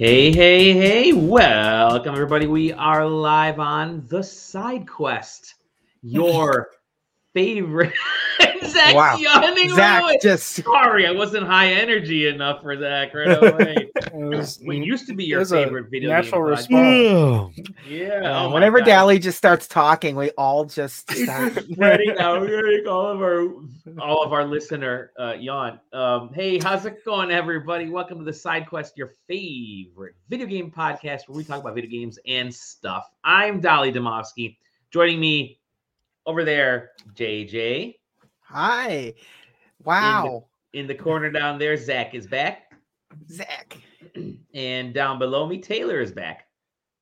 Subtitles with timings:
[0.00, 2.46] Hey, hey, hey, welcome everybody.
[2.46, 5.56] We are live on The Side Quest,
[6.00, 6.70] your
[7.34, 7.92] favorite.
[8.66, 9.16] Zach Wow.
[9.16, 10.18] yawning Zach away.
[10.22, 13.90] just Sorry, I wasn't high energy enough for Zach right away.
[14.12, 17.58] It was, what used to be your favorite video natural game response.
[17.88, 18.08] Yeah.
[18.24, 18.80] uh, oh whenever.
[18.80, 21.54] Dali just starts talking, we all just start.
[21.64, 22.48] spreading out
[22.88, 23.48] all of our
[24.00, 25.80] all of our listener uh yawn.
[25.92, 27.88] Um, hey, how's it going, everybody?
[27.88, 31.90] Welcome to the Side Quest, your favorite video game podcast where we talk about video
[31.90, 33.08] games and stuff.
[33.24, 34.56] I'm Dali Demovsky.
[34.90, 35.59] Joining me
[36.26, 37.94] over there, JJ.
[38.40, 39.14] Hi.
[39.84, 40.46] Wow.
[40.72, 42.72] In the corner down there, Zach is back.
[43.30, 43.76] Zach.
[44.52, 46.48] And down below me, Taylor is back.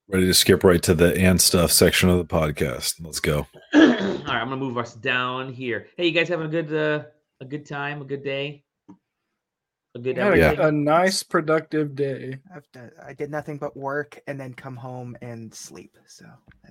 [0.07, 3.03] Ready to skip right to the and stuff section of the podcast.
[3.03, 3.47] Let's go.
[3.75, 5.87] All right, I'm gonna move us down here.
[5.97, 7.05] Hey, you guys having a good uh,
[7.41, 8.65] a good time, a good day,
[9.99, 12.38] a good I had a, a nice productive day.
[12.54, 15.96] I've done, I did nothing but work and then come home and sleep.
[16.07, 16.27] So.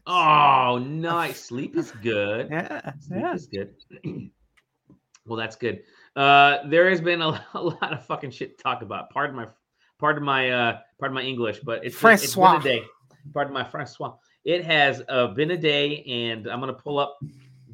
[0.05, 1.39] Oh, nice.
[1.47, 2.47] Sleep is good.
[2.51, 2.91] Yeah.
[2.99, 3.33] Sleep Yeah.
[3.33, 3.73] is good.
[5.25, 5.83] well, that's good.
[6.15, 9.09] Uh, there has been a, a lot of fucking shit to talk about.
[9.09, 9.47] Pardon my,
[9.99, 12.59] pardon my, uh, pardon my English, but it's been- it's been a Francois.
[12.59, 12.83] day.
[13.33, 14.13] Pardon my Francois.
[14.45, 17.17] It has uh, been a day, and I'm gonna pull up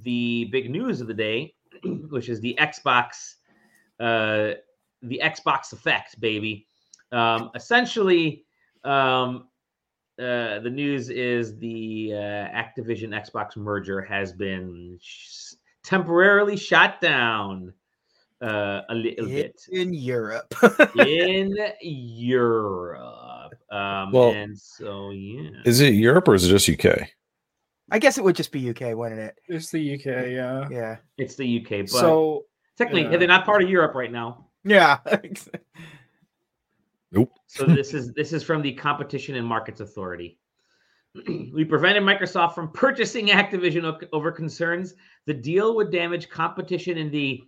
[0.01, 1.53] the big news of the day,
[2.09, 3.35] which is the Xbox,
[3.99, 4.53] uh,
[5.03, 6.65] the Xbox effect, baby.
[7.11, 8.45] Um, essentially,
[8.83, 9.47] um,
[10.19, 17.73] uh, the news is the uh, Activision Xbox merger has been sh- temporarily shut down
[18.41, 19.43] uh, a little Yeah.
[19.43, 20.53] bit In Europe.
[20.99, 23.55] in Europe.
[23.71, 27.09] Um, Well, and so yeah, Is it Europe or is it just UK?
[27.91, 29.35] I guess it would just be UK, wouldn't it?
[29.47, 30.67] It's the UK, yeah.
[30.69, 30.97] Yeah.
[31.17, 32.45] it's the UK, but So
[32.77, 33.17] technically yeah.
[33.17, 34.47] they're not part of Europe right now.
[34.63, 34.99] Yeah.
[37.15, 37.31] Nope.
[37.45, 40.39] So this is this is from the Competition and Markets Authority.
[41.27, 47.43] we prevented Microsoft from purchasing Activision over concerns the deal would damage competition in the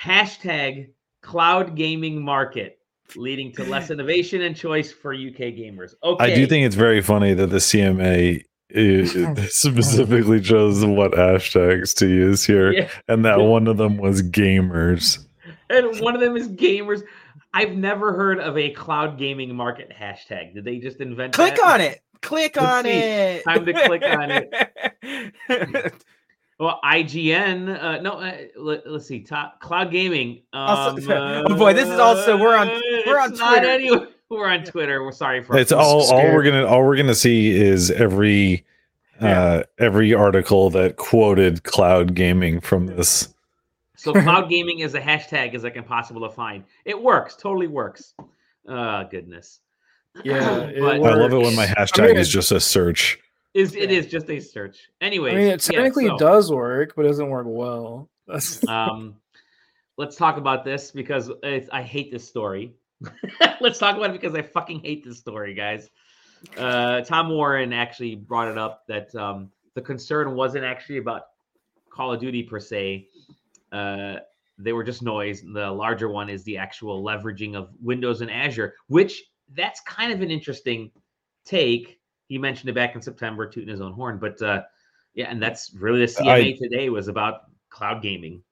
[0.00, 0.88] hashtag
[1.22, 2.78] cloud gaming market,
[3.16, 5.94] leading to less innovation and choice for UK gamers.
[6.02, 8.42] Okay, I do think it's very funny that the CMA
[8.74, 14.22] uh, specifically chose what hashtags to use here, Yeah, and that one of them was
[14.22, 15.26] gamers.
[15.70, 17.02] And one of them is gamers.
[17.52, 20.54] I've never heard of a cloud gaming market hashtag.
[20.54, 21.34] Did they just invent?
[21.34, 21.64] Click that?
[21.74, 22.02] on it.
[22.20, 22.90] Click Let's on see.
[22.90, 23.44] it.
[23.44, 25.94] Time to click on it.
[26.60, 27.82] Well, IGN.
[27.82, 29.20] Uh, no, uh, let, us see.
[29.20, 30.42] Top cloud gaming.
[30.52, 32.68] Um, Also- oh boy, this is also- we're on-
[33.06, 33.66] we're on Twitter.
[33.68, 35.02] anyway- we're on Twitter.
[35.02, 35.56] We're sorry for.
[35.56, 38.64] It's all all we're gonna all we're gonna see is every
[39.20, 43.33] uh every article that quoted cloud gaming from this.
[44.04, 46.62] So cloud gaming is a hashtag as I can possible to find.
[46.84, 47.36] It works.
[47.36, 48.12] Totally works.
[48.68, 49.60] Oh goodness.
[50.22, 51.56] Yeah, but I love it when Works.
[51.56, 53.18] my I hashtag mean, is just a search.
[53.54, 54.90] is it is just a search.
[55.00, 58.10] Anyway, I mean it technically does work, but it doesn't work well.
[58.68, 59.16] Um,
[59.96, 62.74] let's talk about this because it's, I hate this story.
[63.60, 65.90] let's talk about it because I fucking hate this story, guys.
[66.56, 71.26] Uh, Tom Warren actually brought it up that um, the concern wasn't actually about
[71.90, 73.08] Call of Duty per se.
[73.74, 74.20] Uh,
[74.58, 75.42] they were just noise.
[75.42, 79.22] The larger one is the actual leveraging of Windows and Azure, which
[79.54, 80.90] that's kind of an interesting
[81.44, 81.98] take.
[82.28, 84.62] He mentioned it back in September, tooting his own horn, but uh,
[85.14, 88.42] yeah, and that's really the CMA today was about cloud gaming.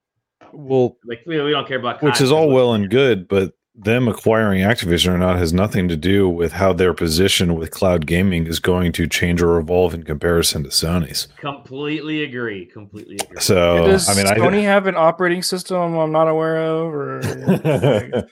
[0.52, 3.54] Well, Like we, we don't care about which COD, is all well and good, but
[3.74, 8.06] them acquiring Activision or not has nothing to do with how their position with cloud
[8.06, 11.28] gaming is going to change or evolve in comparison to Sony's.
[11.38, 12.66] Completely agree.
[12.66, 13.40] Completely agree.
[13.40, 17.20] So, does I mean, I Sony have an operating system I'm not aware of, or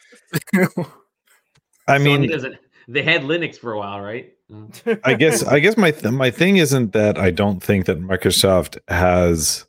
[1.89, 2.31] I, I mean.
[2.89, 4.33] They had Linux for a while, right?
[5.05, 8.79] I guess, I guess my th- my thing isn't that I don't think that Microsoft
[8.89, 9.65] has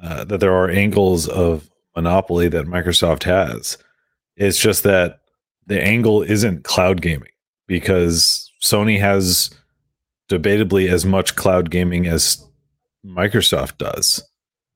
[0.00, 3.76] uh, that there are angles of monopoly that Microsoft has.
[4.36, 5.20] It's just that
[5.66, 7.30] the angle isn't cloud gaming
[7.66, 9.50] because Sony has
[10.28, 12.44] debatably as much cloud gaming as
[13.04, 14.22] Microsoft does.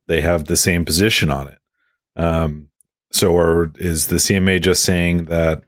[0.07, 1.59] They have the same position on it.
[2.17, 2.69] Um,
[3.11, 5.63] so, or is the CMA just saying that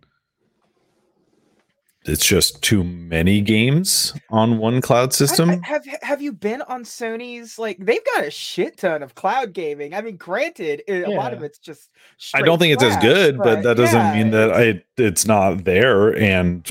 [2.09, 5.51] it's just too many games on one cloud system?
[5.51, 9.53] I- have have you been on Sony's like they've got a shit ton of cloud
[9.53, 9.95] gaming.
[9.95, 11.91] I mean, granted, it- a lot of it's just
[12.35, 15.65] I don't think it's as good, trash, but that doesn't mean that I it's not
[15.65, 16.71] there and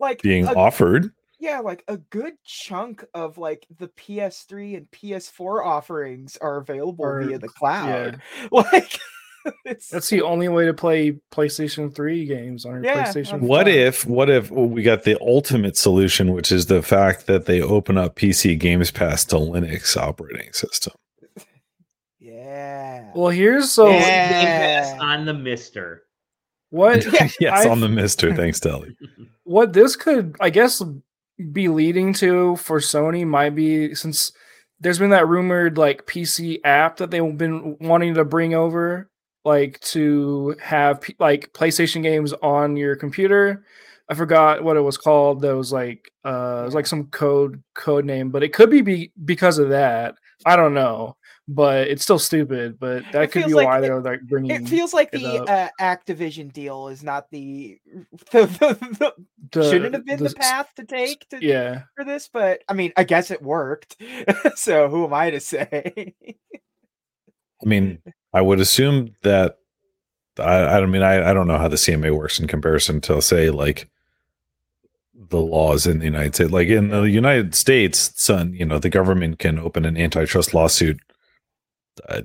[0.00, 1.12] like being a, offered.
[1.38, 7.22] yeah, like a good chunk of like the PS3 and PS4 offerings are available Or-
[7.22, 8.20] via the cloud.
[8.50, 8.98] Like It's-
[9.90, 13.34] That's the only way to play PlayStation 3 games on your Yeah, PlayStation.
[13.34, 13.74] I'm What five.
[13.74, 17.98] if what if we got the ultimate solution, which is the fact that they open
[17.98, 20.94] up PC Games Pass to Linux operating system?
[22.18, 23.10] yeah.
[23.14, 24.96] Well, here's so Yeah.
[25.00, 26.02] On the Mister.
[26.70, 27.04] what
[27.40, 28.34] yes, I- on the Mister.
[28.34, 28.96] Thanks, Telly.
[29.44, 30.82] what this could i guess
[31.52, 34.32] be leading to for sony might be since
[34.80, 39.10] there's been that rumored like pc app that they've been wanting to bring over
[39.44, 43.64] like to have P- like playstation games on your computer.
[44.08, 47.62] I forgot what it was called that was like uh it was like some code
[47.74, 50.14] code name but it could be, be because of that.
[50.46, 53.82] I don't know but it's still stupid but that It could be like why it-
[53.82, 57.78] they're like bringing It feels like it the uh, Activision deal is not the,
[58.30, 59.14] the, the, the
[59.52, 61.82] the- shouldn't have been the, the- path to take to, yeah.
[61.96, 63.96] for this, but I mean, I guess it worked.
[64.56, 66.14] so who am I to say?
[67.62, 68.00] I mean,
[68.34, 69.58] I would assume that
[70.38, 73.22] I, I don't mean I, I don't know how the CMA works in comparison to
[73.22, 73.88] say like
[75.14, 76.50] the laws in the United States.
[76.50, 81.00] Like in the United States, son, you know, the government can open an antitrust lawsuit
[82.08, 82.22] uh,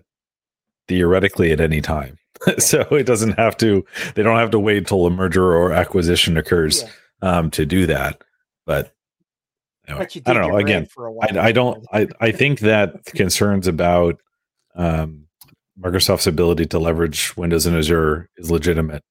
[0.87, 2.17] theoretically at any time.
[2.57, 3.85] so it doesn't have to
[4.15, 6.83] they don't have to wait till a merger or acquisition occurs
[7.21, 8.23] Yeah, um to do that.
[8.65, 8.93] But
[9.87, 10.57] anyway, but I don't know.
[10.57, 11.37] Again, for a while.
[11.37, 14.21] I, I don't I, I think that concerns about
[14.73, 15.25] um,
[15.79, 19.03] Microsoft's ability to leverage Windows and Azure is legitimate.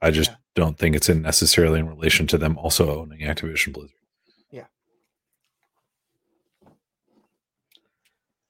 [0.00, 0.36] I just Yeah.
[0.54, 3.96] don't think it's in necessarily in relation to them also owning Activision Blizzard.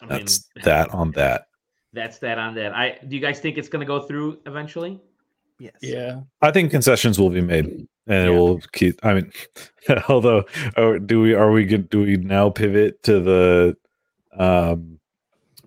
[0.01, 1.47] I mean, That's that on that.
[1.93, 2.75] That's that on that.
[2.75, 5.01] I do you guys think it's going to go through eventually?
[5.59, 5.75] Yes.
[5.81, 7.67] yeah I think concessions will be made,
[8.09, 8.99] and it will keep.
[9.05, 9.33] I mean,
[10.09, 10.45] although,
[10.77, 11.89] oh, do we are we good?
[11.89, 13.77] Do we now pivot to the
[14.37, 14.99] um,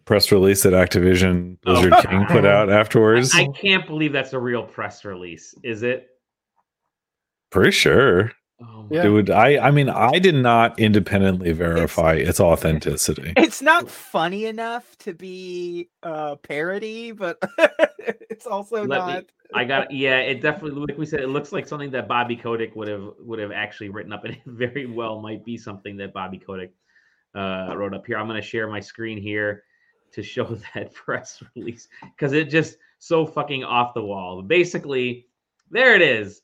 [0.06, 1.74] press release that Activision Oh.
[1.82, 3.34] Blizzard King put out afterwards?
[3.36, 5.54] I can't believe that's a real press release.
[5.64, 6.08] Is it?
[7.52, 8.32] Pretty sure.
[8.62, 9.04] Oh Yeah.
[9.04, 13.34] Dude, I I mean I did not independently verify its authenticity.
[13.36, 17.38] It's not funny enough to be a parody, but
[18.30, 19.26] it's also Let me- not.
[19.54, 20.18] I got yeah.
[20.20, 23.38] It definitely, like we said, it looks like something that Bobby Kotick would have would
[23.40, 26.74] have actually written up, and it very well might be something that Bobby Kotick
[27.36, 28.18] uh, wrote up here.
[28.18, 29.64] I'm going to share my screen here
[30.16, 34.42] to show that press release because it just so fucking off the wall.
[34.42, 35.28] Basically,
[35.70, 36.42] there it is.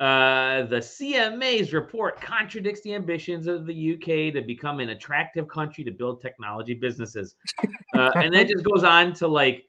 [0.00, 5.84] Uh, the CMA's report contradicts the ambitions of the UK to become an attractive country
[5.84, 7.36] to build technology businesses.
[7.94, 9.68] Uh, and then just goes on to like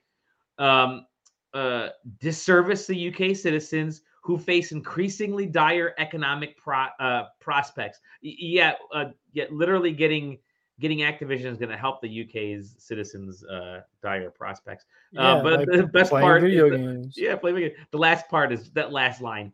[0.58, 1.06] um,
[1.54, 1.90] uh,
[2.20, 8.00] disservice the UK citizens who face increasingly dire economic pro- uh, prospects.
[8.24, 10.40] Y- yet, uh, yet literally getting
[10.80, 14.86] getting Activision is going to help the UK's citizens' uh, dire prospects.
[15.18, 17.70] Uh, but like the best part is video the- games yeah, play video.
[17.92, 19.52] The last part is that last line.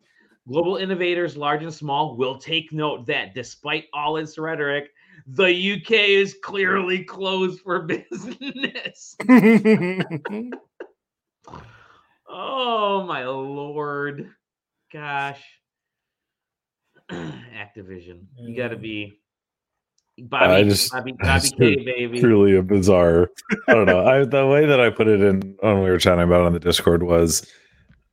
[0.47, 4.89] Global innovators, large and small, will take note that despite all its rhetoric,
[5.27, 9.15] the UK is clearly closed for business.
[12.27, 14.31] oh my lord.
[14.91, 15.41] Gosh.
[17.11, 18.25] Activision.
[18.39, 19.20] You gotta be
[20.19, 22.19] Bobby, I just- Bobby, I Bobby just- K, baby.
[22.19, 23.29] Truly a bizarre.
[23.67, 24.05] I don't know.
[24.07, 26.53] I the way that I put it in when we were chatting about it on
[26.53, 27.45] the Discord was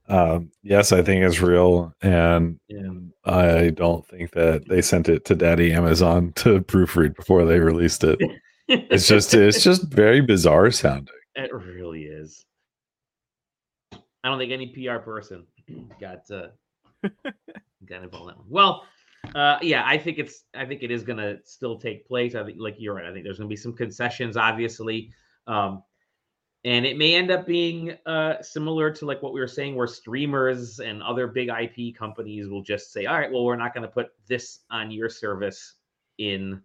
[0.08, 2.88] um yes, I think it's real and Yeah.
[3.24, 8.04] I don't think that they sent it to Daddy Amazon to proofread before they released
[8.04, 8.18] it.
[8.68, 11.14] It's just it's just very bizarre sounding.
[11.34, 12.44] It really is.
[13.92, 15.46] I don't think any PR person
[16.00, 16.48] got uh,
[17.86, 18.46] got involved in that one.
[18.48, 18.84] Well,
[19.34, 22.34] uh, yeah, I think it's I think it is gonna still take place.
[22.34, 23.04] I think like you're right.
[23.04, 25.12] I think there's gonna be some concessions, obviously.
[25.46, 25.82] Um,
[26.64, 29.86] and it may end up being uh, similar to like what we were saying, where
[29.86, 33.82] streamers and other big IP companies will just say, "All right, well, we're not going
[33.82, 35.74] to put this on your service
[36.18, 36.60] in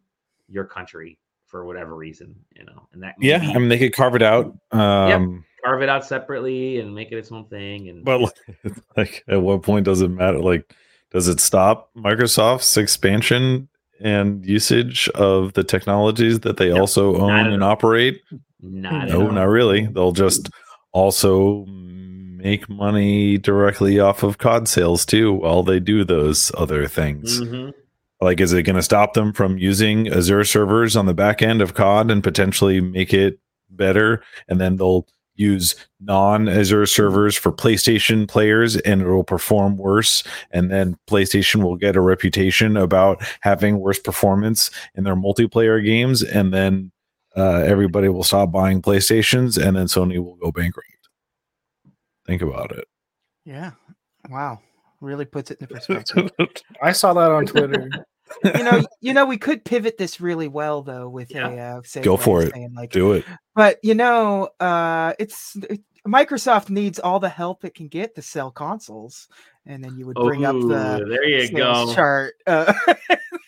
[0.50, 3.96] your country for whatever reason," you know, and that Yeah, be- I mean they could
[3.96, 4.58] carve it out.
[4.72, 7.90] Um carve it out separately and make it its own thing.
[7.90, 8.36] And But like,
[8.98, 10.40] like, at what point does it matter?
[10.40, 10.76] Like,
[11.14, 13.70] does it stop Microsoft's expansion
[14.02, 18.22] and usage of the technologies that they also own and operate?
[18.62, 19.86] not No, not really.
[19.86, 20.50] They'll just
[20.92, 27.40] also make money directly off of COD sales too while they do those other things.
[27.42, 27.74] Mhm.
[28.20, 31.62] Like, is it going to stop them from using Azure servers on the back end
[31.62, 33.40] of COD and potentially make it
[33.70, 34.24] better?
[34.48, 35.06] And then they'll
[35.36, 40.24] use non Azure servers for PlayStation players and it will perform worse.
[40.52, 46.22] And then PlayStation will get a reputation about having worse performance in their multiplayer games.
[46.22, 46.92] And then
[47.36, 50.88] uh, everybody will stop buying PlayStations and then Sony will go bankrupt.
[52.26, 52.86] Think about it.
[53.46, 53.72] Yeah.
[54.30, 54.60] Wow.
[55.02, 56.32] Really puts it in perspective.
[56.82, 57.90] I saw that on Twitter.
[58.44, 61.50] you know, you know, we could pivot this really well though with Yeah.
[61.50, 62.54] a uh, say Go for it.
[62.54, 63.26] saying, like, Do it.
[63.56, 68.22] but you know, uh, it's it, Microsoft needs all the help it can get to
[68.22, 69.30] sell consoles,
[69.66, 71.94] and then you would bring up the there you go.
[71.94, 72.34] chart.
[72.46, 72.74] Uh,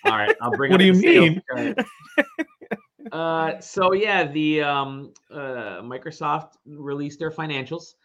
[0.05, 0.71] All right, I'll bring.
[0.71, 1.75] What up do you mean?
[3.11, 7.95] uh, so yeah, the um, uh, Microsoft released their financials,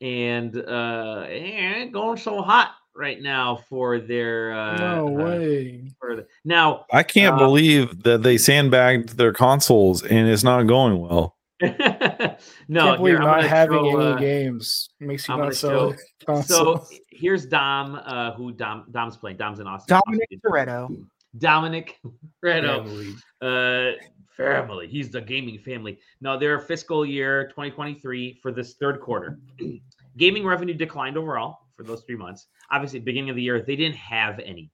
[0.00, 4.52] and uh, it ain't going so hot right now for their.
[4.52, 5.88] Uh, no uh, way.
[5.98, 10.64] for the, now, I can't Uh, believe that they sandbagged their consoles and it's not
[10.64, 11.36] going well.
[11.62, 15.94] no, Can't believe I'm not having show, any uh, games makes you I'm not sell
[16.42, 19.36] So here's Dom, uh, who Dom Dom's playing.
[19.36, 20.00] Dom's in Austin.
[20.06, 20.40] Dominic Austin.
[20.50, 21.06] Toretto.
[21.36, 22.00] Dominic
[22.44, 22.82] Redo.
[22.82, 23.14] Family.
[23.42, 24.02] Uh,
[24.34, 24.88] family.
[24.88, 25.98] He's the gaming family.
[26.22, 29.38] Now their fiscal year 2023 for this third quarter.
[30.16, 32.48] gaming revenue declined overall for those three months.
[32.70, 34.70] Obviously, beginning of the year, they didn't have any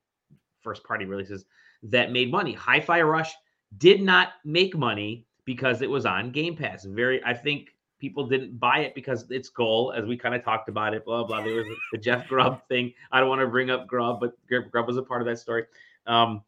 [0.61, 1.45] first party releases
[1.85, 2.53] that made money.
[2.55, 3.33] Hi Fi Rush
[3.79, 6.85] did not make money because it was on Game Pass.
[6.85, 7.69] Very, I think
[8.01, 11.23] people didn't buy it because its goal, as we kind of talked about it, blah,
[11.23, 11.43] blah.
[11.43, 12.93] There was the Jeff Grubb thing.
[13.13, 15.39] I don't want to bring up Grubb, but Grubb Grubb was a part of that
[15.39, 15.65] story.
[16.07, 16.43] Um,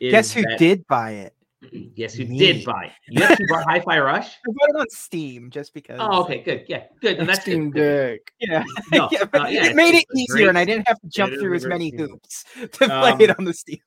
[0.00, 1.34] Guess who that- did buy it?
[1.72, 2.38] Yes, you Me.
[2.38, 2.92] did buy.
[3.08, 4.28] You actually bought Hi-Fi Rush.
[4.28, 5.98] I bought it on Steam just because.
[6.00, 7.18] Oh, okay, good, yeah, good.
[7.18, 8.20] And that's good, Steam good.
[8.24, 8.32] Deck.
[8.40, 11.00] Yeah, No, yeah, uh, yeah, it made it it's a easier, and I didn't have
[11.00, 12.08] to jump is through as many game.
[12.10, 13.80] hoops to play Um, it on the Steam.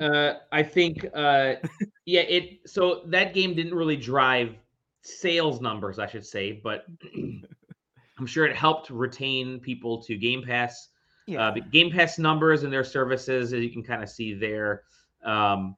[0.00, 1.54] Uh, I think, uh,
[2.04, 2.68] yeah, it.
[2.68, 4.54] So that game didn't really drive
[5.02, 6.84] sales numbers, I should say, but
[8.18, 10.88] I'm sure it helped retain people to Game Pass.
[11.26, 14.34] Yeah, Uh, but Game Pass numbers and their services, as you can kind of see
[14.34, 14.82] there,
[15.24, 15.74] um,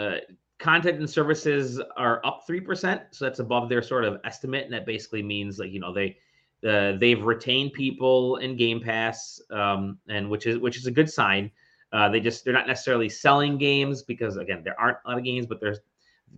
[0.00, 0.18] uh,
[0.58, 4.72] content and services are up three percent, so that's above their sort of estimate, and
[4.72, 6.16] that basically means like you know they
[6.66, 11.10] uh, they've retained people in Game Pass, um, and which is which is a good
[11.10, 11.50] sign.
[11.92, 15.24] Uh, they just they're not necessarily selling games because again there aren't a lot of
[15.24, 15.80] games, but there's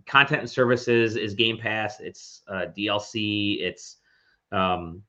[0.05, 1.99] content and services is Game Pass.
[1.99, 3.61] It's uh, DLC.
[3.61, 3.97] It's
[4.51, 5.03] um,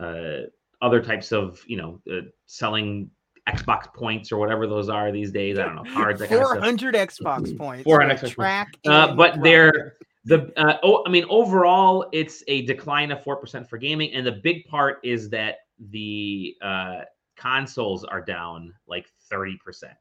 [0.00, 0.48] uh,
[0.82, 3.10] other types of you know uh, selling
[3.48, 5.58] Xbox points or whatever those are these days.
[5.58, 6.20] I don't know cards.
[6.20, 6.64] That kind of four stuff.
[6.64, 7.84] hundred Xbox points.
[7.84, 8.68] 400 to Xbox track.
[8.86, 13.36] Uh, but drop they're- The uh, oh, I mean, overall, it's a decline of four
[13.36, 15.58] percent for gaming, and the big part is that
[15.90, 17.02] the uh,
[17.36, 19.94] consoles are down like thirty percent.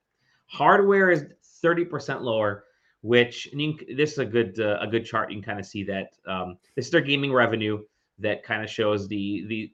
[0.48, 1.25] Hardware is
[1.62, 2.64] thirty percent lower,
[3.02, 5.30] which and you this is a good uh, a good chart.
[5.30, 7.84] You can kind of see that um, this is their gaming revenue
[8.18, 9.72] that kind of shows the the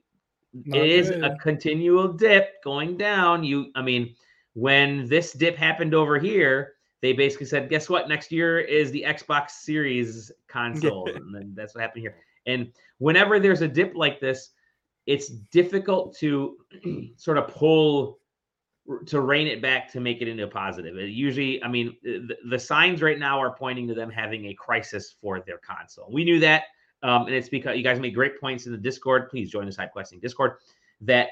[0.52, 1.24] Not it is good.
[1.24, 3.42] a continual dip going down.
[3.44, 4.14] You, I mean,
[4.54, 8.08] when this dip happened over here, they basically said, "Guess what?
[8.08, 12.16] Next year is the Xbox Series console," and then that's what happened here.
[12.46, 14.50] And whenever there's a dip like this,
[15.06, 16.56] it's difficult to
[17.16, 18.18] sort of pull
[19.06, 20.96] to rein it back to make it into a positive.
[20.96, 24.54] It usually, I mean, the, the signs right now are pointing to them having a
[24.54, 26.10] crisis for their console.
[26.12, 26.64] We knew that,
[27.02, 29.28] um, and it's because you guys made great points in the Discord.
[29.30, 30.52] Please join the side questing Discord.
[31.00, 31.28] That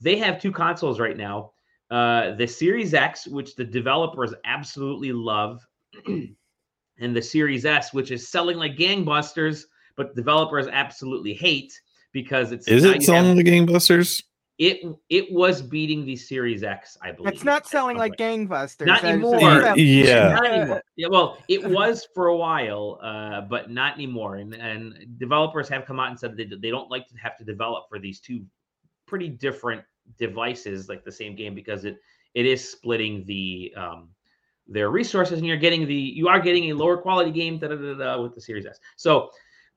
[0.00, 1.52] they have two consoles right now
[1.92, 5.60] uh, the Series X, which the developers absolutely love,
[6.06, 6.34] and
[6.98, 9.64] the Series S, which is selling like gangbusters,
[9.96, 11.78] but developers absolutely hate
[12.12, 14.22] because it's Is it have- selling the gangbusters?
[14.62, 17.34] It it was beating the Series X, I believe.
[17.34, 18.86] It's not selling like gangbusters.
[18.86, 19.40] Not anymore.
[19.40, 20.28] that's- Yeah.
[20.34, 20.82] Not anymore.
[20.94, 24.36] Yeah, well, it was for a while, uh, but not anymore.
[24.36, 27.44] And and developers have come out and said they they don't like to have to
[27.44, 28.44] develop for these two
[29.06, 29.82] pretty different
[30.18, 31.96] devices, like the same game, because it
[32.34, 34.10] it is splitting the um
[34.68, 37.74] their resources, and you're getting the you are getting a lower quality game da, da,
[37.74, 38.78] da, da, with the Series S.
[38.96, 39.30] So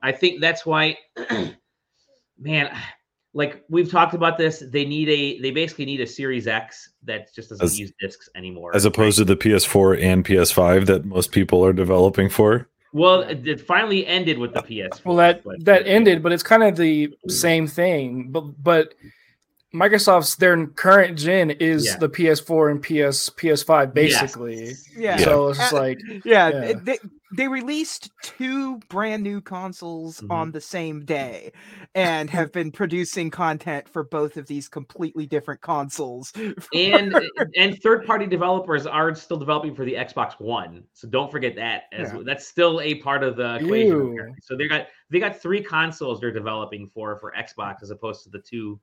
[0.04, 0.96] I think that's why,
[2.38, 2.70] man.
[3.36, 7.34] Like we've talked about this, they need a they basically need a Series X that
[7.36, 8.74] just doesn't As- use discs anymore.
[8.74, 12.70] As opposed to the PS4 and PS5 that most people are developing for?
[12.94, 15.04] Well, it it finally ended with the PS.
[15.04, 18.32] Well, that but- that ended, but it's kind of the same thing.
[18.32, 18.94] But but
[19.76, 21.98] Microsoft's their current gen is Yeah.
[21.98, 24.22] the PS4 and PS PS5 Yes.
[24.22, 24.72] basically.
[24.98, 25.18] Yeah.
[25.18, 26.74] So it's Uh, like Yeah, Yeah.
[26.82, 26.98] They,
[27.36, 30.32] they released two brand new consoles Mhm.
[30.32, 31.52] on the same day
[31.94, 36.32] and have been producing content for both of these completely different consoles.
[36.74, 37.14] and
[37.58, 40.84] and third party developers are still developing for the Xbox One.
[40.94, 42.22] So don't forget that as Yeah.
[42.24, 44.14] that's still a part of the equation.
[44.16, 44.36] Ew.
[44.42, 48.30] So they got they got three consoles they're developing for for Xbox as opposed to
[48.30, 48.80] the two.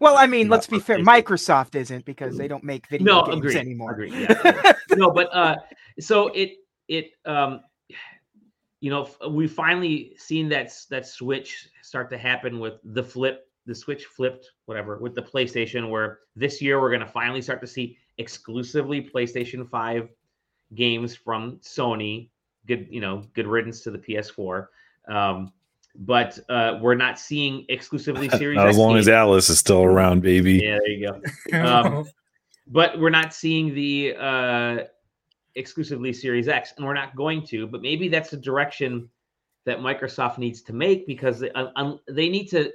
[0.00, 0.98] Well, I mean, let's be fair.
[0.98, 3.56] Microsoft isn't because they don't make video No, games agreed.
[3.56, 3.92] anymore.
[3.92, 4.12] Agreed.
[4.14, 4.72] Yeah.
[4.96, 5.56] no, but uh,
[6.00, 6.52] so it
[6.88, 7.60] it um,
[8.80, 13.48] you know, f- we finally seen that that switch start to happen with the flip
[13.68, 17.60] the switch flipped, whatever, with the PlayStation, where this year we're going to finally start
[17.60, 20.08] to see exclusively PlayStation 5
[20.74, 22.30] games from Sony.
[22.66, 24.66] Good, you know, good riddance to the PS4.
[25.06, 25.52] Um,
[25.98, 29.08] but uh, we're not seeing exclusively Series Not as X long as.
[29.08, 30.54] Alice is still around, baby.
[30.54, 31.58] Yeah, there you go.
[31.58, 32.08] Um,
[32.68, 34.84] but we're not seeing the uh,
[35.56, 37.66] exclusively Series X, and we're not going to.
[37.66, 39.08] But maybe that's the direction
[39.64, 42.70] that Microsoft needs to make because they, um, they need to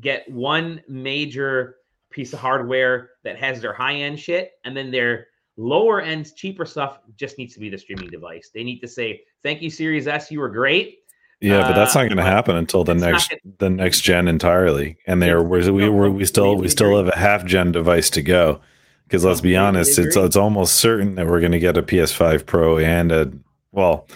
[0.00, 1.76] get one major
[2.10, 6.66] piece of hardware that has their high end shit, and then their lower end, cheaper
[6.66, 8.50] stuff just needs to be the streaming device.
[8.52, 10.98] They need to say, "Thank you, Series S, you were great."
[11.40, 14.00] Yeah, but that's Uh, not going to but happen until the next gonna- the next
[14.00, 14.96] gen entirely.
[15.06, 18.22] And there, we're, we we we still we still have a half gen device to
[18.22, 18.60] go.
[19.04, 22.44] Because let's be honest, it's it's almost certain that we're going to get a PS5
[22.44, 23.32] Pro and a
[23.72, 24.06] well,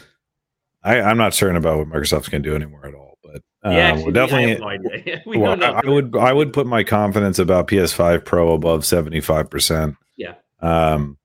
[0.82, 3.16] I, I'm not certain about what Microsoft's going to do anymore at all.
[3.22, 4.50] But yeah, actually, we're definitely.
[4.50, 5.22] have no idea.
[5.26, 5.80] we well, don't know.
[5.80, 9.96] I, I would I would put my confidence about PS5 Pro above seventy five percent.
[10.16, 10.34] Yeah.
[10.60, 11.16] Um,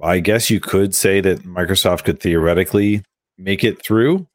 [0.00, 3.02] I guess you could say that Microsoft could theoretically
[3.42, 4.26] make it through.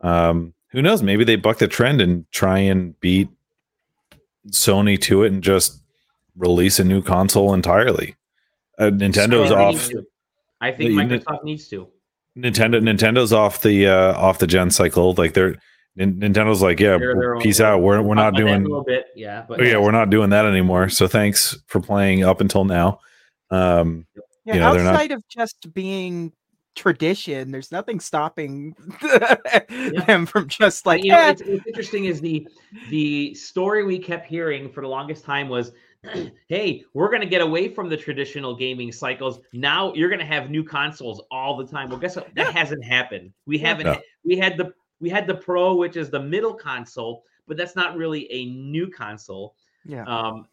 [0.00, 1.02] Um, who knows?
[1.02, 3.28] Maybe they buck the trend and try and beat
[4.50, 5.80] Sony to it and just
[6.36, 8.14] release a new console entirely.
[8.78, 10.04] Uh, Nintendo's I think they off.
[10.60, 11.88] I think The unit- Microsoft needs to.
[12.36, 15.14] Nintendo Nintendo's off the uh off the gen cycle.
[15.14, 15.56] Like they're
[15.96, 17.80] Nin- Nintendo's like, yeah, They're own peace out.
[17.80, 19.06] We're we're not about that in doing a little bit.
[19.16, 20.90] Yeah, but Oh, yeah, we're not doing that anymore.
[20.90, 23.00] So thanks for playing up until now.
[23.50, 24.06] Um,
[24.44, 26.32] Yeah, You know, they're not- outside of just being
[26.76, 28.76] tradition, there's nothing stopping
[30.06, 32.46] them from just like, you know, "Eh, it's, what's interesting is the
[32.90, 35.72] the story we kept hearing for the longest time was,
[36.48, 39.40] hey, we're going to get away from the traditional gaming cycles.
[39.52, 41.88] Now you're going to have new consoles all the time.
[41.88, 42.32] Well, guess what?
[42.36, 43.32] That hasn't happened.
[43.46, 43.68] We Yeah.
[43.68, 43.86] haven't.
[43.86, 43.98] No.
[44.24, 47.96] We had the we had the Pro, which is the middle console, but that's not
[47.96, 49.54] really a new console.
[49.84, 50.46] yeah, Um,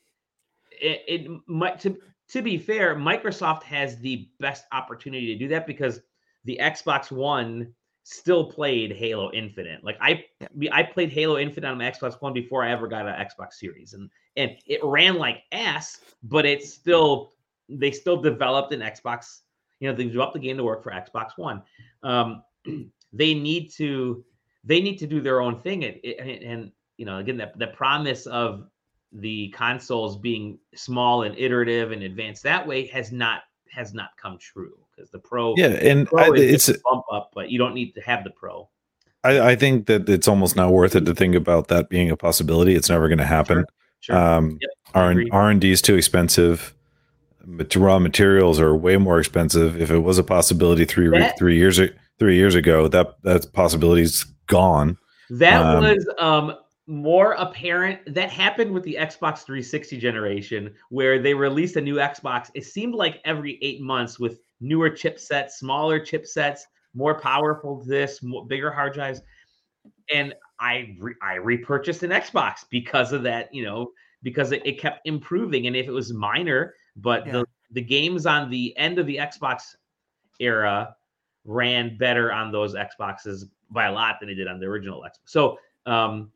[0.71, 1.97] it, it might to
[2.29, 5.99] to be fair, Microsoft has the best opportunity to do that because
[6.45, 9.83] the Xbox One still played Halo Infinite.
[9.83, 10.25] Like I,
[10.57, 10.73] Yeah.
[10.73, 13.93] I played Halo Infinite on my Xbox One before I ever got an Xbox Series,
[13.93, 17.33] and and it ran like ass, but it's still
[17.69, 19.41] they still developed an Xbox.
[19.79, 21.61] You know, they developed the game to work for Xbox One.
[22.03, 22.43] Um,
[23.13, 24.23] they need to
[24.63, 27.67] they need to do their own thing, and, and, and you know, again, that the
[27.67, 28.67] promise of
[29.11, 34.37] the consoles being small and iterative and advanced that way has not has not come
[34.39, 37.73] true because the pro yeah, and pro I, it's a bump up, but you don't
[37.73, 38.69] need to have the pro.
[39.23, 42.17] I, I think that it's almost not worth it to think about that being a
[42.17, 42.75] possibility.
[42.75, 43.65] It's never going to happen.
[44.01, 44.17] Sure.
[44.17, 45.15] Um, Yep, R.
[45.31, 46.73] R and D is too expensive.
[47.75, 49.81] Raw materials are way more expensive.
[49.81, 51.79] If it was a possibility three That- three years
[52.19, 54.97] three years ago, that that possibility's gone.
[55.29, 57.99] That Um, was um more apparent.
[58.13, 62.49] That happened with the Xbox 360 generation, where they released a new Xbox.
[62.55, 66.61] It seemed like every eight months with newer chipsets, smaller chipsets,
[66.95, 69.21] more powerful this, more, bigger hard drives.
[70.11, 73.91] And I re- I repurchased an Xbox because of that, you know,
[74.23, 75.67] because it, it kept improving.
[75.67, 77.33] And if it was minor, but Yeah.
[77.33, 79.75] the the games on the end of the Xbox
[80.39, 80.95] era
[81.43, 85.19] ran better on those Xboxes by a lot than it did on the original Xbox.
[85.25, 86.31] So, um,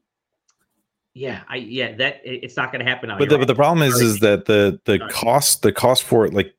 [1.13, 3.17] yeah, I yeah that it- it's not going to happen now.
[3.17, 3.41] but the, right.
[3.41, 6.53] but the problem is is that the the cost the cost for it like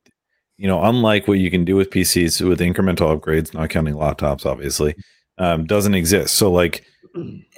[0.59, 4.45] you know unlike what you can do with PCs with incremental upgrades not counting laptops
[4.45, 4.93] obviously
[5.37, 6.35] um, doesn't exist.
[6.35, 6.83] So like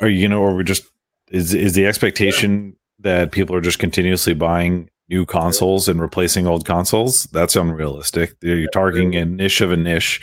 [0.01, 0.83] are you know or we just
[1.31, 6.63] is is the expectation that people are just continuously buying new consoles and replacing old
[6.65, 7.23] consoles?
[7.33, 8.35] That's unrealistic.
[8.41, 10.21] You're targeting a niche of a niche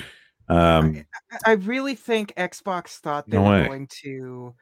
[0.49, 1.05] um
[1.45, 3.67] I really think Xbox thought they No were way.
[3.67, 4.55] going to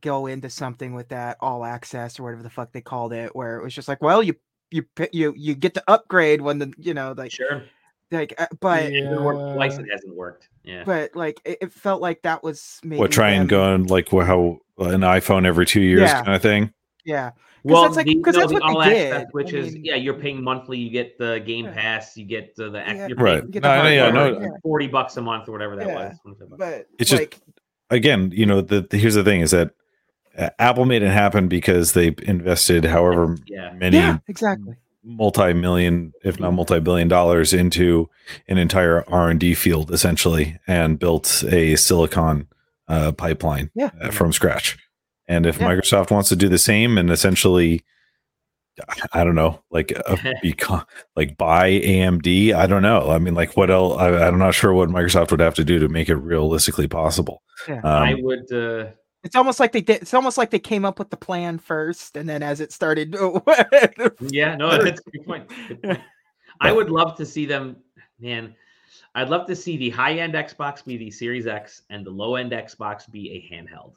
[0.00, 3.58] go into something with that all access or whatever the fuck they called it, where
[3.58, 4.34] it was just like, well, you
[4.72, 7.64] you you you get to upgrade when the you know like sure,
[8.10, 9.74] like uh, but it hasn't worked twice.
[9.74, 9.80] Yeah.
[9.80, 10.48] It hasn't worked.
[10.64, 13.90] Yeah, but like it, it felt like that was maybe what try and go and
[13.90, 16.22] like wha- how an iPhone every two years Yeah.
[16.22, 16.72] kind of thing
[17.04, 17.30] yeah
[17.64, 19.26] well, that's like- the, 'cause no, that's the what they did.
[19.32, 20.78] which I is mean- yeah, you're paying monthly.
[20.78, 21.72] You get the Game Yeah.
[21.72, 22.16] Pass.
[22.16, 23.06] You get uh, the Yeah.
[23.08, 24.48] you're right paying get the no, no, yeah, hardware, no, yeah.
[24.62, 26.14] forty bucks a month or whatever that Yeah.
[26.24, 26.36] was.
[26.58, 27.40] but It's just- like
[27.90, 29.70] again, you know, the, the- here's the thing is that
[30.58, 36.52] Apple made it happen because they invested however yeah, many yeah exactly multi-million, if not
[36.52, 38.08] multi-billion dollars into
[38.48, 42.46] an entire R&D field essentially and built a silicon
[42.88, 43.90] uh, pipeline Yeah.
[44.00, 44.78] uh, from scratch.
[45.26, 45.68] And if Yeah.
[45.70, 47.82] Microsoft wants to do the same and essentially
[49.12, 52.54] I don't know, like uh, become like buy AMD.
[52.54, 53.10] I don't know.
[53.10, 53.98] I mean, like what else?
[54.00, 57.42] I, I'm not sure what Microsoft would have to do to make it realistically possible.
[57.68, 57.80] Yeah.
[57.84, 58.52] I Um, would.
[58.52, 58.86] Uh,
[59.24, 60.02] It's almost like they did.
[60.02, 63.14] It's almost like they came up with the plan first, and then as it started,
[64.20, 65.48] Yeah, no, that's a good point.
[65.68, 66.00] Good point.
[66.60, 67.76] I would love to see them,
[68.20, 68.54] man.
[69.14, 72.36] I'd love to see the high end Xbox be the Series X and the low
[72.36, 73.92] end Xbox be a handheld.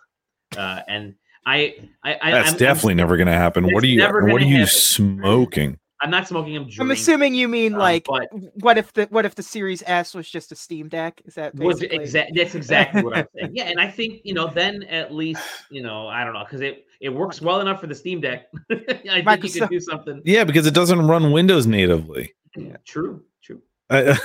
[0.58, 3.72] Uh, and I, I, I That's I'm, definitely never going to happen.
[3.72, 4.02] What are you?
[4.04, 4.68] What are you happen.
[4.68, 5.80] smoking?
[6.06, 6.70] I'm not smoking them.
[6.80, 8.30] I'm assuming you mean Um, like, but-
[8.62, 11.20] what if the what if the Series S was just a Steam Deck?
[11.26, 12.06] Is that Was basically?
[12.06, 13.52] exa- that's exactly what I'm saying.
[13.56, 15.41] Yeah, and I think you know then at least
[15.72, 18.48] you know I don't know because it it works well enough for the Steam Deck.
[18.72, 20.22] I think you Microsoft- could do something.
[20.26, 22.34] Yeah, because it doesn't run Windows natively.
[22.56, 23.62] Yeah, true, true.
[23.89, 24.17] I,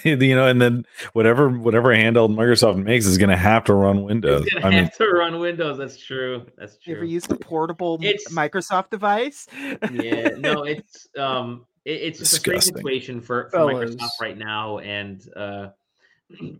[0.04, 4.02] you know, and then whatever whatever handheld Microsoft makes is going to have to run
[4.04, 4.44] Windows.
[4.46, 5.76] It's gonna I mean, have to run Windows.
[5.78, 6.46] That's true.
[6.56, 7.08] That's You ever true.
[7.10, 9.46] used a portable It's- Microsoft device?
[9.92, 12.76] yeah, no, it's um, it, it's just a strange Disgusting.
[12.76, 15.68] situation for, for Microsoft right now, and uh,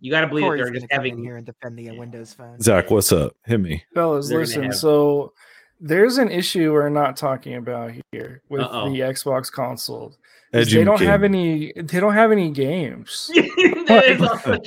[0.00, 1.18] you got to believe that Corey's they're gonna just come having.
[1.22, 2.60] here and defend the uh, Windows phone.
[2.60, 3.34] Zach, what's up?
[3.46, 3.82] Hit me.
[3.94, 4.64] Fellas, They're listen.
[4.64, 5.32] have- So
[5.80, 8.90] there's an issue we're not talking about here with Uh-oh.
[8.92, 10.14] the Xbox console.
[10.52, 11.72] Is They don't have any.
[11.74, 13.30] They don't have any games.
[13.86, 14.58] That is also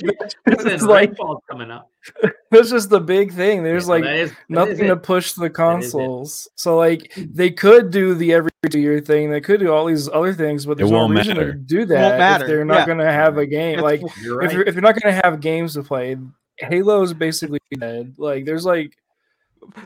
[0.46, 1.16] It's like-
[1.50, 1.90] coming up.
[2.50, 3.62] That's just the big thing.
[3.62, 6.48] There's Yeah, like that is- that is nothing to push the consoles.
[6.54, 9.30] So like they could do the every two year thing.
[9.30, 11.52] They could do all these other things, but there's no reason matter.
[11.52, 12.86] to do that if they're not yeah.
[12.86, 13.80] going to have a game.
[13.80, 16.16] Like You're if you're if you're not going to have games to play,
[16.58, 18.14] Halo is basically dead.
[18.18, 18.96] Like there's like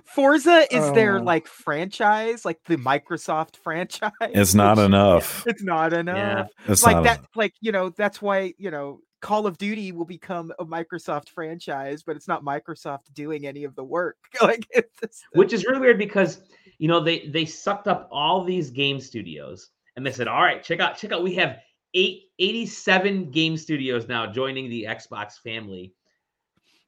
[0.05, 1.23] Forza is their Oh.
[1.23, 4.11] like franchise, like the Microsoft franchise.
[4.21, 5.45] It's not which- enough.
[5.47, 6.49] It's not enough.
[6.67, 7.29] It's like not that, enough.
[7.37, 12.03] like you know, that's why you know Call of Duty will become a Microsoft franchise,
[12.03, 14.17] but it's not Microsoft doing any of the work.
[14.43, 16.41] like it's just, which is really weird because
[16.79, 20.63] you know they they sucked up all these game studios and they said all right
[20.63, 21.59] check out check out we have
[21.95, 25.93] eight, 87 game studios now joining the xbox family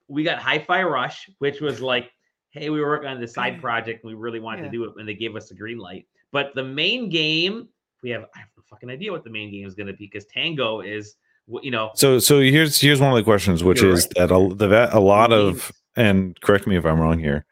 [0.08, 2.12] we got hi-fi rush which was like
[2.52, 4.70] hey we were working on this side project and we really wanted Yeah.
[4.70, 7.68] to do it and they gave us a green light but the main game
[8.02, 10.06] we have i have no fucking idea what the main game is going to be
[10.06, 11.16] because tango is
[11.62, 14.28] you know So, so here's here's one of the questions, which is right.
[14.28, 17.44] that a, the, a lot of, and correct me if I'm wrong here,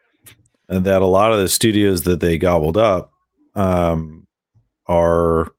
[0.69, 3.11] and that a lot of the studios that they gobbled up
[3.57, 4.29] um,
[4.87, 5.53] are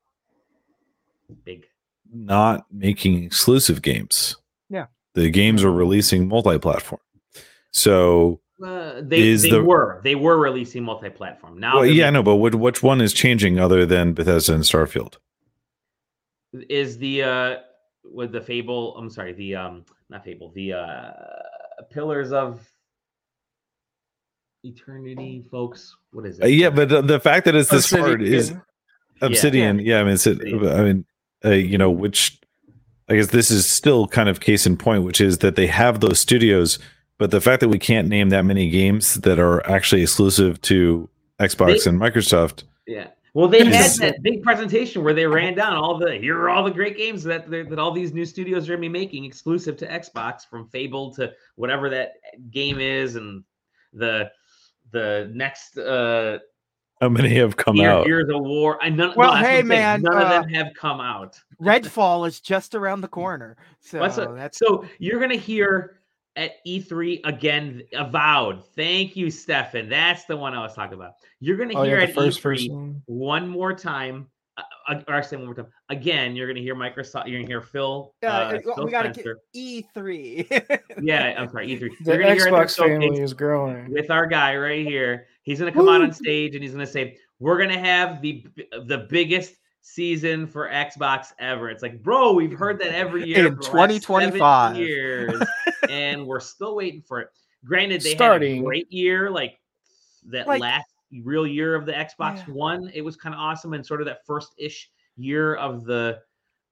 [1.43, 1.65] big
[2.13, 4.37] not making exclusive games.
[4.69, 4.85] Yeah.
[5.13, 7.01] the games are releasing multi-platform.
[7.71, 12.09] So, uh, they, Is they the- were they were releasing multi-platform now well, yeah, I
[12.11, 15.15] know, but which, which one is changing other than Bethesda and Starfield?
[16.69, 17.55] is the uh
[18.03, 21.11] with the fable i'm sorry the um not fable the uh
[21.89, 22.59] pillars of
[24.63, 28.21] eternity folks what is it Uh, yeah, but the, the fact that it's this hard
[28.21, 28.49] is
[29.21, 29.31] Obsidian.
[29.77, 29.79] Obsidian.
[29.79, 31.05] Yeah, I mean, it's, I mean,
[31.45, 32.39] uh, you know, which
[33.07, 35.99] I guess this is still kind of case in point, which is that they have
[35.99, 36.79] those studios,
[37.21, 41.07] but the fact that we can't name that many games that are actually exclusive to
[41.39, 42.63] Xbox They- and Microsoft.
[42.87, 43.99] yeah well they had Yes.
[43.99, 47.23] that big presentation where they ran down all the here are all the great games
[47.25, 51.13] that that all these new studios are gonna be making exclusive to xbox from fable
[51.13, 52.13] to whatever that
[52.49, 53.43] game is and
[53.93, 54.31] the
[54.91, 56.39] the next uh
[56.99, 58.05] How many have come Gear- out?
[58.07, 58.77] Gears of War.
[58.81, 61.39] I none, Well, no, that's hey, man, none uh, of them have come out.
[61.61, 66.00] Redfall is just around the corner, so That's a- that's so you're gonna hear
[66.35, 68.63] at E3 again, avowed.
[68.75, 69.89] Thank you, Stefan.
[69.89, 71.13] That's the one I was talking about.
[71.39, 73.01] You're gonna Oh hear yeah, at first E3 person.
[73.05, 74.27] one more time.
[74.57, 75.67] Uh, uh, or I say one more time.
[75.89, 77.27] Again, you're gonna hear Microsoft.
[77.27, 78.13] You're gonna hear Phil.
[78.23, 79.39] Uh, uh, Phil we gotta Spencer.
[79.53, 80.79] get E3.
[81.01, 81.79] Yeah, I'm sorry, E3.
[81.79, 83.89] The You're gonna hear Xbox family is growing.
[83.91, 85.27] with our guy right here.
[85.43, 88.45] He's gonna come out on stage and he's gonna say, "We're gonna have the
[88.85, 93.55] the biggest season for Xbox ever." It's like, bro, we've heard that every year In
[93.55, 94.77] for the last seven 2025.
[94.77, 95.41] years,
[95.89, 97.29] and we're still waiting for it.
[97.65, 99.59] Granted, they had Starting- a great year, like
[100.25, 100.87] that Like- last
[101.23, 102.53] real year of the Xbox Yeah.
[102.53, 102.89] One.
[102.93, 106.21] It was kind of awesome, and sort of that first ish year of the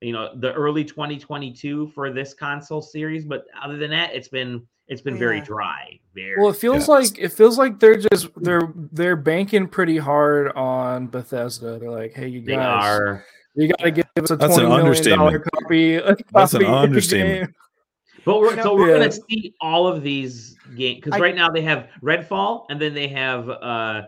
[0.01, 4.65] you know the early 2022 for this console series but other than that it's been
[4.89, 6.95] it's been very dry very Well, it feels Yeah.
[6.95, 11.80] like it feels like they're just they're they're banking pretty hard on Bethesda.
[11.80, 13.25] They're like, hey, you guys, are
[13.56, 15.95] you got to give us a That's an twenty million dollar copy.
[15.95, 17.45] a That's an copy of understatement.
[17.47, 17.56] game.
[18.25, 18.99] But we're so we're Yeah.
[18.99, 23.08] gonna see all of these games because right now they have Redfall and then they
[23.08, 24.02] have uh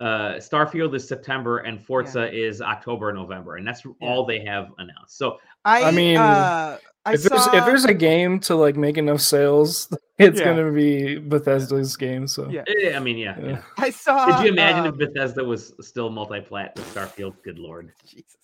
[0.00, 5.16] uh Starfield is September and Forza is October November and that's all they have announced.
[5.16, 8.98] So I, I mean, uh, I If there's if there's a game to like make
[8.98, 9.88] enough sales,
[10.18, 10.46] it's Yeah.
[10.46, 12.26] gonna be Bethesda's game.
[12.26, 12.64] So Yeah.
[12.94, 13.38] I mean, yeah.
[13.40, 13.46] Yeah.
[13.48, 13.62] yeah.
[13.78, 14.26] I saw.
[14.26, 17.34] Did you imagine um, if Bethesda was still multi-plat with Starfield?
[17.44, 17.92] Good lord.
[18.06, 18.36] Jesus.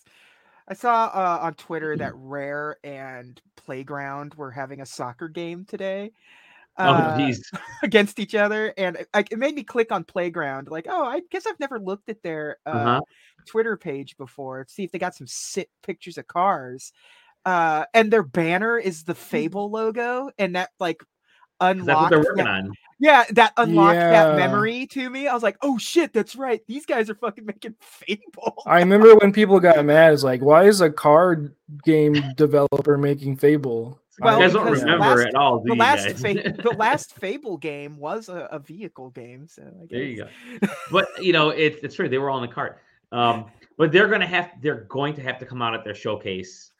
[0.68, 6.12] I saw uh, on Twitter that Rare and Playground were having a soccer game today.
[6.78, 7.38] oh, uh, jeez.
[7.82, 10.68] against each other, and it, it made me click on Playground.
[10.68, 13.00] Like, oh, I guess I've never looked at their uh, Uh-huh.
[13.44, 16.92] Twitter page before to see if they got some sick pictures of cars.
[17.44, 21.02] Uh, and their banner is the Fable logo, and that like
[21.60, 22.72] 'Cause That's what unlocked they're working that, on.
[22.98, 25.28] yeah, that unlocked that memory to me.
[25.28, 26.60] I was like, oh shit, that's right.
[26.66, 28.62] These guys are fucking making Fable.
[28.66, 30.12] I remember when people got mad.
[30.12, 34.00] It's like, why is a card game developer making Fable?
[34.20, 37.96] Well, you guys don't remember last- at all, the last fa- the last Fable game
[37.96, 40.16] was a, a vehicle game, so I There you
[40.60, 40.68] go.
[40.90, 42.08] but you know, it's it's true.
[42.08, 42.78] They were all in the cart.
[43.12, 43.46] Um,
[43.78, 46.72] but they're gonna have they're going to have to come out at their showcase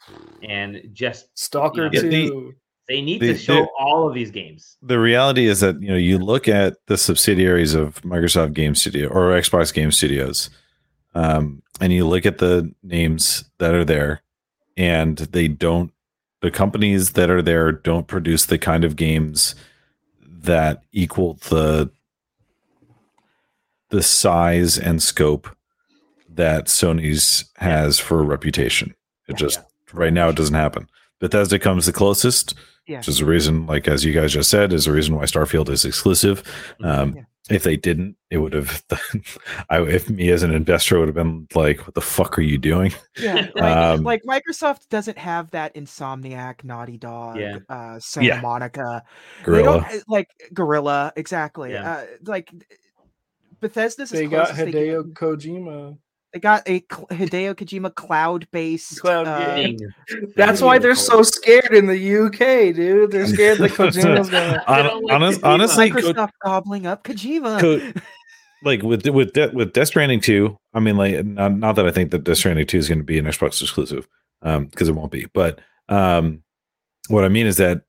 [0.42, 2.54] and just Stalker Yeah, the- 2.
[2.88, 4.76] they need They- to show they're- all of these games.
[4.82, 9.08] the reality is that you know you look at the subsidiaries of Microsoft Game Studio
[9.08, 10.50] or Xbox Game Studios,
[11.14, 14.22] um, and you look at the names that are there,
[14.76, 15.92] and they don't.
[16.40, 19.54] The companies that are there don't produce the kind of games
[20.20, 21.90] that equal the
[23.90, 25.48] the size and scope
[26.36, 28.94] that Sony's has for a reputation.
[29.28, 29.36] It Yeah.
[29.36, 29.60] just
[29.92, 30.88] right now it doesn't happen.
[31.20, 32.54] Bethesda comes the closest,
[32.86, 32.98] Yeah.
[32.98, 35.68] which is a reason, like as you guys just said, is a reason why Starfield
[35.68, 36.42] is exclusive.
[36.82, 37.22] Um, Yeah.
[37.50, 38.84] If they didn't, it would have.
[39.68, 42.56] I, if me as an investor would have been like, "What the fuck are you
[42.56, 47.58] doing?" Yeah, like, Um, like Microsoft doesn't have that Insomniac, Naughty Dog, Yeah.
[47.68, 48.40] uh, Santa Yeah.
[48.40, 49.02] Monica.
[49.42, 49.64] Guerrilla.
[49.80, 51.72] don't uh, like Guerrilla exactly.
[51.72, 51.90] Yeah.
[51.92, 52.48] Uh, like
[53.60, 54.12] Bethesda's.
[54.12, 55.98] as They got close as they Hideo Kojima.
[56.32, 59.00] They got a Hideo Kojima cloud-based.
[59.00, 59.78] Cloud uh, game.
[60.36, 63.10] That's why they're so scared in the UK, dude.
[63.10, 64.64] They're scared that Kojima's gonna.
[64.66, 65.48] I don't like honest- Kojima.
[65.48, 67.60] honestly, Co- Microsoft gobbling up Kojima.
[67.60, 68.00] Co-
[68.64, 70.56] like with with De- with Death Stranding two.
[70.72, 73.04] I mean, like not, not that I think that Death Stranding two is going to
[73.04, 74.08] be an Xbox exclusive,
[74.40, 75.26] um, because it won't be.
[75.34, 75.58] But
[75.90, 76.42] um,
[77.08, 77.82] what I mean is that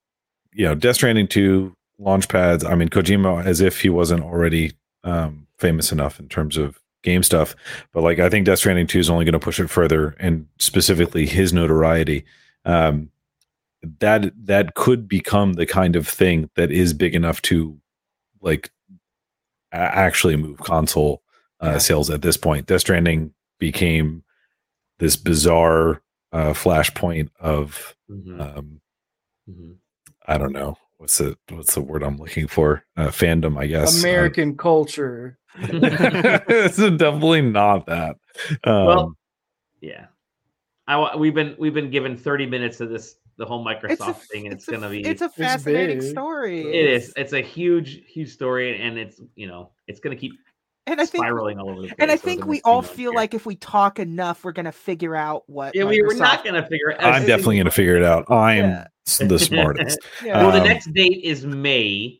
[0.52, 2.66] you know, Death Stranding two launch pads.
[2.66, 4.74] I mean, Kojima, as if he wasn't already
[5.06, 7.56] um famous enough in terms of game stuff.
[7.94, 10.48] But like, I think Death Stranding two is only going to push it further, and
[10.60, 12.26] specifically his notoriety.
[12.66, 13.10] Um,
[14.00, 17.78] that that could become the kind of thing that is big enough to
[18.42, 18.72] like
[19.72, 21.22] a- actually move console
[21.62, 21.78] uh, Yeah.
[21.80, 22.66] sales at this point.
[22.68, 24.24] Death Stranding became
[25.00, 28.82] this bizarre uh, flashpoint of Mhm, um,
[29.50, 29.76] mhm.
[30.28, 34.00] I don't know what's the what's the word I'm looking for uh, fandom I guess
[34.00, 35.38] American culture.
[35.60, 38.16] It's definitely not that.
[38.64, 39.18] Um, Well,
[39.82, 40.06] yeah.
[40.88, 44.14] I we've been we've been given 30 minutes of this the whole Microsoft It's a,
[44.14, 46.10] thing, and it's, a- gonna be It's a fascinating big.
[46.10, 46.62] story.
[46.62, 50.32] it is it's a huge huge story, and it's you know it's gonna keep
[50.88, 51.96] and I think spiraling all over the place.
[52.00, 53.18] and I think we all feel here.
[53.18, 55.74] like if we talk enough, we're gonna figure out what.
[55.76, 57.14] yeah, we were not gonna figure it out.
[57.14, 58.30] I'm definitely going to figure it out.
[58.30, 58.88] I'm Yeah.
[59.20, 60.00] the smartest.
[60.24, 60.42] Yeah.
[60.44, 62.20] well, the Um, next date is May.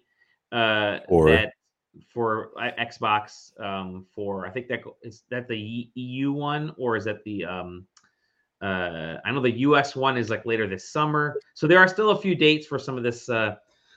[0.52, 1.54] Uh, Or- that
[2.10, 3.52] for uh, Xbox.
[3.60, 7.86] Um, for I think that is that the EU one, or is that the um,
[8.62, 11.38] uh, I know the US one is like later this summer.
[11.54, 13.56] So there are still a few dates for some of this uh,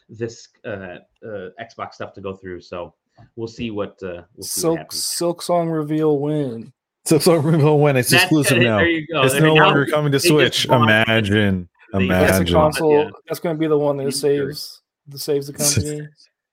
[0.09, 2.61] this uh, uh, Xbox stuff to go through.
[2.61, 2.95] So
[3.37, 5.01] we'll see what uh, we'll see Silk happens.
[5.03, 6.73] Silksong reveal win.
[7.05, 8.65] So, so reveal when it's That's exclusive it.
[8.65, 8.79] now.
[8.79, 9.23] There you go.
[9.23, 10.69] It's They're no now- longer coming to they just Switch.
[10.69, 12.93] bought- Imagine, That's a console.
[13.05, 13.11] Yeah.
[13.29, 16.01] That's going to be the one that saves that saves the company.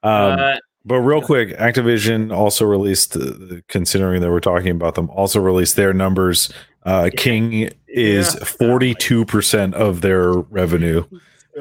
[0.03, 3.31] Um, uh, but real quick, Activision also released, uh,
[3.69, 6.51] considering that we're talking about them, also released their numbers.
[6.85, 8.43] Uh, King is Yeah.
[8.45, 11.03] forty two percent of their revenue.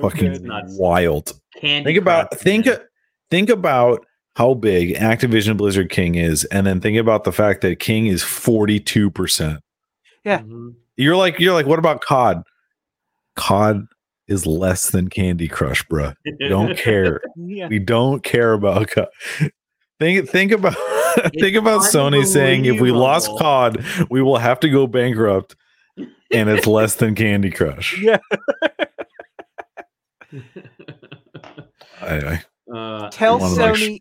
[0.01, 1.33] Fucking wild.
[1.61, 2.67] Candy Think about think
[3.31, 4.05] think about
[4.37, 8.23] how big Activision Blizzard King is, and then think about the fact that King is
[8.23, 9.61] forty two percent.
[10.25, 10.41] Yeah.
[10.41, 10.75] Mhm.
[10.97, 12.43] You're like you're like, what about COD?
[13.37, 13.87] COD
[14.29, 16.15] is less than Candy Crush, bruh.
[16.25, 17.21] We don't care.
[17.37, 17.69] yeah.
[17.69, 19.09] We don't care about COD.
[19.99, 20.75] Think think about
[21.39, 23.29] think about Sony saying if we lost.
[23.39, 25.55] COD, we will have to go bankrupt,
[26.33, 27.99] and it's less than Candy Crush.
[28.03, 28.19] Yeah.
[32.01, 32.43] I, I,
[32.75, 34.01] Uh, Tell One of those- Sony.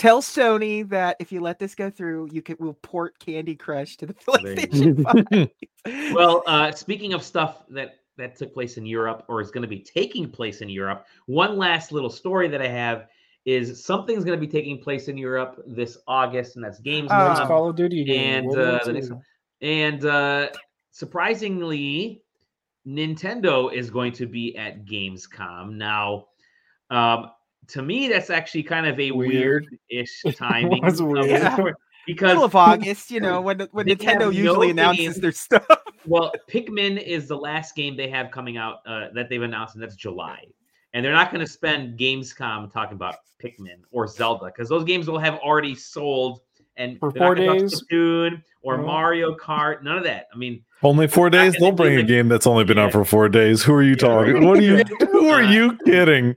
[0.00, 3.98] Tell Sony that if you let this go through, you can we'll port Candy Crush
[3.98, 5.50] to the PlayStation
[5.84, 6.14] 5.
[6.14, 9.68] well, uh, speaking of stuff that that took place in Europe or is going to
[9.68, 13.08] be taking place in Europe, one last little story that I have
[13.44, 17.08] is something's going to be taking place in Europe this August, and that's Games.
[17.10, 17.34] Ah.
[17.34, 18.38] Next Call of Duty game.
[18.38, 19.22] and World uh, the next one.
[19.60, 20.48] And uh,
[20.92, 22.22] surprisingly,
[22.86, 26.28] Nintendo is going to be at Gamescom now.
[26.88, 27.32] Um,
[27.72, 29.66] to me, that's actually kind of a Weird.
[29.90, 30.82] weird-ish timing.
[30.82, 31.24] was of weird.
[31.24, 31.54] the Yeah.
[31.54, 35.20] story, Middle because of August, you know, when when Nintendo usually no announces game.
[35.22, 35.66] their stuff.
[36.06, 39.82] well, Pikmin is the last game they have coming out uh, that they've announced, and
[39.82, 40.44] that's July.
[40.92, 45.06] and they're not going to spend Gamescom talking about Pikmin or Zelda because those games
[45.08, 46.40] will have already sold
[46.80, 47.82] and For four days?
[47.92, 48.84] Splatoon or No.
[48.84, 49.82] Mario Kart.
[49.82, 50.26] None of that.
[50.34, 51.54] I mean, Only four days.
[51.58, 53.62] They'll do bring a game that's only been out for four days.
[53.62, 54.34] Who are you Yeah, talking?
[54.34, 54.42] right.
[54.42, 54.82] What are you?
[55.12, 56.34] Who are you kidding?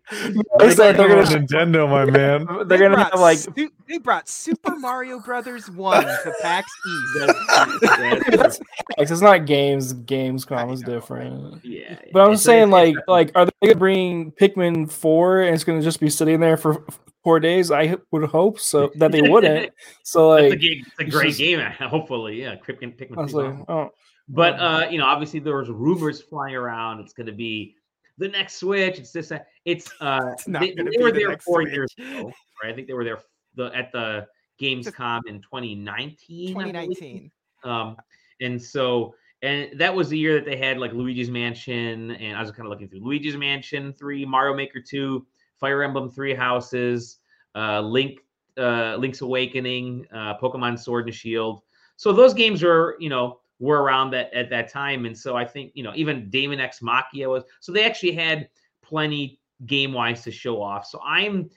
[0.59, 2.45] They they're You're gonna Nintendo, my man.
[2.45, 7.27] they're They gonna have like Su- they brought Super Mario Brothers One to PAX East.
[7.27, 8.59] that's, that's-
[8.97, 9.93] That's it's not games.
[9.93, 10.99] Gamescom I is know, right?
[10.99, 11.65] different.
[11.65, 11.95] yeah.
[12.11, 15.81] But I'm It's- saying, like, like, are they gonna bring Pikmin four and it's gonna
[15.81, 16.85] just be sitting there for
[17.23, 17.71] four days?
[17.71, 19.71] I would hope so that they wouldn't.
[20.03, 21.59] So That's a, like, game, it's a it's great just- game.
[21.79, 22.55] Hopefully, yeah.
[22.55, 23.89] Pikmin, Pikmin I was 3 like, oh,
[24.29, 24.65] But Oh.
[24.65, 26.99] uh, you know, obviously there was rumors flying around.
[26.99, 27.75] It's going to be
[28.17, 28.99] the next Switch.
[28.99, 29.29] It's this.
[29.29, 29.47] that.
[29.65, 31.73] It's uh, It's they, they were the there four Switch.
[31.73, 32.31] years ago,
[32.63, 32.71] right?
[32.71, 33.19] I think they were there
[33.55, 34.27] the at the
[34.61, 36.49] Gamescom in 2019.
[36.49, 37.31] 2019.
[37.63, 37.95] Um,
[38.41, 42.41] and so and that was the year that they had like Luigi's Mansion, and I
[42.41, 45.25] was kind of looking through Luigi's Mansion three, Mario Maker two,
[45.63, 47.19] Fire Emblem Three Houses,
[47.55, 48.19] uh, Link,
[48.57, 51.61] uh, Link's Awakening, uh, Pokemon Sword and Shield.
[51.95, 55.45] So those games were, you know, were around that at that time, and so I
[55.45, 57.45] think you know even Daemon X Machina was.
[57.61, 58.49] So they actually had
[58.81, 60.85] plenty game wise to show off.
[60.85, 61.49] So I'm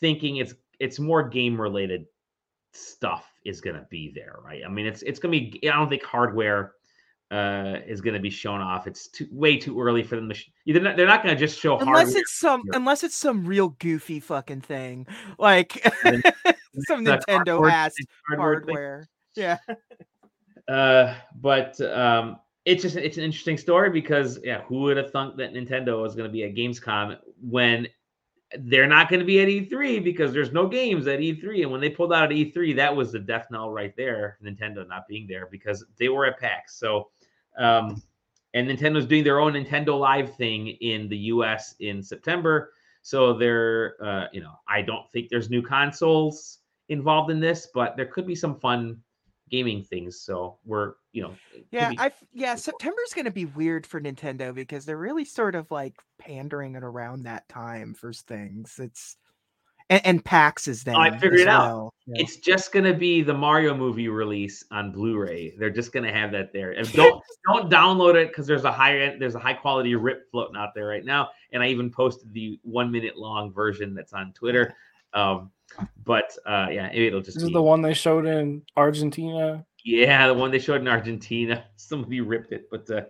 [0.00, 2.06] thinking it's it's more game related
[2.72, 4.62] stuff is going to be there, right?
[4.64, 5.68] I mean, it's it's going to be.
[5.68, 6.76] I don't think hardware
[7.34, 8.86] uh is going to be shown off.
[8.86, 10.34] It's too way too early for them to.
[10.34, 12.18] Sh- they're not, they're not going to just show Unless hardware.
[12.20, 12.72] it's some, here.
[12.74, 15.06] unless it's some real goofy fucking thing,
[15.38, 15.72] like
[16.86, 17.94] some Nintendo ass
[18.28, 19.08] hardware hardware.
[19.36, 19.56] Yeah,
[20.68, 25.36] Uh, but um, it's just it's an interesting story because yeah, who would have thunk
[25.36, 27.86] that Nintendo was going to be at Gamescom when
[28.60, 31.80] they're not going to be at E3 because there's no games at E3, and when
[31.80, 34.38] they pulled out at E3, that was the death knell right there.
[34.44, 36.78] Nintendo not being there because they were at PAX.
[36.78, 37.10] So,
[37.58, 38.02] um,
[38.54, 41.74] and Nintendo's doing their own Nintendo Live thing in the U.S.
[41.80, 42.72] in September.
[43.02, 47.96] So they're, uh, you know, I don't think there's new consoles involved in this, but
[47.96, 48.98] there could be some fun
[49.50, 50.20] gaming things.
[50.20, 51.34] So we're, you know,
[51.70, 51.90] yeah.
[51.90, 52.54] be- I yeah.
[52.54, 57.24] September's gonna be weird for Nintendo because they're really sort of like pandering it around
[57.24, 58.78] that time for things.
[58.78, 59.16] It's
[59.90, 60.96] and, and PAX is then.
[60.96, 61.92] Oh, I figured as it out.
[62.06, 62.22] Yeah.
[62.22, 65.54] it's just gonna be the Mario movie release on Blu-ray.
[65.58, 66.72] They're just gonna have that there.
[66.72, 70.30] And don't don't download it because there's a high end, there's a high quality rip
[70.30, 71.30] floating out there right now.
[71.52, 74.74] And I even posted the one minute long version that's on Twitter.
[75.12, 75.50] Um,
[76.04, 79.64] but uh, yeah, it'll just this be is the one they showed in Argentina.
[79.84, 81.64] yeah, the one they showed in Argentina.
[81.76, 83.02] Somebody ripped it, but uh,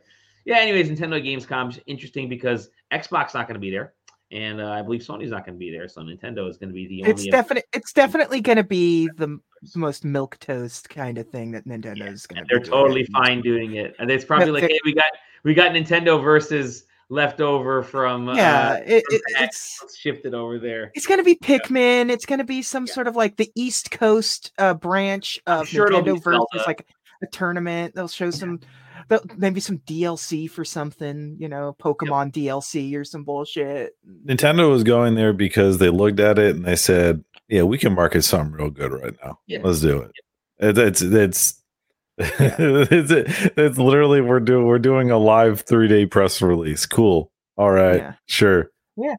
[0.45, 0.59] yeah.
[0.59, 3.95] Anyways, Nintendo Gamescom's interesting because Xbox not going to be there,
[4.35, 5.89] and uh, I believe Sony's not going to be there.
[5.89, 7.31] So Nintendo is going to be the it's only.
[7.31, 7.65] definite.
[7.73, 9.39] It's definitely gonna be the
[9.75, 12.41] most milk toast kind of thing that Nintendo's gonna.
[12.41, 13.95] and they're doing totally at fine doing it.
[13.99, 15.11] And it's probably But like, hey, we got
[15.45, 20.35] we got Nintendo versus leftover from Yeah, uh, it, from it, it's Let's shift it
[20.35, 20.91] over there.
[20.95, 22.11] it's gonna be Pikmin.
[22.11, 26.23] It's gonna be some sort of like the East Coast uh, branch of sure Nintendo
[26.23, 26.65] versus Zelda.
[26.67, 26.87] like
[27.23, 27.95] a tournament.
[27.95, 28.69] They'll show some, they'll,
[29.37, 31.37] maybe some DLC for something.
[31.39, 33.93] You know, Pokemon DLC or some bullshit.
[34.27, 37.95] Nintendo was going there because they looked at it and they said, "Yeah, we can
[37.95, 39.39] market something real good right now.
[39.47, 39.61] Yeah.
[39.63, 40.11] Let's do it."
[40.59, 41.61] It- It's it's
[42.19, 43.11] it's
[43.57, 46.87] it's literally we're doing we're doing a live three day press release.
[46.87, 47.31] Cool.
[47.57, 47.97] All right.
[47.97, 48.13] Yeah.
[48.27, 48.71] Sure.
[48.97, 49.17] Yeah.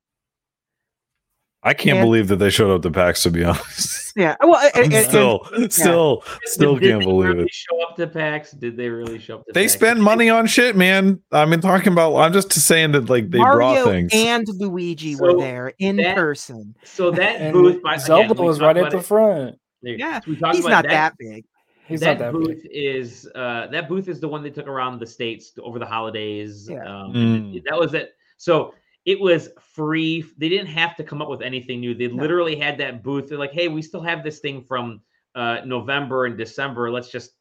[1.65, 3.23] I can't And- believe that they showed up to PAX.
[3.23, 4.35] To be honest, Yeah.
[4.41, 7.53] Well, a- I'm a- and- still still still Did can't they believe really it.
[7.53, 8.51] Show up to PAX?
[8.51, 9.73] Did they really show up to They PAX?
[9.73, 11.19] spend money on shit, man.
[11.31, 12.15] I mean, talking about.
[12.15, 14.11] I'm just saying that like they Mario brought things.
[14.13, 16.75] and Luigi So were there in that- person.
[16.83, 19.57] So that booth, by Zelda again, was right at the it- front.
[19.81, 21.45] there- Yeah, we talked He's about not that big.
[21.87, 22.71] He's that, not that booth big.
[22.71, 26.67] is uh that booth is the one they took around the states over the holidays
[26.71, 26.77] Yeah.
[26.83, 27.63] um Mm.
[27.69, 28.73] that was it so
[29.05, 32.21] it was free they didn't have to come up with anything new they No.
[32.21, 35.01] literally had that booth they're like hey we still have this thing from
[35.35, 37.31] uh november and december let's just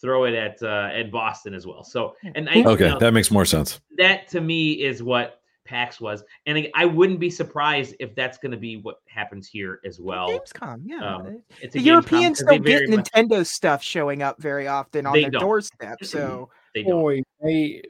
[0.00, 3.12] throw it at uh at boston as well so and I, Okay, you know, that
[3.14, 3.80] makes more sense.
[3.96, 8.36] that to me is what pax was and I, I wouldn't be surprised if that's
[8.36, 11.14] going to be what happens here as well Gamescom, yeah.
[11.16, 13.82] um, they- it's a the Gamescom Europeans 'cause they don't get very much- Nintendo stuff
[13.82, 15.40] showing up very often on They their don't.
[15.40, 16.04] doorstep.
[16.04, 17.80] So they don't Boy, they,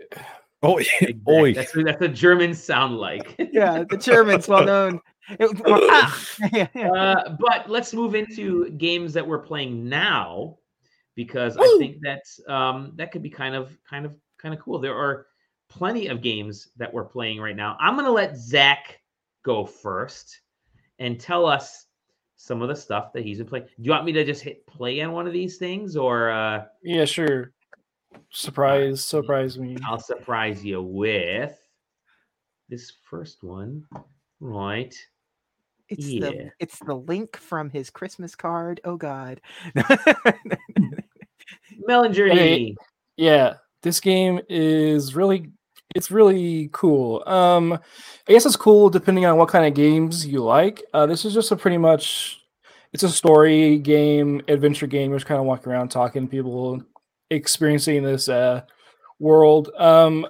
[0.64, 1.20] Oh, Exactly.
[1.28, 1.54] oi.
[1.54, 3.34] That's what that's what Germans sound like.
[3.52, 5.00] yeah, the Germans, well known.
[5.28, 6.92] It, ah, yeah, yeah.
[6.92, 10.58] uh, but let's move into games that we're playing now,
[11.14, 14.78] because I think that's um, that could be kind of kind of kind of cool.
[14.78, 15.26] There are
[15.68, 17.76] plenty of games that we're playing right now.
[17.80, 19.00] I'm gonna let Zach
[19.44, 20.40] go first
[20.98, 21.86] and tell us
[22.36, 23.64] some of the stuff that he's been playing.
[23.64, 26.64] Do you want me to just hit play on one of these things, or uh,
[26.82, 27.53] yeah, sure.
[28.30, 29.76] Surprise, surprise me.
[29.86, 31.56] I'll surprise you with
[32.68, 33.84] this first one.
[34.40, 34.94] Right.
[35.88, 36.20] It's Yeah.
[36.30, 38.80] the it's the link from his Christmas card.
[38.84, 39.40] Oh God.
[41.86, 42.76] Melon Journey.
[43.16, 45.50] Yeah, this game is really
[45.94, 47.22] it's really cool.
[47.28, 50.82] Um I guess it's cool depending on what kind of games you like.
[50.92, 52.40] Uh this is just a pretty much
[52.92, 55.10] it's a story game, adventure game.
[55.10, 56.82] You're just kind of walking around talking to people,
[57.30, 58.62] experiencing this uh
[59.18, 59.70] world.
[59.78, 60.26] Um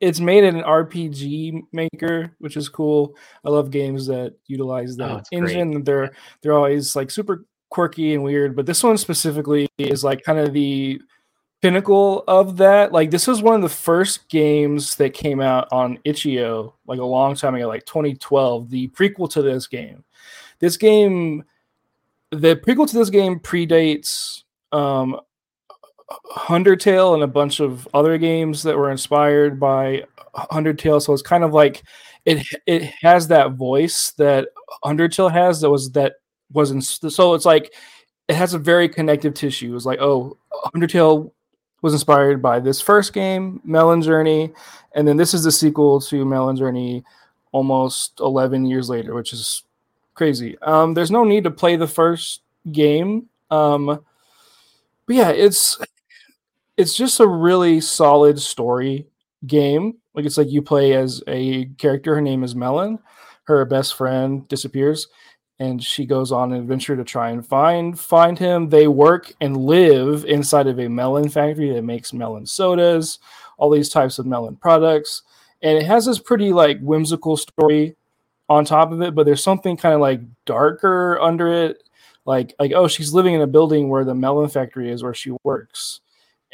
[0.00, 3.14] it's made in an RPG maker, which is cool.
[3.44, 5.56] I love games that utilize Oh, that great.
[5.56, 5.84] engine.
[5.84, 6.10] They're
[6.42, 10.52] they're always like super quirky and weird, but this one specifically is like kind of
[10.52, 11.00] the
[11.62, 12.92] pinnacle of that.
[12.92, 17.04] Like this was one of the first games that came out on itch.io like a
[17.04, 20.04] long time ago, like 2012, the prequel to this game.
[20.58, 21.42] This game
[22.32, 25.18] the prequel to this game predates um
[26.48, 30.04] Undertale and a bunch of other games that were inspired by
[30.52, 31.02] Undertale.
[31.02, 31.82] So it's kind of like
[32.24, 34.48] it it has that voice that
[34.84, 36.14] Undertale has that was that
[36.52, 37.72] wasn't so it's like
[38.28, 39.74] it has a very connective tissue.
[39.74, 40.36] It's like, oh,
[40.74, 41.30] Undertale
[41.82, 44.52] was inspired by this first game, Melon Journey,
[44.94, 47.04] and then this is the sequel to Melon Journey
[47.52, 49.62] almost 11 years later, which is
[50.14, 50.58] crazy.
[50.62, 52.42] Um, there's no need to play the first
[52.72, 53.28] game.
[53.50, 53.86] Um,
[55.06, 55.78] but yeah, it's
[56.76, 59.06] it's just a really solid story
[59.46, 59.94] game.
[60.14, 62.14] Like it's like you play as a character.
[62.14, 62.98] Her name is Melon.
[63.44, 65.08] Her best friend disappears,
[65.58, 68.68] and she goes on an adventure to try and find find him.
[68.68, 73.18] They work and live inside of a melon factory that makes melon sodas,
[73.58, 75.22] all these types of melon products,
[75.62, 77.96] and it has this pretty like whimsical story
[78.48, 79.14] on top of it.
[79.14, 81.82] But there's something kind of like darker under it.
[82.24, 85.32] Like like oh, she's living in a building where the melon factory is where she
[85.44, 86.00] works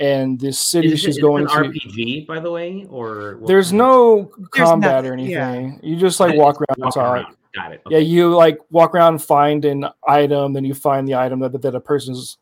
[0.03, 1.71] and this city she's is it going an to.
[1.71, 5.49] RPG, by the way, or There's no There's combat or nothing, yeah.
[5.51, 5.81] anything.
[5.83, 7.37] You just like walk around and Walk.
[7.55, 7.83] Got it.
[7.89, 11.75] Yeah, you like walk around, find an item, then you find the item that, that
[11.75, 12.39] a person's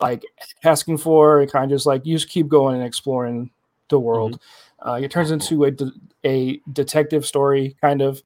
[0.00, 0.24] like
[0.64, 1.40] asking for.
[1.40, 3.50] It kind of just like you just keep going and exploring
[3.88, 4.40] the world.
[4.80, 5.92] Uh, it turns into a, de-
[6.24, 8.22] a detective story, kind of.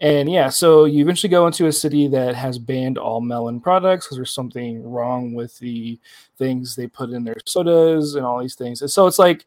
[0.00, 4.06] And yeah, so you eventually go into a city that has banned all melon products
[4.06, 5.98] because there's something wrong with the
[6.38, 8.80] things they put in their sodas and all these things.
[8.80, 9.44] And so it's like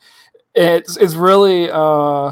[0.54, 2.32] it's it's really uh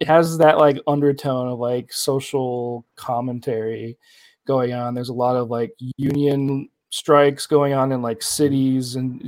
[0.00, 3.98] it has that like undertone of like social commentary
[4.46, 4.94] going on.
[4.94, 9.22] There's a lot of like union strikes going on in like cities and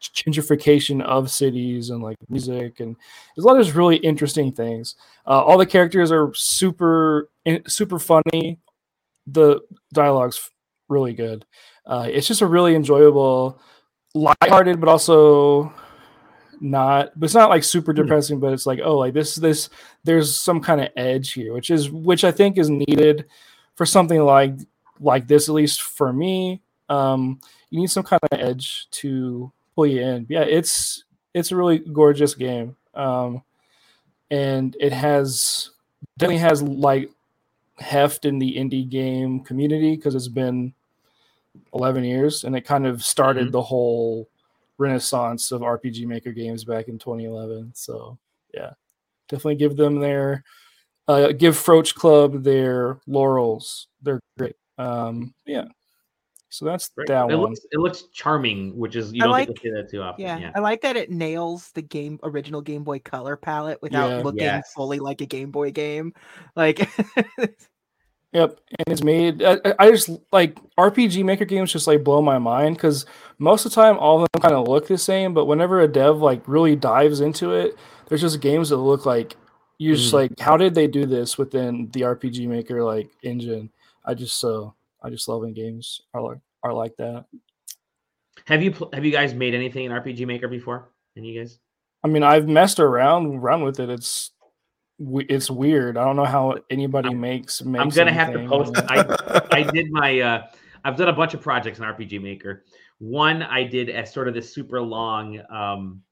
[0.00, 2.94] gentrification of cities and like music and
[3.34, 4.94] there's a lot of just really interesting things.
[5.26, 7.28] Uh, all the characters are super
[7.66, 8.58] super funny.
[9.26, 9.60] The
[9.92, 10.50] dialogue's
[10.88, 11.44] really good.
[11.86, 13.60] Uh, it's just a really enjoyable,
[14.14, 15.72] lighthearted, but also
[16.60, 17.10] not.
[17.18, 18.02] But it's not like super Hmm.
[18.02, 18.40] depressing.
[18.40, 19.68] But it's like oh, like this this
[20.04, 23.26] there's some kind of edge here, which is which I think is needed
[23.74, 24.54] for something like
[25.00, 26.60] like this at least for me.
[26.88, 27.40] Um,
[27.70, 29.52] you need some kind of edge to
[29.86, 30.26] you in.
[30.28, 31.04] Yeah, it's
[31.34, 32.76] it's a really gorgeous game.
[32.94, 33.42] Um,
[34.30, 35.70] and it has
[36.18, 37.10] definitely has like
[37.78, 40.74] heft in the indie game community because it's been
[41.74, 43.52] 11 years and it kind of started Mhm.
[43.52, 44.28] the whole
[44.78, 47.72] renaissance of RPG Maker games back in 2011.
[47.74, 48.18] So
[48.54, 48.72] yeah,
[49.28, 50.44] definitely give them their
[51.08, 53.86] uh, give Froach Club their laurels.
[54.02, 54.56] They're great.
[54.76, 55.64] Um, yeah.
[56.50, 57.08] So that's Great.
[57.08, 57.50] that it one.
[57.50, 60.02] looks it looks charming, which is you I don't get like- to see that too
[60.02, 60.24] often.
[60.24, 60.52] Yeah, Yeah.
[60.54, 64.22] I like that it nails the game original Game Boy Color palette without Yeah.
[64.22, 64.72] looking Yes.
[64.74, 66.14] fully like a Game Boy game.
[66.56, 66.78] Like,
[68.32, 69.42] Yep, and it's made.
[69.42, 71.72] I, I- I just like RPG Maker games.
[71.72, 73.06] Just like blow my mind because
[73.38, 75.32] most of the time all of them kind of look the same.
[75.32, 79.36] But whenever a dev like really dives into it, there's just games that look like
[79.78, 80.14] you're just Mm.
[80.14, 83.70] like, how did they do this within the RPG Maker like engine?
[84.04, 87.24] I just so I just love when games are like are like that.
[88.46, 90.92] Have you pl- have you guys made anything in RPG Maker before?
[91.16, 91.58] Any you guys?
[92.04, 93.90] I mean, I've messed around around with it.
[93.90, 94.32] It's
[95.00, 95.96] it's weird.
[95.96, 97.62] I don't know how anybody makes.
[97.62, 98.72] makes I'm gonna have to post.
[98.76, 100.20] I I did my.
[100.20, 100.46] uh
[100.84, 102.64] I've done a bunch of projects in RPG Maker.
[102.98, 106.02] One I did as sort of this super long um,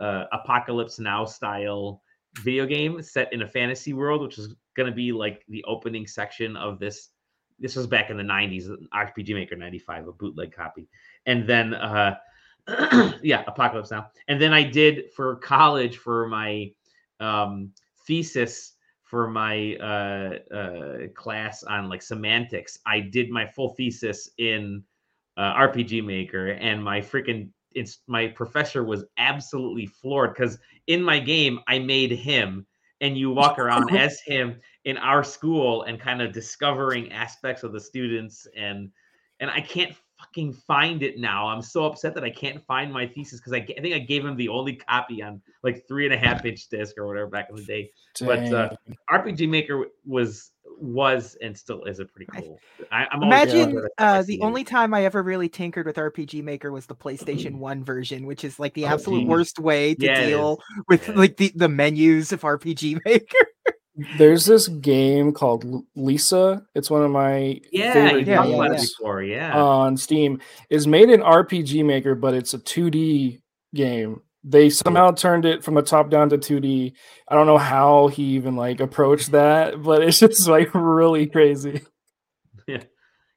[0.00, 2.02] uh, Apocalypse Now style
[2.42, 6.06] video game set in a fantasy world, which is going to be like the opening
[6.06, 7.10] section of this.
[7.58, 10.88] This was back in the 90s, RPG Maker 95, a bootleg copy.
[11.26, 12.16] And then, uh,
[13.22, 14.10] yeah, Apocalypse Now.
[14.28, 16.70] And then I did for college for my
[17.20, 17.72] um,
[18.06, 18.74] thesis
[19.08, 22.78] for my uh, uh, class on like semantics.
[22.84, 24.84] I did my full thesis in
[25.38, 31.18] uh, RPG Maker, and my freaking it's my professor was absolutely floored because in my
[31.18, 32.66] game I made him,
[33.00, 37.72] and you walk around as him in our school and kind of discovering aspects of
[37.72, 38.90] the students and
[39.40, 41.46] and I can't fucking find it now.
[41.46, 44.24] I'm so upset that I can't find my thesis because I, I, think I gave
[44.24, 47.48] him the only copy on like three and a half inch disc or whatever back
[47.50, 47.90] in the day.
[48.20, 48.70] But uh,
[49.10, 50.50] RPG Maker was
[50.80, 52.58] was and still is a pretty cool.
[52.90, 56.86] I, am imagine uh, the only time I ever really tinkered with RPG Maker was
[56.86, 59.28] the PlayStation One version, which is like the oh, absolute geez.
[59.28, 61.14] worst way to yeah, deal with yeah.
[61.14, 63.46] like the the menus of RPG Maker.
[64.16, 66.64] There's this game called Lisa.
[66.74, 69.60] It's one of my yeah, favorite yeah, games before, yeah.
[69.60, 70.40] on Steam.
[70.70, 73.40] Is made in RPG Maker, but it's a 2D
[73.74, 74.20] game.
[74.44, 76.92] They somehow turned it from a top down to 2D.
[77.28, 81.82] I don't know how he even like approached that, but it's just like really crazy.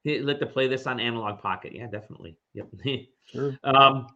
[0.03, 1.73] Yeah, like to play this on Analog Pocket.
[1.75, 2.35] Yeah, definitely.
[2.55, 2.69] Yep.
[3.31, 3.55] sure.
[3.63, 4.07] Um,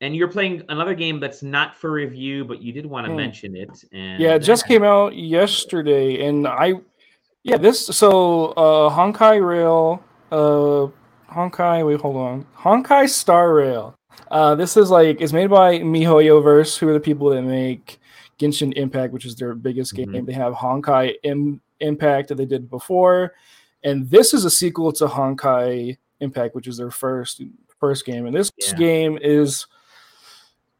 [0.00, 3.16] and you're playing another game that's not for review, but you did want to hmm.
[3.16, 3.84] mention it.
[3.92, 6.74] And yeah, it just came out yesterday, and I,
[7.42, 10.88] yeah, this so uh Honkai Rail, uh
[11.32, 11.86] Honkai.
[11.86, 13.94] Wait, hold on, Honkai Star Rail.
[14.30, 17.98] Uh, this is like it's made by MiHoYoverse, who are the people that make
[18.38, 20.12] Genshin Impact, which is their biggest mm-hmm.
[20.12, 20.26] game.
[20.26, 23.34] They have Honkai Im- Impact that they did before,
[23.84, 27.42] and this is a sequel to Honkai Impact, which is their first
[27.80, 28.26] first game.
[28.26, 28.74] And this yeah.
[28.74, 29.66] game is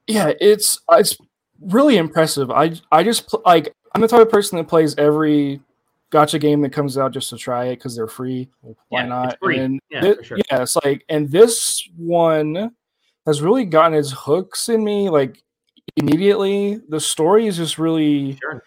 [0.08, 1.16] yeah, it's it's
[1.60, 2.50] really impressive.
[2.50, 5.60] I I just like I'm the type of person that plays every
[6.10, 8.48] gacha game that comes out just to try it because they're free.
[8.88, 9.38] Why yeah, not?
[9.42, 10.38] And yeah, sure.
[10.50, 12.72] yeah, it's like and this one
[13.26, 15.42] has really gotten its hooks in me like
[15.96, 16.80] immediately.
[16.88, 18.64] The story is just really sure.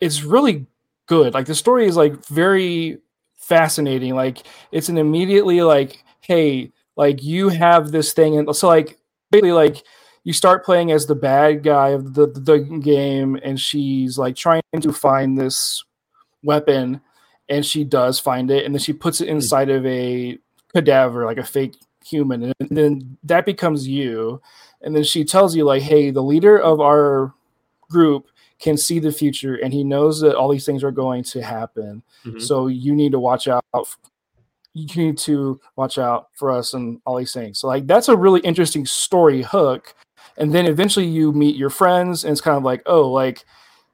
[0.00, 0.66] it's really
[1.06, 1.34] good.
[1.34, 2.98] Like the story is like very
[3.36, 4.14] fascinating.
[4.14, 4.38] Like
[4.70, 8.98] it's an immediately like, hey, like you have this thing, and so like
[9.30, 9.84] basically like
[10.24, 14.62] you start playing as the bad guy of the, the game and she's like trying
[14.80, 15.84] to find this
[16.42, 17.00] weapon
[17.48, 19.36] and she does find it and then she puts it hmm.
[19.36, 20.38] inside of a
[20.72, 24.40] cadaver like a fake human and then that becomes you
[24.80, 27.32] and then she tells you like hey the leader of our
[27.90, 31.42] group can see the future and he knows that all these things are going to
[31.42, 32.38] happen mm-hmm.
[32.38, 33.64] so you need to watch out
[34.74, 38.16] you need to watch out for us and all these things so like that's a
[38.16, 39.94] really interesting story hook
[40.36, 43.44] and then eventually you meet your friends and it's kind of like oh like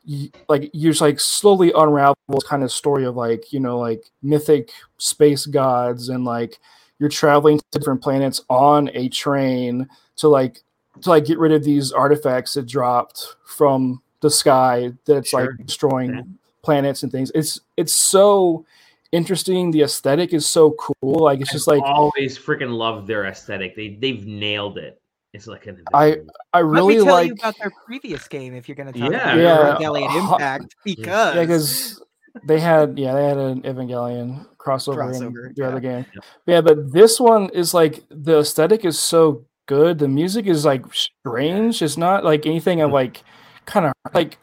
[0.04, 3.78] you, like you just like slowly unravel this kind of story of like you know
[3.78, 6.58] like mythic space gods and like
[6.98, 10.62] you're traveling to different planets on a train to like
[11.02, 15.40] to like get rid of these artifacts that dropped from the sky that's sure.
[15.56, 16.22] like destroying yeah.
[16.62, 17.30] planets and things.
[17.34, 18.66] It's it's so
[19.12, 19.70] interesting.
[19.70, 21.20] The aesthetic is so cool.
[21.20, 23.76] Like it's I've just like always freaking love their aesthetic.
[23.76, 25.00] They they've nailed it
[25.38, 26.18] it's like an I
[26.52, 28.98] I really Let me tell like you about their previous game if you're going to
[28.98, 29.86] talk yeah, about yeah.
[29.86, 32.02] Evangelion Impact because yeah, because
[32.44, 35.68] they had yeah they had an Evangelion crossover, crossover in the yeah.
[35.68, 36.06] other game.
[36.12, 36.20] Yeah.
[36.46, 39.98] yeah, but this one is like the aesthetic is so good.
[39.98, 41.80] The music is like strange.
[41.80, 42.94] It's not like anything of hmm.
[42.94, 43.22] like
[43.64, 44.38] kind of like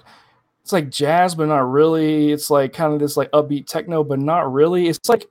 [0.62, 2.32] it's like jazz, but not really.
[2.32, 4.88] It's like kind of this like upbeat techno, but not really.
[4.88, 5.28] It's like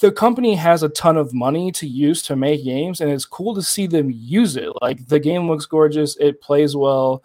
[0.00, 3.54] the company has a ton of money to use to make games, and it's cool
[3.54, 4.70] to see them use it.
[4.82, 7.22] Like the game looks gorgeous, it plays well.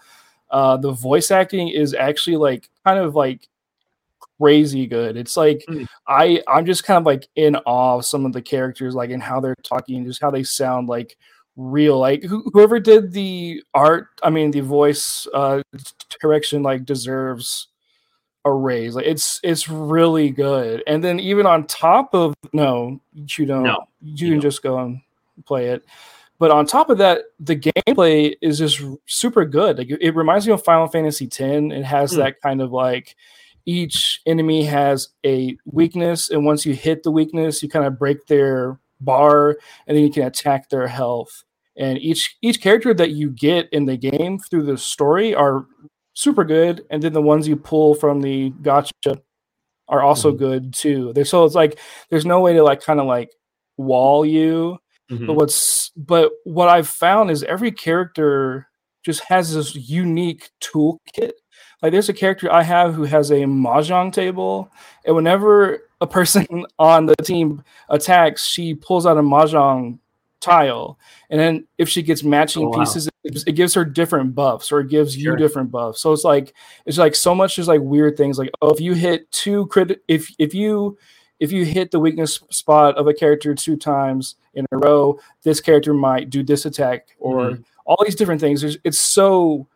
[0.49, 3.47] Uh, the voice acting is actually like kind of like
[4.39, 5.17] crazy good.
[5.17, 5.87] It's like mm.
[6.07, 9.21] I I'm just kind of like in awe of some of the characters, like and
[9.21, 11.17] how they're talking, just how they sound like
[11.57, 11.99] real.
[11.99, 15.61] Like whoever did the art, I mean the voice uh,
[16.21, 17.67] direction, like deserves
[18.45, 18.95] a raise.
[18.95, 20.83] Like it's it's really good.
[20.87, 23.63] And then even on top of no, you don't.
[23.63, 25.01] No, you, can just go and
[25.45, 25.85] play it.
[26.39, 29.77] But on top of that, the gameplay is just super good.
[29.77, 31.39] Like it reminds me of Final Fantasy X.
[31.39, 32.17] It has mm.
[32.17, 33.15] that kind of like
[33.65, 38.27] each enemy has a weakness, and once you hit the weakness, you kind of break
[38.27, 41.43] their bar, and then you can attack their health.
[41.77, 45.65] And each each character that you get in the game through the story are
[46.13, 49.21] super good, and then the ones you pull from the gacha
[49.87, 50.37] are also mm-hmm.
[50.37, 51.13] good too.
[51.13, 53.31] There's so it's like there's no way to like kind of like
[53.77, 54.77] wall you.
[55.11, 55.27] Mm-hmm.
[55.27, 58.67] But what's but what I've found is every character
[59.03, 61.33] just has this unique toolkit.
[61.81, 64.71] Like there's a character I have who has a mahjong table,
[65.05, 69.99] and whenever a person on the team attacks, she pulls out a mahjong
[70.43, 70.99] tile.
[71.29, 72.79] And then if she gets matching oh, wow.
[72.79, 75.31] pieces, it, it, gives her different buffs or it gives sure.
[75.31, 76.01] you different buffs.
[76.01, 76.53] So it's like
[76.85, 80.03] it's like so much just like weird things like oh if you hit two crit
[80.07, 80.97] if if you
[81.39, 85.61] if you hit the weakness spot of a character two times in a row, this
[85.61, 87.61] character might do this attack or mm-hmm.
[87.85, 88.63] all these different things.
[88.63, 89.67] It's, it's so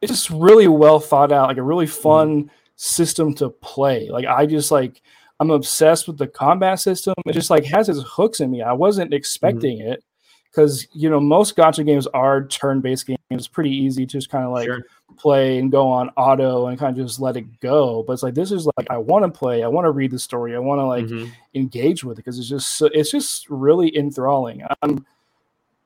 [0.00, 2.02] it's just really well thought out, like a really mm-hmm.
[2.02, 2.50] fun mm-hmm.
[2.76, 4.08] system to play.
[4.08, 5.02] Like I just like
[5.38, 7.14] I'm obsessed with the combat system.
[7.26, 8.62] It just like has its hooks in me.
[8.62, 9.16] I wasn't mm-hmm.
[9.16, 9.92] expecting mm-hmm.
[9.92, 10.04] it
[10.50, 13.18] because you know most gacha games are turn-based games.
[13.30, 14.82] It's pretty easy to just kind of like sure.
[15.18, 18.02] play and go on auto and kind of just let it go.
[18.06, 19.62] But it's like this is like I want to play.
[19.62, 20.56] I want to read the story.
[20.56, 21.30] I want to like mm-hmm.
[21.54, 24.62] engage with it because it's just so, it's just really enthralling.
[24.82, 25.04] I'm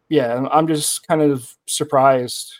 [0.08, 2.52] yeah, I'm just kind of surprised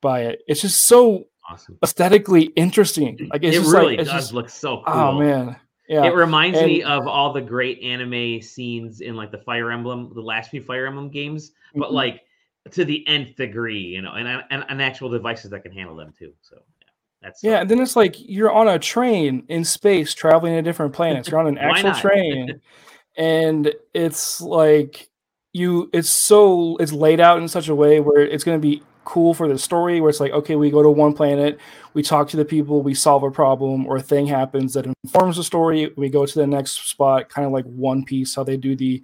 [0.00, 0.42] by it.
[0.46, 1.78] It's just so awesome.
[1.82, 3.28] aesthetically interesting.
[3.32, 4.94] Like it really like, does just, look so oh, cool.
[4.94, 5.56] Oh man.
[5.90, 6.04] Yeah.
[6.04, 10.12] It reminds and, me of all the great anime scenes in like the Fire Emblem,
[10.14, 11.96] the last few Fire Emblem games, but mm-hmm.
[11.96, 12.22] like
[12.70, 16.14] to the nth degree, you know, and, and, and actual devices that can handle them
[16.16, 16.32] too.
[16.42, 16.88] So yeah,
[17.20, 17.60] that's yeah.
[17.62, 21.28] And then it's like you're on a train in space traveling to different planets.
[21.28, 22.60] You're on an actual train,
[23.16, 25.10] and it's like
[25.52, 25.90] you.
[25.92, 28.80] It's so it's laid out in such a way where it's going to be
[29.10, 31.58] cool for the story where it's like okay we go to one planet
[31.94, 35.36] we talk to the people we solve a problem or a thing happens that informs
[35.36, 38.56] the story we go to the next spot kind of like one piece how they
[38.56, 39.02] do the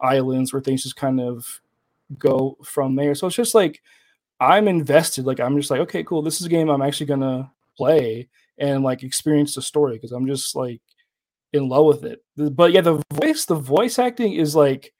[0.00, 1.60] islands where things just kind of
[2.18, 3.14] go from there.
[3.14, 3.82] So it's just like
[4.40, 7.50] i'm invested like i'm just like okay cool this is a game i'm actually gonna
[7.76, 10.80] play and like experience the story because i'm just like
[11.52, 12.22] in love with it.
[12.36, 14.92] But yeah the voice the voice acting is like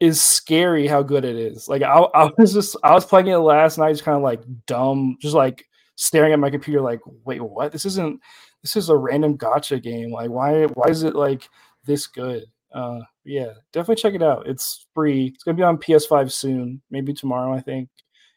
[0.00, 1.68] is scary how good it is.
[1.68, 4.42] Like I, I was just I was playing it last night, just kind of like
[4.66, 5.66] dumb, just like
[5.96, 7.72] staring at my computer, like, wait, what?
[7.72, 8.20] This isn't
[8.62, 10.10] this is a random gacha game.
[10.12, 11.48] Like, why why is it like
[11.84, 12.44] this good?
[12.74, 14.46] Uh yeah, definitely check it out.
[14.46, 15.32] It's free.
[15.34, 17.88] It's gonna be on PS5 soon, maybe tomorrow, I think.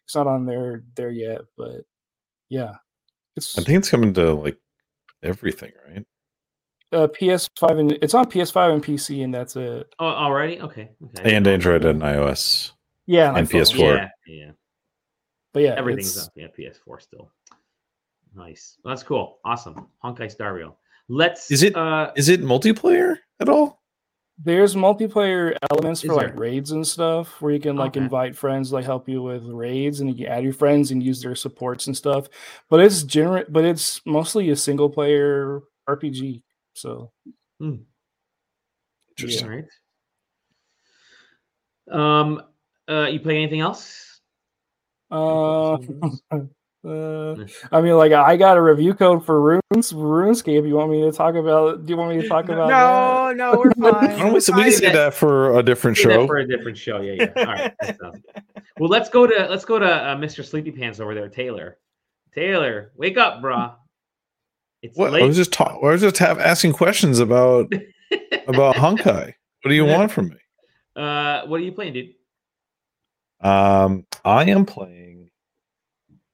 [0.06, 1.82] It's not on there there yet, but
[2.48, 2.76] yeah.
[3.36, 4.58] It's I think it's coming to like
[5.24, 6.06] everything, right?
[6.92, 9.94] Uh, PS5 and it's on PS5 and PC, and that's it.
[10.00, 10.60] Oh, already?
[10.62, 10.90] Okay.
[11.18, 11.36] okay.
[11.36, 12.72] And Android and iOS.
[13.06, 13.80] Yeah, and PS4.
[13.80, 14.52] Yeah, yeah.
[15.54, 16.32] But yeah, everything's up.
[16.36, 17.32] Yeah, PS4 still.
[18.36, 18.78] Nice.
[18.84, 19.40] Well, that's cool.
[19.44, 19.88] Awesome.
[20.04, 20.78] Honkai Star Rail.
[21.08, 21.50] Let's.
[21.50, 21.76] Is it?
[21.76, 23.82] Uh, is it multiplayer at all?
[24.42, 28.00] There's multiplayer elements for like raids and stuff where you can like okay.
[28.00, 31.22] invite friends like help you with raids and you can add your friends and use
[31.22, 32.30] their supports and stuff.
[32.70, 35.60] But it's general but it's mostly a single player
[35.90, 36.42] RPG.
[36.80, 37.12] So,
[37.60, 37.76] hmm.
[39.18, 39.48] interesting.
[39.48, 39.56] Yeah.
[41.90, 42.20] Right.
[42.20, 42.42] Um,
[42.90, 44.22] uh, you play anything else?
[45.12, 45.74] Uh,
[46.32, 47.36] uh,
[47.72, 50.66] I mean, like I got a review code for Runes RuneScape.
[50.66, 51.86] You want me to talk about?
[51.86, 52.70] Do you want me to talk about?
[52.70, 53.36] No, that?
[53.36, 54.28] no, we're fine.
[54.28, 56.28] we, we can say that for a different show.
[56.28, 57.44] For a different show, yeah, yeah.
[57.46, 57.74] All right.
[58.78, 60.46] well, let's go to let's go to uh, Mr.
[60.46, 61.78] Sleepy Pants over there, Taylor.
[62.34, 63.76] Taylor, wake up, brah.
[64.82, 65.24] It's what late.
[65.24, 65.80] I was just talking.
[65.84, 67.72] I was just have asking questions about
[68.48, 69.34] about Honkai.
[69.62, 70.38] What do you want from me?
[70.96, 72.14] Uh, what are you playing, dude?
[73.42, 75.30] Um, I am playing.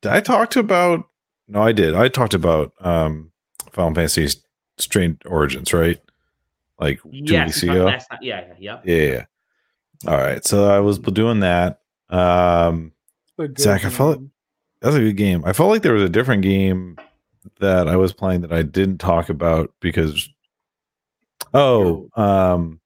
[0.02, 1.08] Did I talk to about?
[1.48, 1.96] No, I did.
[1.96, 3.32] I talked about um
[3.72, 4.28] Final Fantasy
[4.78, 6.00] Strange Origins, right?
[6.80, 7.86] Like two yes, weeks ago.
[7.86, 8.20] Last time.
[8.22, 9.26] Yeah, yeah, yeah, yeah.
[10.08, 11.80] All right, so I was doing that.
[12.10, 12.91] Um,
[13.58, 14.22] Zach, I felt
[14.82, 15.43] that's a good game.
[15.46, 16.98] I felt like there was a different game
[17.60, 20.30] that I was playing that I didn't talk about because
[21.54, 22.80] oh um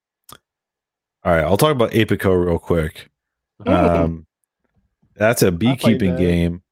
[1.22, 3.10] all right, I'll talk about Apico real quick.
[3.66, 4.04] Oh.
[4.04, 4.26] Um
[5.16, 6.18] that's a beekeeping that.
[6.18, 6.62] game.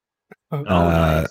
[0.50, 1.28] Oh, uh, nice.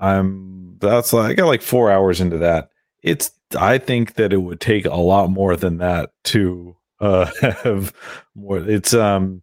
[0.00, 2.70] I'm that's like I got like 4 hours into that.
[3.02, 7.30] It's I think that it would take a lot more than that to uh
[7.62, 7.92] have
[8.34, 9.42] more it's um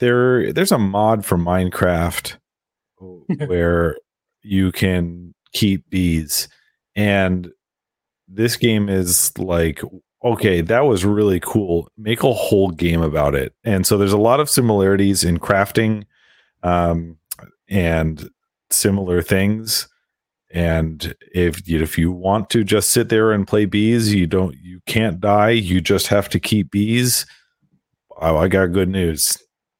[0.00, 2.36] there there's a mod for Minecraft
[3.46, 3.96] where
[4.42, 6.48] you can keep bees.
[6.94, 7.50] And
[8.26, 9.80] this game is like,
[10.24, 11.88] okay, that was really cool.
[11.96, 13.54] Make a whole game about it.
[13.64, 16.04] And so there's a lot of similarities in crafting
[16.62, 17.16] um,
[17.68, 18.28] and
[18.70, 19.88] similar things.
[20.50, 24.80] And if if you want to just sit there and play bees, you don't you
[24.86, 25.50] can't die.
[25.50, 27.26] You just have to keep bees.
[28.18, 29.36] Oh, I got good news.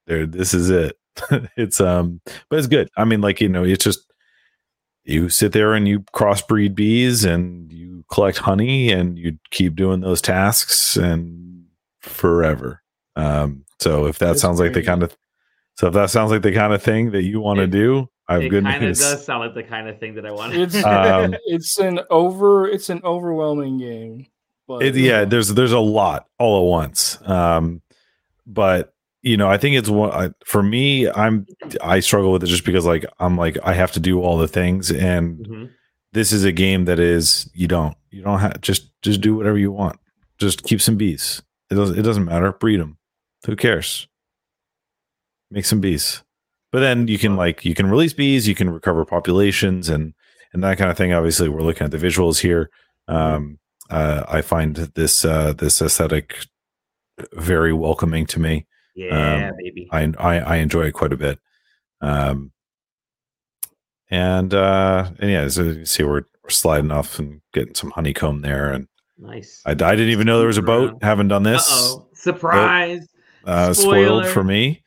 [0.06, 0.96] There, this is it.
[1.56, 2.90] it's um, but it's good.
[2.98, 4.00] I mean, like you know, it's just
[5.08, 10.00] you sit there and you crossbreed bees and you collect honey and you keep doing
[10.00, 11.64] those tasks and
[12.00, 12.82] forever.
[13.16, 15.16] Um, so if that That's sounds like the kind of
[15.76, 18.40] so if that sounds like the kind of thing that you want to do, I
[18.40, 19.00] have good news.
[19.00, 20.54] It does sound like the kind of thing that I want.
[20.54, 24.26] It's um, it's an over it's an overwhelming game.
[24.66, 27.18] But it, yeah, there's there's a lot all at once.
[27.26, 27.80] Um,
[28.46, 28.92] but
[29.28, 31.08] you know, I think it's one for me.
[31.10, 31.46] I'm
[31.82, 34.48] I struggle with it just because like I'm like I have to do all the
[34.48, 35.64] things, and mm-hmm.
[36.12, 39.58] this is a game that is you don't you don't have just just do whatever
[39.58, 39.98] you want.
[40.38, 41.42] Just keep some bees.
[41.70, 42.52] It doesn't it doesn't matter.
[42.52, 42.96] Breed them.
[43.46, 44.08] Who cares?
[45.50, 46.22] Make some bees.
[46.72, 50.14] but then you can like you can release bees, you can recover populations and
[50.52, 51.12] and that kind of thing.
[51.12, 52.70] Obviously, we're looking at the visuals here.
[53.08, 53.58] Um,
[53.90, 56.46] uh, I find this uh, this aesthetic
[57.32, 58.66] very welcoming to me.
[58.98, 59.88] Yeah, um, baby.
[59.92, 61.38] I, I, I enjoy it quite a bit.
[62.00, 62.50] Um,
[64.10, 68.40] and uh, and yeah, as you see, we're, we're sliding off and getting some honeycomb
[68.40, 69.62] there, and nice.
[69.64, 70.98] I, I didn't even know there was a boat.
[71.00, 71.70] Haven't done this.
[71.70, 72.08] Uh-oh.
[72.14, 73.06] Surprise!
[73.44, 74.82] uh, spoiled for me.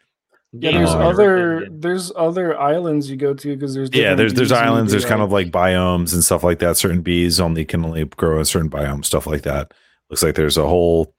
[0.51, 4.51] Yeah, there's um, other there's other islands you go to because there's yeah there's there's
[4.51, 6.76] islands there's kind of like biomes and stuff like that.
[6.76, 9.72] Certain bees only can only grow in certain biomes, stuff like that.
[10.09, 11.16] Looks like there's a whole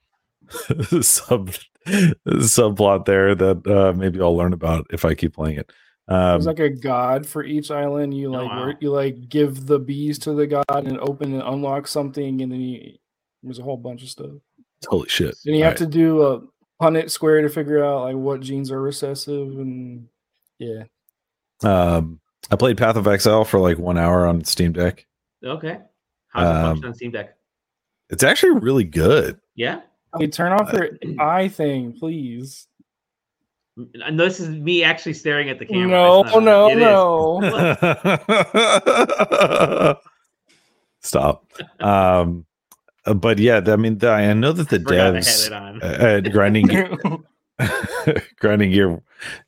[1.01, 1.49] sub
[2.27, 5.71] subplot there that uh, maybe I'll learn about if I keep playing it.
[6.07, 8.15] Um, There's like a god for each island.
[8.15, 8.73] You like oh, wow.
[8.79, 12.59] you like give the bees to the god and open and unlock something, and then
[12.59, 12.97] you,
[13.41, 14.31] there's a whole bunch of stuff.
[14.85, 15.35] Holy shit!
[15.45, 15.89] And you All have right.
[15.89, 16.41] to do a
[16.81, 20.07] Punnett square to figure out like what genes are recessive and
[20.59, 20.83] yeah.
[21.63, 22.19] Um,
[22.51, 25.05] I played Path of Exile for like one hour on Steam Deck.
[25.43, 25.79] Okay,
[26.27, 27.37] how's it um, on Steam Deck?
[28.09, 29.39] It's actually really good.
[29.55, 29.81] Yeah.
[30.17, 30.89] Hey, turn off your
[31.19, 32.67] eye thing, please.
[34.05, 35.89] And this is me actually staring at the camera.
[35.89, 37.39] No, no, no.
[41.01, 41.45] Stop.
[41.79, 42.45] Um,
[43.05, 45.51] uh, but yeah, I mean, the, I know that the devs
[45.81, 46.97] at grinding gear,
[48.39, 49.01] grinding gear,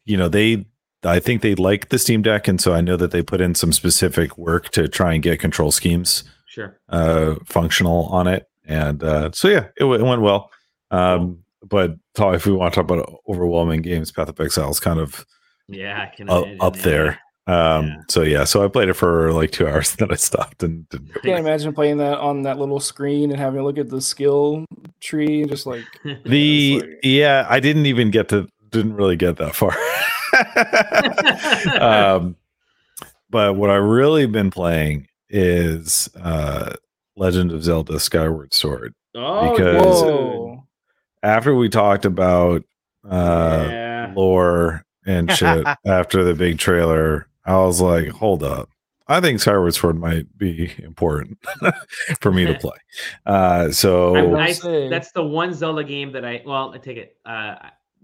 [0.05, 0.65] you know, they,
[1.03, 3.53] I think they like the Steam Deck, and so I know that they put in
[3.55, 9.03] some specific work to try and get control schemes, sure, uh, functional on it, and
[9.03, 10.49] uh, so yeah, it, it went well.
[10.91, 14.79] Um, but talk, if we want to talk about overwhelming games, Path of Exile is
[14.79, 15.25] kind of
[15.67, 17.19] yeah, can up, up there.
[17.47, 17.95] Um, yeah.
[18.09, 21.11] so yeah, so I played it for like two hours, then I stopped and didn't.
[21.17, 24.01] I can't imagine playing that on that little screen and having a look at the
[24.01, 24.65] skill
[24.99, 25.83] tree and just like
[26.25, 26.99] the like...
[27.03, 29.75] yeah, I didn't even get to didn't really get that far.
[31.79, 32.35] um,
[33.29, 36.73] but what I've really been playing is uh
[37.15, 38.93] Legend of Zelda Skyward Sword.
[39.15, 40.44] Oh, because whoa
[41.25, 42.63] after we talked about
[43.09, 44.13] uh yeah.
[44.15, 48.69] lore and shit after the big trailer, I was like, hold up.
[49.07, 51.37] I think Skyward Sword might be important
[52.21, 52.77] for me to play.
[53.25, 57.17] Uh, so I, I, that's the one Zelda game that I well, I take it.
[57.25, 57.55] Uh,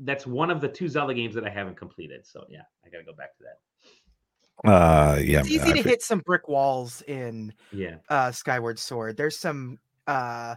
[0.04, 2.26] that's one of the two Zelda games that I haven't completed.
[2.26, 4.70] So yeah, I got to go back to that.
[4.70, 9.18] Uh, yeah, it's easy to hit some brick walls in yeah uh, Skyward Sword.
[9.18, 10.56] There's some uh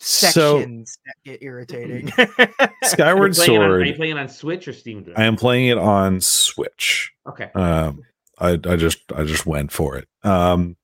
[0.00, 2.12] sections so, that get irritating.
[2.84, 3.62] Skyward Sword.
[3.62, 5.12] On, are you playing on Switch or Steam?
[5.16, 7.12] I am playing it on Switch.
[7.26, 7.50] Okay.
[7.54, 8.02] Um,
[8.38, 10.08] I I just I just went for it.
[10.22, 10.76] Um,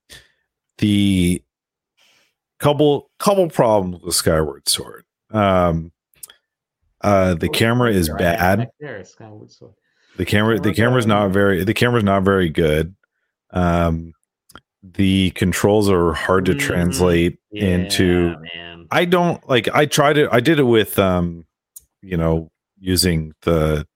[0.79, 1.43] the
[2.59, 5.05] couple couple problems with Skyward Sword.
[5.31, 5.93] Um,
[7.01, 8.71] uh, the oh, camera is bad.
[8.81, 9.75] There, Skyward Sword.
[10.17, 12.95] The camera the camera's not very the camera's not very good.
[13.51, 14.15] Um,
[14.83, 16.67] the controls are hard to mm-hmm.
[16.67, 18.87] translate yeah, into man.
[18.91, 21.47] I don't like I tried it I did it with um
[22.03, 23.87] you know using the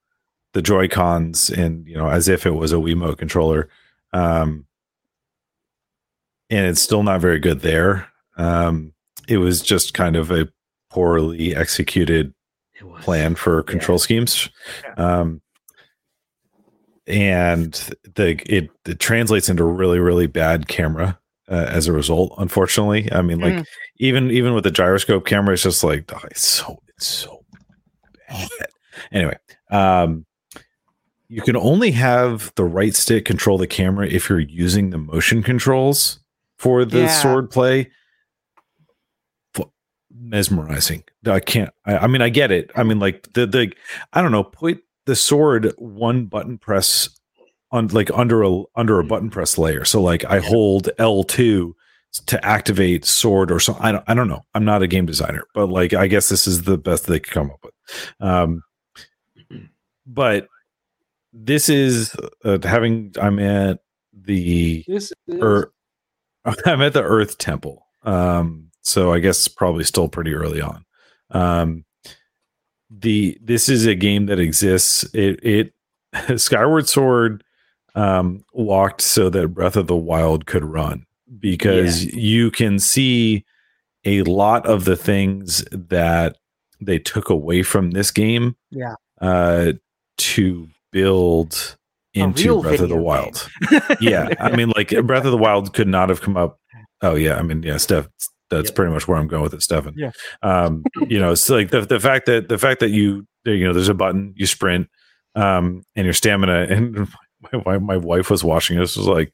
[0.53, 3.69] the Joy Cons and you know as if it was a Wiimote controller
[4.13, 4.67] um
[6.49, 8.93] and it's still not very good there um
[9.29, 10.49] it was just kind of a
[10.91, 12.33] poorly executed
[13.01, 14.03] plan for control yeah.
[14.03, 14.49] schemes
[14.85, 15.21] yeah.
[15.21, 15.41] um
[17.07, 17.73] and
[18.15, 23.11] the it, it translates into really really bad camera uh, as a result unfortunately.
[23.13, 23.67] I mean like mm.
[23.99, 27.45] even even with the gyroscope camera it's just like oh, it's so it's so
[28.29, 28.49] bad.
[29.13, 29.37] Anyway
[29.71, 30.27] um
[31.29, 35.43] you can only have the right stick control the camera if you're using the motion
[35.43, 36.21] controls
[36.57, 37.09] for the yeah.
[37.09, 37.91] sword play.
[40.19, 41.05] Mesmerizing.
[41.27, 42.71] I can't I, I mean i get it.
[42.75, 43.73] I mean like the the
[44.13, 47.09] i don't know put the sword one button press
[47.73, 49.09] on like under a under a mm.
[49.09, 49.85] button press layer.
[49.85, 51.73] So like I hold L2
[52.27, 53.77] to activate sword or so.
[53.81, 54.43] I don't I don't know.
[54.55, 57.33] I'm not a game designer, but like I guess this is the best they could
[57.33, 57.75] come up with.
[58.21, 58.63] Um
[60.07, 60.49] but
[61.33, 63.81] this is uh, having I'm at
[64.13, 65.41] the this is...
[65.43, 65.73] er,
[66.67, 67.87] I'm at the Earth Temple.
[68.03, 70.85] Um so I guess probably still pretty early on.
[71.31, 71.85] Um
[72.91, 75.05] the this is a game that exists.
[75.15, 75.73] It it
[76.41, 77.45] Skyward Sword
[77.95, 81.07] um, walked so that Breath of the Wild could run
[81.39, 82.13] because yeah.
[82.15, 83.45] you can see
[84.05, 86.37] a lot of the things that
[86.81, 88.57] they took away from this game.
[88.71, 88.95] Yeah.
[89.21, 89.73] Uh,
[90.19, 91.77] to build
[92.15, 93.49] into Breath of the Wild.
[94.01, 96.59] yeah, I mean, like Breath of the Wild could not have come up.
[97.03, 98.09] Oh yeah, I mean, yeah, Steph
[98.51, 98.75] that's yep.
[98.75, 99.95] pretty much where I'm going with it, Stefan.
[99.97, 100.11] Yeah.
[100.43, 103.73] Um, you know, it's like the the fact that the fact that you you know
[103.73, 104.89] there's a button, you sprint,
[105.35, 106.67] um, and your stamina.
[107.51, 109.33] And my, my wife was watching this was like,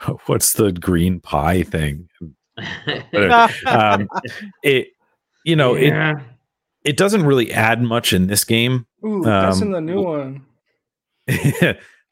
[0.26, 2.08] "What's the green pie thing?"
[3.66, 4.08] um,
[4.62, 4.88] it,
[5.44, 6.18] you know, yeah.
[6.18, 6.24] it
[6.84, 8.86] it doesn't really add much in this game.
[9.04, 10.46] Ooh, that's um, in the new one.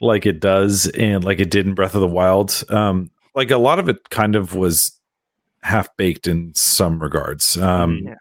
[0.00, 2.64] like it does, and like it did in Breath of the Wild.
[2.70, 4.97] Um, like a lot of it kind of was
[5.62, 7.56] half baked in some regards.
[7.56, 8.14] Um, yeah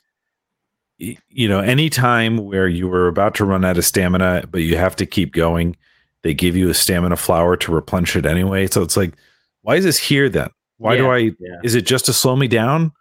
[0.98, 4.78] you know, any time where you were about to run out of stamina, but you
[4.78, 5.76] have to keep going,
[6.24, 8.68] they give you a stamina flower to replenish it anyway.
[8.68, 9.14] So it's like,
[9.62, 10.50] why is this here then?
[10.78, 11.18] Why yeah, do I?
[11.18, 11.60] Yeah.
[11.64, 12.92] Is it just to slow me down?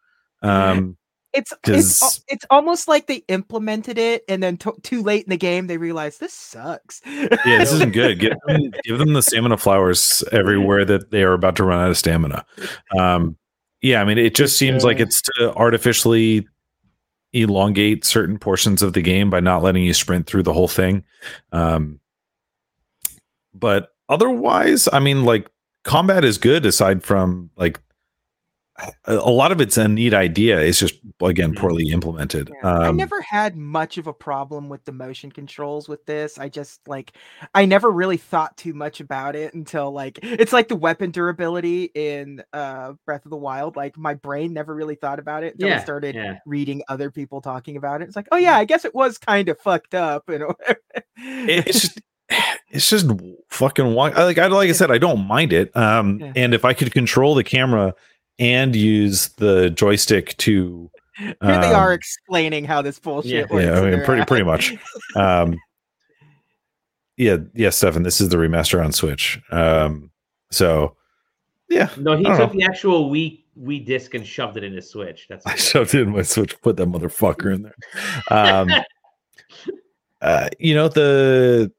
[0.42, 0.96] Um,
[1.32, 5.36] it's it's it's almost like they implemented it, and then t- too late in the
[5.36, 7.02] game they realized this sucks.
[7.04, 8.18] yeah, this isn't good.
[8.18, 11.90] Give them, give them the stamina flowers everywhere that they are about to run out
[11.90, 12.44] of stamina.
[12.98, 13.36] Um,
[13.86, 16.44] yeah, I mean, it just seems like it's to artificially
[17.32, 21.04] elongate certain portions of the game by not letting you sprint through the whole thing.
[21.52, 22.00] Um,
[23.54, 25.48] but otherwise, I mean, like
[25.84, 27.80] combat is good aside from like
[29.04, 30.60] a lot of it's a neat idea.
[30.60, 31.60] It's just again mm-hmm.
[31.60, 32.50] poorly implemented.
[32.52, 32.70] Yeah.
[32.70, 36.38] Um, I never had much of a problem with the motion controls with this.
[36.38, 37.12] I just like
[37.54, 41.84] I never really thought too much about it until like it's like the weapon durability
[41.94, 43.76] in uh Breath of the Wild.
[43.76, 46.38] Like my brain never really thought about it until yeah, I started yeah.
[46.44, 48.08] reading other people talking about it.
[48.08, 50.24] It's like, oh yeah, I guess it was kind of fucked up.
[50.36, 50.54] You know,
[51.16, 52.00] it's just
[52.68, 53.06] it's just
[53.48, 55.74] fucking like I like I said, I don't mind it.
[55.74, 57.94] Um, and if I could control the camera
[58.38, 63.46] and use the joystick to here um, they are um, explaining how this bullshit yeah,
[63.50, 63.64] works.
[63.64, 64.74] Yeah, I mean, pretty pretty much.
[65.16, 65.58] Um,
[67.16, 69.40] yeah, yeah, Stefan, this is the remaster on Switch.
[69.50, 70.10] Um,
[70.50, 70.94] so
[71.70, 71.88] yeah.
[71.96, 72.46] No, he took know.
[72.48, 75.26] the actual Wii Wii disc and shoved it in his Switch.
[75.28, 77.76] That's I shoved it in my Switch, put that motherfucker in there.
[78.30, 78.68] Um,
[80.20, 81.72] uh, you know the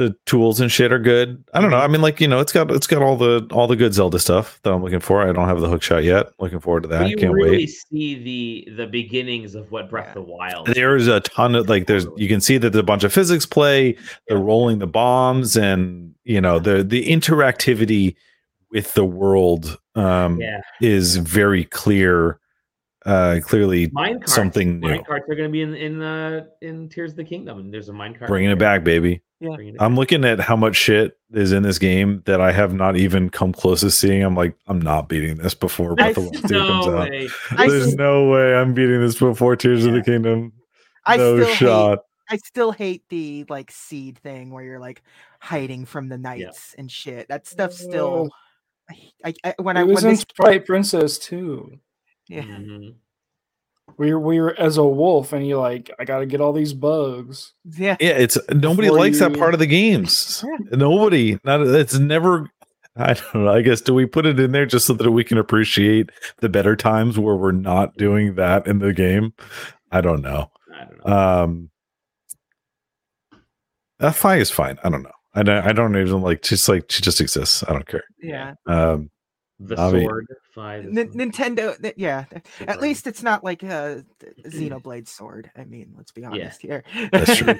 [0.00, 1.44] the tools and shit are good.
[1.52, 1.76] I don't know.
[1.76, 4.18] I mean, like you know, it's got it's got all the all the good Zelda
[4.18, 5.20] stuff that I'm looking for.
[5.20, 6.28] I don't have the hook shot yet.
[6.38, 7.10] Looking forward to that.
[7.10, 7.66] You Can't really wait.
[7.66, 10.68] See the the beginnings of what Breath of the Wild.
[10.68, 11.86] There's a ton of like.
[11.86, 13.92] There's you can see that there's a bunch of physics play.
[14.26, 14.42] They're yeah.
[14.42, 18.16] rolling the bombs, and you know the the interactivity
[18.70, 20.62] with the world um, yeah.
[20.80, 22.38] is very clear.
[23.06, 23.90] Uh, clearly
[24.26, 24.88] something new.
[24.88, 27.90] Minecarts are going to be in in uh, in Tears of the Kingdom, and there's
[27.90, 28.28] a minecart.
[28.28, 29.22] Bringing it back, baby.
[29.40, 29.56] Yeah.
[29.80, 33.30] I'm looking at how much shit is in this game that I have not even
[33.30, 34.22] come close to seeing.
[34.22, 37.28] I'm like, I'm not beating this before Breath of the Wild no comes way.
[37.52, 37.68] out.
[37.68, 39.88] There's no way I'm beating this before Tears yeah.
[39.88, 40.52] of the Kingdom.
[41.06, 42.00] I no shot.
[42.28, 45.02] Hate, I still hate the like seed thing where you're like
[45.40, 46.80] hiding from the knights yeah.
[46.80, 47.28] and shit.
[47.28, 48.28] That stuff still.
[49.24, 51.78] I, I, when it I was when in Sprite Princess too.
[52.28, 52.42] Yeah.
[52.42, 52.90] Mm-hmm
[53.98, 56.72] we were, we were as a wolf and you're like i gotta get all these
[56.72, 57.96] bugs yeah.
[58.00, 59.28] Yeah it's nobody likes you...
[59.28, 60.44] that part of the games.
[60.46, 60.76] Yeah.
[60.76, 62.50] nobody not it's never
[62.96, 65.24] i don't know i guess do we put it in there just so that we
[65.24, 69.32] can appreciate the better times where we're not doing that in the game?
[69.92, 71.12] I don't know, I don't know.
[71.12, 71.70] um
[73.98, 75.12] that fi is fine i don't know.
[75.32, 78.04] I don't, I don't even like just like she just exists i don't care.
[78.20, 78.54] Yeah.
[78.66, 79.10] Um
[79.60, 80.84] the sword five.
[80.84, 82.24] N- Nintendo, yeah.
[82.60, 84.04] At least it's not like a
[84.46, 85.50] Xenoblade sword.
[85.56, 86.80] I mean, let's be honest yeah.
[86.92, 87.08] here.
[87.12, 87.54] That's true.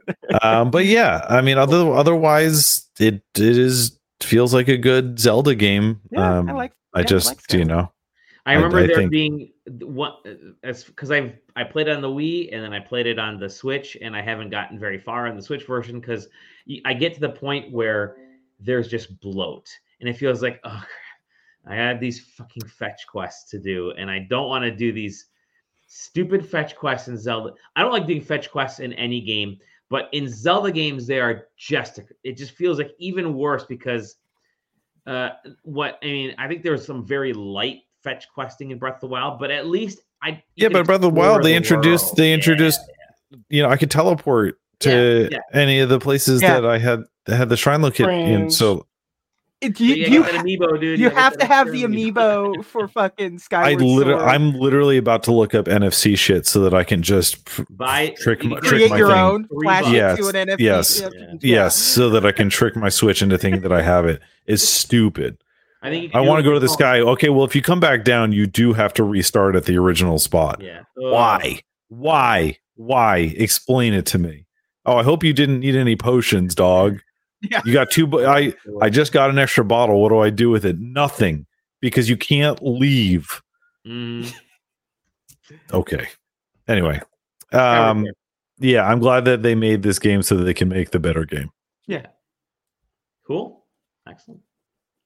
[0.42, 5.54] um, but yeah, I mean, other otherwise, it it is feels like a good Zelda
[5.54, 6.00] game.
[6.10, 6.72] Yeah, um, I like.
[6.94, 7.92] I yeah, just, I like you know,
[8.46, 9.10] I remember I, I there think...
[9.10, 10.12] being one
[10.62, 13.50] as because I've I played on the Wii and then I played it on the
[13.50, 16.28] Switch, and I haven't gotten very far on the Switch version because
[16.84, 18.16] I get to the point where
[18.60, 19.68] there's just bloat,
[20.00, 20.84] and it feels like oh
[21.66, 25.26] I have these fucking fetch quests to do, and I don't want to do these
[25.88, 27.52] stupid fetch quests in Zelda.
[27.74, 29.58] I don't like doing fetch quests in any game,
[29.88, 34.16] but in Zelda games, they are just it just feels like even worse because
[35.06, 35.30] uh
[35.62, 39.00] what I mean, I think there was some very light fetch questing in Breath of
[39.00, 42.06] the Wild, but at least I Yeah, but Breath of the Wild they the introduced
[42.06, 42.16] world.
[42.16, 42.94] they introduced yeah,
[43.30, 43.38] yeah.
[43.50, 47.48] you know, I could teleport to yeah, any of the places that I had had
[47.48, 48.50] the shrine located in.
[48.50, 48.85] So
[49.62, 50.98] it, you, you, you, amiibo, dude.
[50.98, 55.22] You, you have to have the amiibo for fucking Skyward I literally, I'm literally about
[55.24, 57.38] to look up NFC shit so that I can just
[57.74, 60.60] buy trick, my, create trick your my own, flash yes, it to an NFC.
[60.60, 61.34] Yes, yeah.
[61.40, 64.66] yes, so that I can trick my Switch into thinking that I have it is
[64.68, 65.38] stupid.
[65.82, 67.00] I think I want to go to this guy.
[67.00, 70.18] Okay, well, if you come back down, you do have to restart at the original
[70.18, 70.60] spot.
[70.60, 70.82] Yeah.
[70.96, 71.60] Why?
[71.88, 72.58] Why?
[72.74, 73.18] Why?
[73.36, 74.46] Explain it to me.
[74.84, 77.00] Oh, I hope you didn't need any potions, dog.
[77.42, 77.60] Yeah.
[77.64, 78.26] You got two.
[78.26, 80.00] I I just got an extra bottle.
[80.00, 80.78] What do I do with it?
[80.78, 81.46] Nothing,
[81.80, 83.42] because you can't leave.
[83.86, 84.32] Mm.
[85.72, 86.08] Okay.
[86.66, 87.00] Anyway,
[87.52, 88.06] um,
[88.58, 91.24] yeah, I'm glad that they made this game so that they can make the better
[91.24, 91.50] game.
[91.86, 92.06] Yeah.
[93.26, 93.64] Cool.
[94.08, 94.40] Excellent.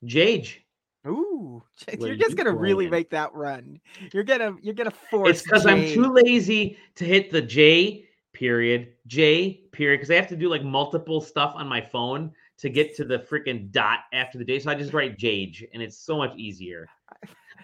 [0.05, 0.65] Jage.
[1.07, 2.91] Ooh, What you're just you gonna really playing?
[2.91, 3.81] make that run.
[4.13, 5.31] You're gonna you're gonna force.
[5.31, 8.05] It's because I'm too lazy to hit the J
[8.35, 12.69] period, J period, because I have to do like multiple stuff on my phone to
[12.69, 14.59] get to the freaking dot after the day.
[14.59, 16.87] So I just write Jage, and it's so much easier.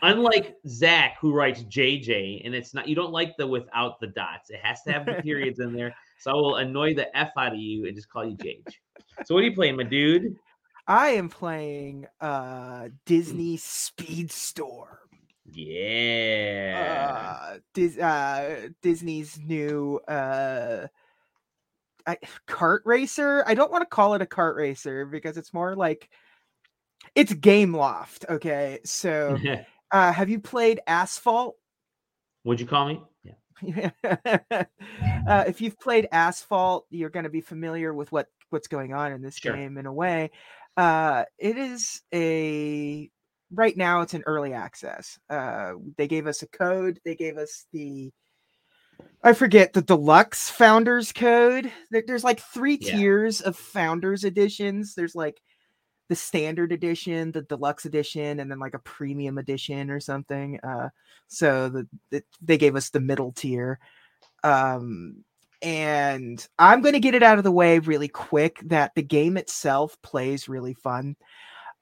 [0.01, 4.49] Unlike Zach, who writes JJ, and it's not you don't like the without the dots.
[4.49, 5.95] It has to have the periods in there.
[6.19, 8.81] So I will annoy the F out of you and just call you Jage.
[9.27, 10.37] So what are you playing, my dude?
[10.87, 14.97] I am playing uh Disney Speedstorm.
[15.53, 16.79] Yeah.
[17.53, 20.87] uh, Dis- uh, Disney's new uh,
[22.07, 23.42] I, kart racer.
[23.46, 26.09] I don't want to call it a kart racer because it's more like
[27.14, 28.28] it's Gameloft.
[28.28, 29.38] Okay, so
[29.90, 31.57] uh, have you played Asphalt?
[32.44, 33.02] Would you call me?
[33.62, 33.90] Yeah.
[35.28, 39.12] uh, if you've played Asphalt, you're going to be familiar with what what's going on
[39.12, 39.54] in this Sure.
[39.54, 39.78] game.
[39.78, 40.30] In a way,
[40.76, 43.11] uh, it is a
[43.52, 45.18] right now it's an early access.
[45.30, 47.00] Uh, they gave us a code.
[47.04, 48.12] They gave us the
[49.22, 51.72] I forget the deluxe founders code.
[51.90, 52.97] There's like three Yeah.
[52.97, 54.94] tiers of founders editions.
[54.94, 55.40] There's like
[56.09, 60.61] the standard edition, the deluxe edition, and then like a premium edition or something.
[60.62, 60.90] Uh,
[61.26, 63.80] so the, the they gave us the middle tier.
[64.44, 65.24] Um,
[65.62, 69.36] and I'm going to get it out of the way really quick that the game
[69.36, 71.16] itself plays really fun.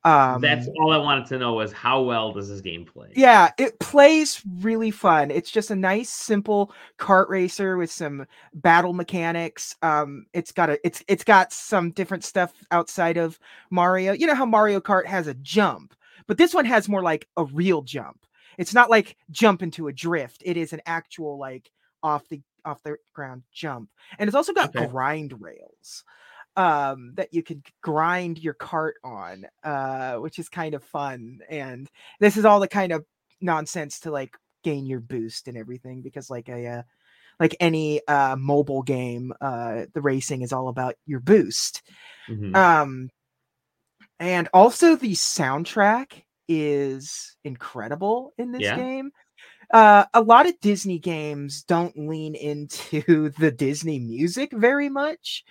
[0.05, 3.17] Um, That's all I wanted to know was how well does this game play?
[3.17, 5.31] yeah, it plays really fun.
[5.31, 9.77] It's just a nice, simple kart racer with some battle mechanics.
[9.83, 13.39] Um, it's got a it's it's got some different stuff outside of
[13.71, 14.13] Mario.
[14.15, 15.95] You know how Mario Kart has a jump,
[16.27, 18.27] but this one has more like a real jump.
[18.59, 20.43] It's not like jump into a drift.
[20.45, 21.71] It is an actual like
[22.03, 24.89] off the off the ground jump, and it's also got Okay.
[24.89, 26.03] grind rails
[26.57, 31.91] um that you can grind your cart on uh which is kind of fun and
[32.21, 33.05] this is all the kind of
[33.41, 36.83] nonsense to like gain your boost and everything because like a uh,
[37.41, 41.83] like any uh mobile game uh the racing is all about your boost
[42.29, 42.55] Mhm.
[42.55, 43.11] um
[44.21, 48.77] and also the soundtrack is incredible in this Yeah.
[48.77, 49.11] game
[49.73, 55.45] uh a lot of disney games don't lean into the disney music very much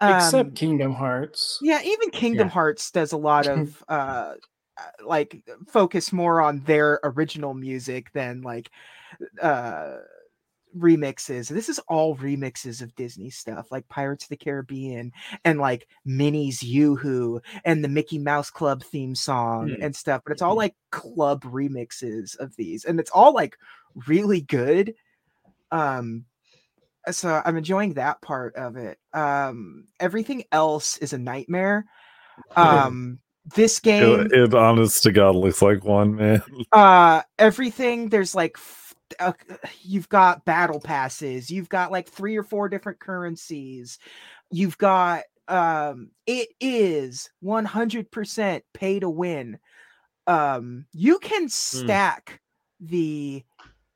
[0.00, 1.58] Except Um, Kingdom Hearts.
[1.62, 2.52] yeah, even Kingdom Yeah.
[2.52, 4.34] Hearts does a lot of uh
[4.78, 8.70] uh, like focus more on their original music than like
[9.42, 9.96] uh
[10.76, 11.48] remixes.
[11.48, 15.10] This is all remixes of Disney stuff like Pirates of the Caribbean
[15.44, 19.82] and like Minnie's Yoo-Hoo and the Mickey Mouse Club theme song Hmm.
[19.82, 23.56] and stuff, but it's all like club remixes of these and it's all like
[24.06, 24.94] really good.
[25.72, 26.26] Um
[27.10, 28.98] so I'm enjoying that part of it.
[29.12, 31.86] Um everything else is a nightmare.
[32.56, 33.20] Um
[33.54, 36.42] this game It, it honest to God looks like one man.
[36.72, 38.56] uh everything there's like
[39.20, 39.32] uh,
[39.82, 43.98] you've got battle passes you've got like three or four different currencies
[44.50, 49.58] you've got um it is 100% pay to win
[50.26, 52.40] um you can stack
[52.80, 53.42] the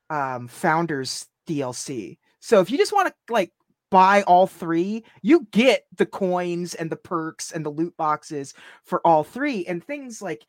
[0.09, 3.51] um founders dlc so if you just want to like
[3.89, 9.05] buy all three you get the coins and the perks and the loot boxes for
[9.05, 10.45] all three and things like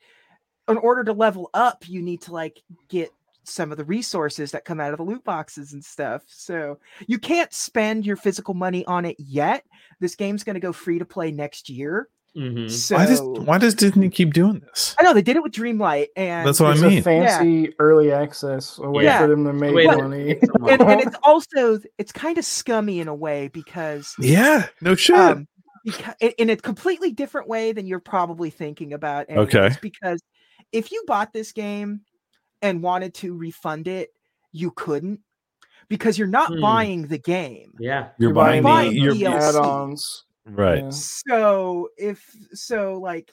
[0.69, 3.11] in order to level up, you need to like get
[3.45, 6.23] some of the resources that come out of the loot boxes and stuff.
[6.27, 9.65] So you can't spend your physical money on it yet.
[10.01, 12.09] This game's going to go free to play next year.
[12.37, 12.69] Mhm.
[12.71, 14.97] So why does why does Disney keep doing this?
[14.99, 16.99] I know they did it with Dreamlight, and That's what I mean.
[16.99, 19.21] a fancy early access, a way Yeah.
[19.21, 20.31] for them to make Wait, money.
[20.69, 25.15] and, and it's also it's kind of scummy in a way because Yeah, no shit.
[25.17, 25.47] um
[25.87, 29.77] beca- in- in a completely different way than you're probably thinking about anyways, Okay.
[29.81, 30.21] because
[30.73, 32.01] if you bought this game
[32.63, 34.09] and wanted to refund it
[34.51, 35.21] you couldn't
[35.89, 36.61] because you're not Hmm.
[36.61, 38.09] buying the game Yeah.
[38.19, 39.49] you're, you're buying, buying the, you're, DLC.
[39.51, 40.25] add-ons.
[40.47, 40.83] Right.
[40.85, 40.91] Yeah.
[40.91, 43.33] so if so like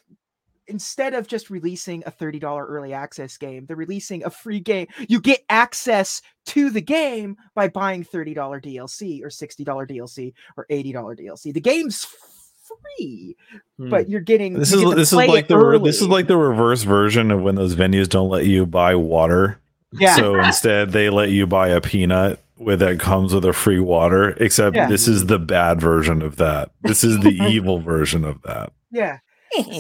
[0.68, 5.20] instead of just releasing a $30 early access game they're releasing a free game you
[5.20, 11.53] get access to the game by buying $30 dlc or $60 dlc or $80 dlc
[11.53, 13.36] the game's free
[13.78, 13.89] Hmm.
[13.89, 16.28] but you're getting This you is get this is like the re- this is like
[16.28, 19.59] the reverse version of when those venues don't let you buy water.
[19.99, 23.80] yeah So instead they let you buy a peanut with that comes with a free
[23.80, 24.30] water.
[24.32, 24.88] Except Yeah.
[24.88, 26.72] this is the bad version of that.
[26.84, 28.72] This is the evil version of that.
[28.91, 29.18] yeah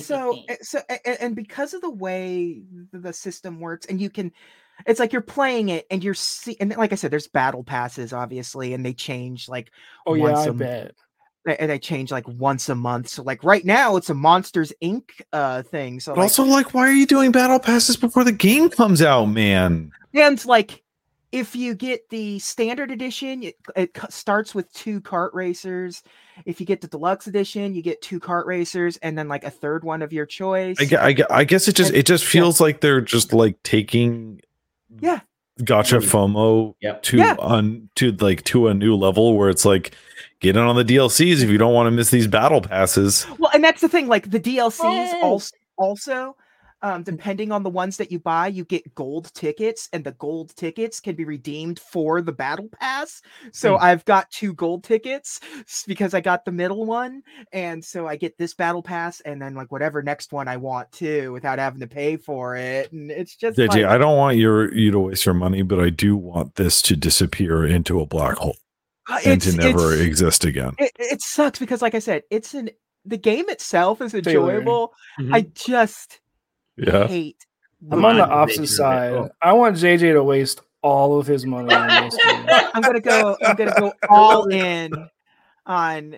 [0.01, 2.61] so eh, so a- a- and because of the way
[2.91, 4.29] the system works and you can
[4.85, 8.11] it's like you're playing it and you're see and like I said, there's battle passes
[8.13, 9.71] obviously, and they change like
[10.07, 10.95] Oh yeah, once I a- bet.
[11.45, 13.07] and they change like once a month.
[13.09, 15.03] So like right now it's a Monsters Inc.
[15.31, 15.99] uh thing.
[15.99, 19.01] So But like, also, like, why are you doing battle passes before the game comes
[19.01, 19.91] out, man?
[20.13, 20.83] and like
[21.31, 26.03] if you get the standard edition, it, it starts with two kart racers.
[26.45, 29.49] If you get the deluxe edition, you get two kart racers and then like a
[29.49, 30.77] third one of your choice.
[30.91, 34.41] I, I, I guess it just And- it just feels like they're just like taking
[34.99, 35.21] Yeah.
[35.63, 36.03] gotcha Mm.
[36.33, 37.03] FOMO Yep.
[37.03, 37.35] to Yeah.
[37.39, 39.95] on to like to a new level where it's like
[40.41, 43.25] get in on the DLCs if you don't want to miss these battle passes.
[43.37, 44.07] Well, and that's the thing.
[44.07, 44.79] Like the DLCs
[45.13, 45.21] Oh.
[45.23, 46.35] also also,
[46.81, 50.55] um, depending on the ones that you buy, you get gold tickets, and the gold
[50.55, 53.21] tickets can be redeemed for the battle pass.
[53.51, 55.39] So I've got two gold tickets
[55.87, 57.21] because I got the middle one,
[57.53, 60.91] and so I get this battle pass, and then like whatever next one I want
[60.91, 62.91] too, without having to pay for it.
[62.91, 65.79] And it's just JJ, like, I don't want your you to waste your money, but
[65.79, 68.57] I do want this to disappear into a black hole
[69.09, 70.73] uh, and to never exist again.
[70.79, 72.69] it, it sucks because, like I said, it's an
[73.05, 74.93] the game itself is enjoyable.
[75.19, 75.33] Mhm.
[75.33, 76.19] I just
[76.77, 77.07] Yeah.
[77.07, 77.45] hate.
[77.91, 79.13] I'm on the opposite of side.
[79.13, 79.29] Oh.
[79.41, 82.15] I want JJ to waste all of his money on this.
[82.25, 82.45] game.
[82.73, 83.37] I'm gonna go.
[83.43, 84.91] I'm gonna go all in
[85.65, 86.13] on.
[86.15, 86.17] uh,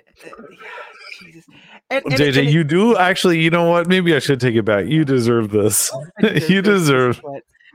[1.22, 1.45] Jesus.
[1.89, 3.88] And, and JJ, and it- you do actually, you know what?
[3.88, 4.86] Maybe I should take it back.
[4.88, 5.89] You deserve this.
[6.22, 7.22] Deserve you this, this is deserve-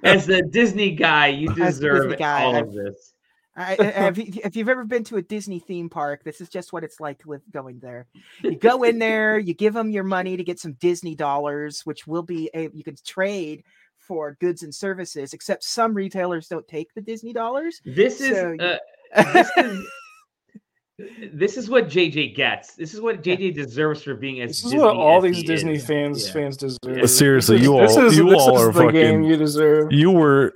[0.05, 3.15] As the Disney guy, you deserve Disney guy, all I've- of this.
[3.59, 6.49] I, I- have you- if you've ever been to a Disney theme park, this is
[6.49, 8.07] just what it's like with going there.
[8.43, 12.07] You go in there, you give them your money to get some Disney dollars, which
[12.07, 13.65] will be a you can trade
[13.99, 15.35] for goods and services.
[15.35, 17.81] Except some retailers don't take the Disney dollars.
[17.85, 18.79] This is So- uh,
[19.33, 19.87] this is
[21.33, 22.75] this is what JJ gets.
[22.75, 25.75] This is what JJ deserves for being as This is Disney what all these Disney
[25.75, 25.87] is.
[25.87, 26.33] fans Yeah.
[26.33, 26.79] fans deserve.
[26.99, 27.07] Yeah.
[27.07, 29.93] Seriously, you this all is, you this all is are the game fucking you deserve.
[29.93, 30.55] you were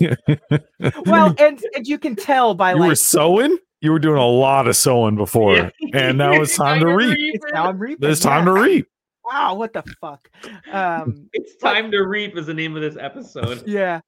[1.06, 3.56] well, and and you can tell by like you like were sowing.
[3.80, 5.70] You were doing a lot of sowing before, Yeah.
[5.94, 7.34] and now it's time to reap.
[7.34, 8.10] it's now I'm reaping.
[8.10, 8.54] It's time yeah.
[8.54, 8.88] to reap.
[9.24, 10.28] Wow, what the fuck?
[10.72, 13.62] Um, It's time to reap is the name of this episode.
[13.66, 14.00] yeah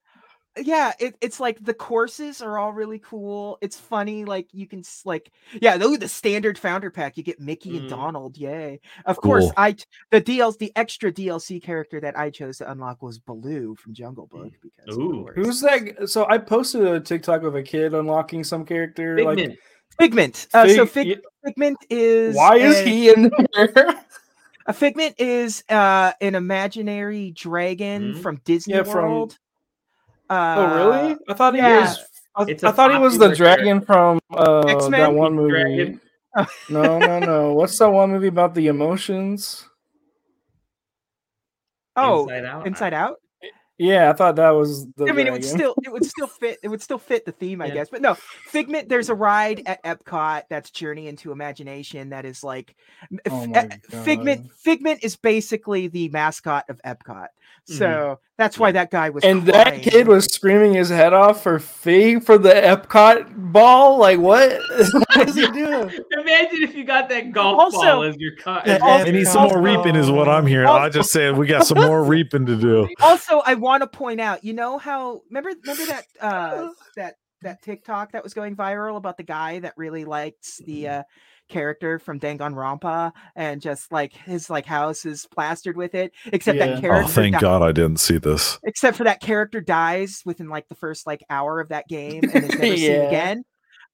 [0.57, 4.83] yeah it, it's like the courses are all really cool it's funny like you can
[5.05, 5.31] like
[5.61, 7.89] yeah though the standard founder pack you get mickey and Mm.
[7.89, 9.75] donald yay of course i
[10.11, 14.27] the dls the extra dlc character that i chose to unlock was baloo from jungle
[14.27, 15.27] book because Ooh.
[15.35, 16.09] Who's that?
[16.09, 19.23] So I posted a TikTok of a kid unlocking some character.
[19.23, 19.59] Like, Figment.
[19.99, 24.03] figment uh, so Fig- Fig- figment is why is a- he in there?
[24.65, 28.21] a figment is uh an imaginary dragon Mhm.
[28.21, 29.29] from disney Yeah, from-
[30.29, 31.17] world oh, uh, really?
[31.27, 31.81] I thought he yeah.
[31.81, 32.05] was.
[32.35, 34.99] I, It's a I thought he was the popular dragon from uh, X-Men?
[35.01, 35.51] that one movie.
[35.51, 36.01] Dragon.
[36.69, 37.53] No, no, no.
[37.53, 39.67] What's that one movie about the emotions?
[41.95, 42.67] oh Inside Out.
[42.67, 43.17] inside out
[43.77, 45.07] Yeah, I thought that was the.
[45.07, 47.61] I mean, it would still it would still fit it would still fit the theme,
[47.61, 47.75] I Yeah.
[47.75, 47.89] guess.
[47.89, 48.89] But no, Figment.
[48.89, 52.09] There's a ride at Epcot that's Journey into Imagination.
[52.09, 52.75] That is like
[53.29, 54.43] Oh my uh, Figment.
[54.43, 54.51] God.
[54.57, 57.27] Figment is basically the mascot of Epcot.
[57.77, 59.23] So that's why that guy was.
[59.23, 63.97] And that kid was screaming his head off for fee for the Epcot ball.
[63.97, 64.51] Like what?
[64.93, 65.89] what is he doing?
[66.11, 68.65] Imagine if you got that golf Also- ball as your cut.
[68.65, 70.67] Yeah, Also- I need some more reaping, is what I'm hearing.
[70.67, 72.87] I just said we got some more reaping to do.
[73.01, 74.43] Also, I want to point out.
[74.43, 79.17] You know how remember remember that uh that that TikTok that was going viral about
[79.17, 80.99] the guy that really likes the Mm-hmm.
[80.99, 81.03] uh
[81.49, 86.67] character from Danganronpa and just like his like house is plastered with it except Yeah.
[86.67, 88.59] that Oh, character Oh, thank di- God I didn't see this.
[88.63, 92.43] except for that character dies within like the first like hour of that game and
[92.45, 93.43] is never seen again.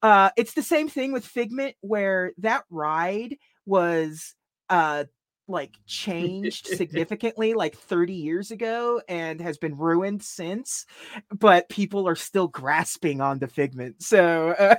[0.02, 4.34] Uh it's the same thing with Figment where that ride was
[4.68, 5.04] uh
[5.48, 10.84] like changed significantly like 30 years ago and has been ruined since
[11.32, 14.74] but people are still grasping on the figment so uh,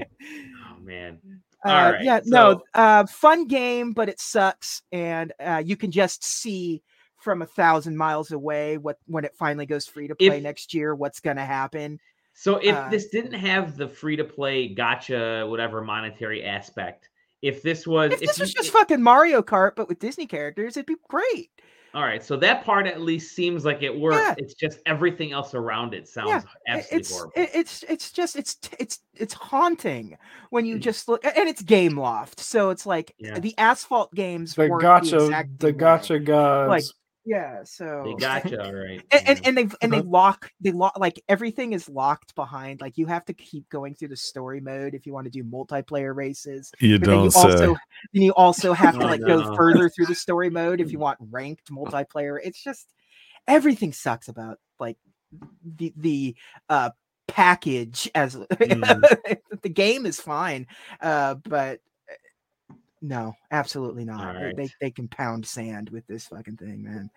[0.00, 1.18] oh man.
[1.64, 6.22] uh, right, yeah no uh fun game but it sucks and uh you can just
[6.24, 6.82] see
[7.18, 10.94] from a thousand miles away what when it finally goes free to play next year
[10.94, 11.98] what's gonna happen.
[12.34, 17.08] So if Uh, this didn't have the free to play gotcha whatever monetary aspect,
[17.42, 20.76] if this was if this was you- just fucking mario kart but with disney characters
[20.76, 21.50] it'd be great
[21.96, 24.18] all right, so that part at least seems like it works.
[24.18, 24.34] Yeah.
[24.36, 27.32] It's just everything else around it sounds Yeah, absolutely it's horrible.
[27.36, 30.18] it's it's just it's it's it's haunting
[30.50, 30.80] when you Mm.
[30.82, 33.38] just look and it's Gameloft so it's like Yeah.
[33.40, 35.78] the asphalt games The work gotcha, exact the same way.
[35.80, 36.94] gotcha gods.
[37.26, 39.02] Yeah so they got you all right.
[39.10, 39.48] and, and, yeah.
[39.48, 40.08] and they and they Uh-huh.
[40.08, 44.08] lock they lock like everything is locked behind like you have to keep going through
[44.08, 47.30] the story mode if you want to do multiplayer races You but then you don't
[47.32, 47.40] say.
[47.40, 47.66] also
[48.14, 49.26] then you also have to Oh, like no.
[49.42, 52.92] go further through the story mode if you want ranked multiplayer it's just
[53.48, 54.96] everything sucks about like
[55.76, 56.36] the the
[56.68, 56.90] uh
[57.26, 59.38] package as Mm.
[59.62, 60.66] the game is fine
[61.00, 61.80] uh but
[63.06, 64.56] no absolutely not They- Alright.
[64.56, 67.10] they, they can pound sand with this fucking thing man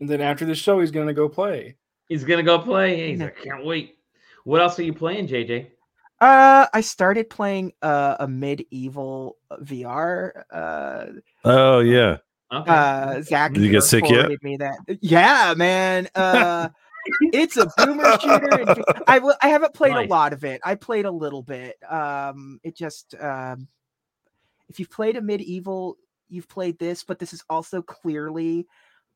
[0.00, 1.74] And then after the show, he's gonna go play.
[2.08, 3.08] He's gonna go play.
[3.10, 3.24] He's No.
[3.24, 3.96] like, can't wait.
[4.44, 5.70] What else are you playing, JJ?
[6.20, 11.06] uh i started playing uh, Amid Evil vr uh
[11.44, 12.16] Oh yeah.
[12.52, 12.70] Okay.
[12.70, 14.30] uh zach Did you get sick yet?
[14.42, 16.68] me that yeah man uh
[17.32, 20.06] it's a boomer shooter and v- I w- I haven't played Nice.
[20.06, 23.68] a lot of it i played a little bit um it just um
[24.68, 25.96] if you've played Amid Evil
[26.28, 28.66] you've played this but this is also clearly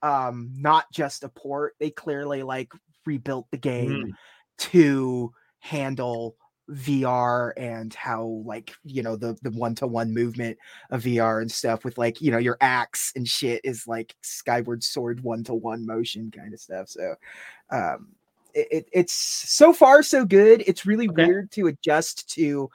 [0.03, 2.73] um not just a port they clearly like
[3.07, 4.13] rebuilt the game Mhm.
[4.59, 6.37] to handle
[6.71, 10.57] VR and how like you know the the one to one movement
[10.91, 14.83] of VR and stuff with like you know your axe and shit is like Skyward
[14.83, 16.89] Sword one to one motion kind of stuff.
[16.89, 17.15] So
[17.71, 18.09] um
[18.55, 20.63] it, it- it's so far so good.
[20.67, 21.25] It's really Okay.
[21.27, 22.71] weird to adjust to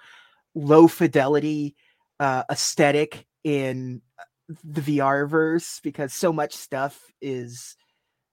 [0.56, 1.76] low fidelity
[2.20, 7.76] uh aesthetic in uh, the VR verse because so much stuff is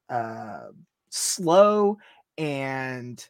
[0.09, 0.69] uh
[1.11, 1.99] slow
[2.39, 3.27] and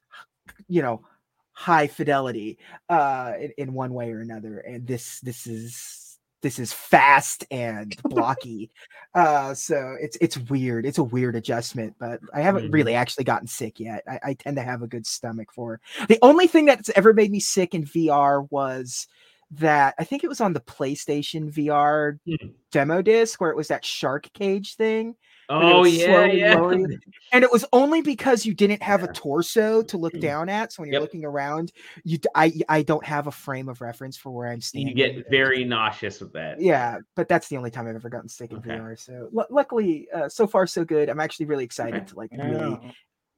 [0.68, 1.04] you know
[1.52, 2.58] high fidelity
[2.88, 7.96] uh in, in one way or another and this this is this is fast and
[8.08, 8.70] blocky
[9.14, 10.84] uh so it's it's weird.
[10.84, 12.72] It's a weird adjustment but i haven't Mhm.
[12.72, 14.02] really actually gotten sick yet.
[14.08, 17.30] I, I tend to have a good stomach for the only thing that's ever made
[17.30, 19.06] me sick in vr was
[19.50, 22.48] that i think it was on the playstation vr Hmm.
[22.72, 25.14] demo disc where it was that shark cage thing
[25.50, 26.54] Oh yeah, yeah.
[26.54, 26.86] lowering
[27.32, 30.20] and it was only because you didn't have a torso to look Mm.
[30.20, 30.72] down at.
[30.72, 31.02] So when you're Yep.
[31.02, 31.70] looking around,
[32.02, 34.96] you I I don't have a frame of reference for where I'm standing.
[34.96, 36.60] You get very nauseous with that.
[36.62, 38.70] yeah, but that's the only time I've ever gotten sick in Okay.
[38.70, 38.98] VR.
[38.98, 41.10] So lu luckily, uh, so far so good.
[41.10, 42.06] I'm actually really excited Okay.
[42.06, 42.80] to like really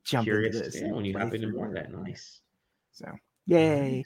[0.04, 0.80] jump Curious into this.
[0.80, 1.92] yeah, when you hop into more that.
[1.92, 2.40] Nice.
[2.92, 3.06] So
[3.46, 4.04] yay.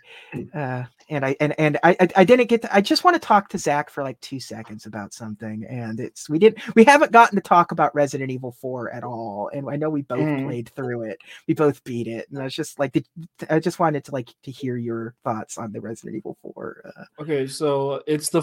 [0.55, 3.21] Uh, and I and and I I, I didn't get to, I just want to
[3.27, 5.65] talk to Zach for like two seconds about something.
[5.69, 9.51] And it's we didn't we haven't gotten to talk about Resident Evil 4 at all.
[9.53, 10.45] And I know we both Mm.
[10.45, 11.19] played through it.
[11.49, 12.29] We both beat it.
[12.31, 13.03] And I was just like
[13.49, 16.93] I just wanted to like to hear your thoughts on the Resident Evil 4.
[16.97, 18.43] Uh, Okay, so it's the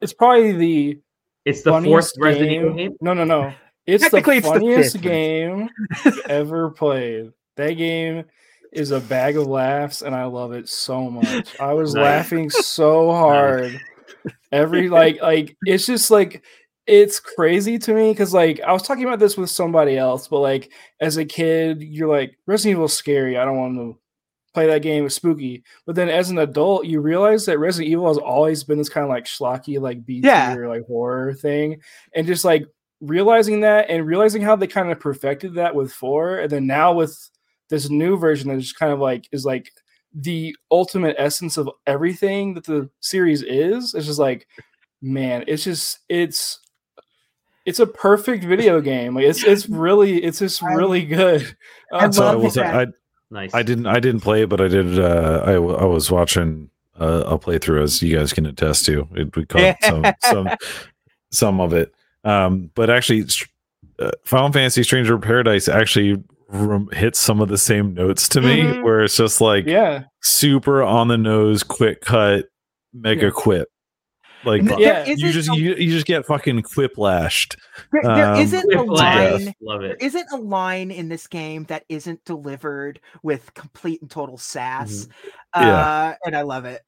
[0.00, 1.00] it's probably the
[1.44, 2.76] It's the fourth funniest Resident Evil game.
[2.90, 2.96] game.
[3.00, 3.52] No, no, no.
[3.86, 5.12] It's the Technically, it's the funniest fifth one.
[5.12, 5.68] game
[6.28, 7.32] ever played.
[7.56, 8.24] That game
[8.72, 11.58] is a bag of laughs, and I love it so much.
[11.60, 12.02] I was Nice.
[12.02, 13.78] laughing so hard.
[14.52, 16.44] Every like, like it's just like
[16.86, 20.40] it's crazy to me because like I was talking about this with somebody else, but
[20.40, 23.36] like as a kid, you're like Resident Evil's scary.
[23.36, 23.98] I don't want to
[24.54, 25.04] play that game.
[25.04, 25.64] It's spooky.
[25.84, 29.04] But then as an adult, you realize that Resident Evil has always been this kind
[29.04, 30.54] of like schlocky, like B Yeah.
[30.54, 31.80] tier, like horror thing,
[32.14, 32.64] and just like
[33.00, 36.92] realizing that and realizing how they kind of perfected that with four, and then now
[36.94, 37.18] with
[37.68, 39.70] this new version that just kind of like is like
[40.14, 43.94] the ultimate essence of everything that the series is.
[43.94, 44.46] It's just like,
[45.02, 46.60] man, it's just it's
[47.64, 49.14] it's a perfect video game.
[49.14, 51.56] Like it's it's really it's just really good.
[51.92, 52.58] I Uh, So I was.
[52.58, 52.86] I,
[53.30, 53.54] Nice.
[53.54, 54.98] I didn't I didn't play it, but I did.
[54.98, 59.08] Uh, I was watching uh, a playthrough, as you guys can attest to.
[59.14, 60.48] It, we caught some some
[61.30, 61.92] some of it.
[62.22, 63.26] Um, but actually,
[63.98, 68.62] uh, Final Fantasy Stranger Paradise actually rem- hits some of the same notes to me,
[68.62, 68.82] Mhm.
[68.82, 70.04] where it's just like yeah.
[70.22, 72.46] super on the nose, quick cut,
[72.92, 73.30] mega Yeah.
[73.34, 73.68] quip.
[74.44, 75.04] Like and Yeah.
[75.06, 77.56] you just a- you, you just get fucking quiplashed.
[77.90, 79.32] there, there um, isn't a Whiplash.
[79.42, 80.02] line Love there it.
[80.02, 85.08] isn't a line in this game that isn't delivered with complete and total sass.
[85.56, 85.62] Yeah.
[85.80, 86.82] Uh, and I love it.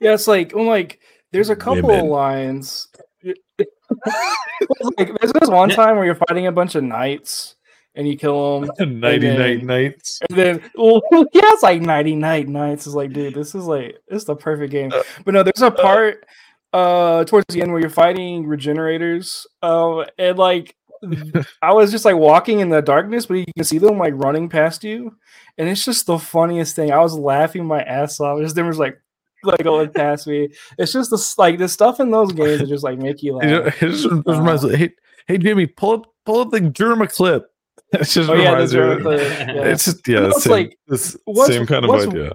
[0.00, 1.00] Yeah, it's like I'm like
[1.30, 2.88] there's a couple of lines.
[3.24, 7.54] like there's this one time where you're fighting a bunch of knights
[7.94, 8.70] and you kill them.
[9.00, 10.20] Nighty then- night nights.
[10.28, 12.86] And then, well, yeah, it's like 90 night nights.
[12.86, 14.90] It's like, dude, this is like, this is the perfect game.
[15.24, 16.24] But no, there's a part
[16.72, 19.46] uh towards the end where you're fighting regenerators.
[19.62, 20.74] Um, and like,
[21.62, 24.48] I was just like walking in the darkness, but you can see them like running
[24.48, 25.16] past you.
[25.58, 26.92] And it's just the funniest thing.
[26.92, 28.40] I was laughing my ass off.
[28.40, 28.98] Just them was like,
[29.44, 30.48] like going past me.
[30.78, 33.48] It's just this like the stuff in those games that just like make you You
[33.48, 33.82] know, laugh.
[33.82, 34.90] it just reminds me, hey,
[35.26, 37.51] hey, Jimmy, pull up, pull up the Jerma clip.
[38.00, 38.80] It just Oh yeah, the reminds me.
[38.80, 39.62] Jerma of- yeah.
[39.72, 41.16] It's just yeah, You it's same, like, this
[41.46, 42.32] same kind of what's- idea.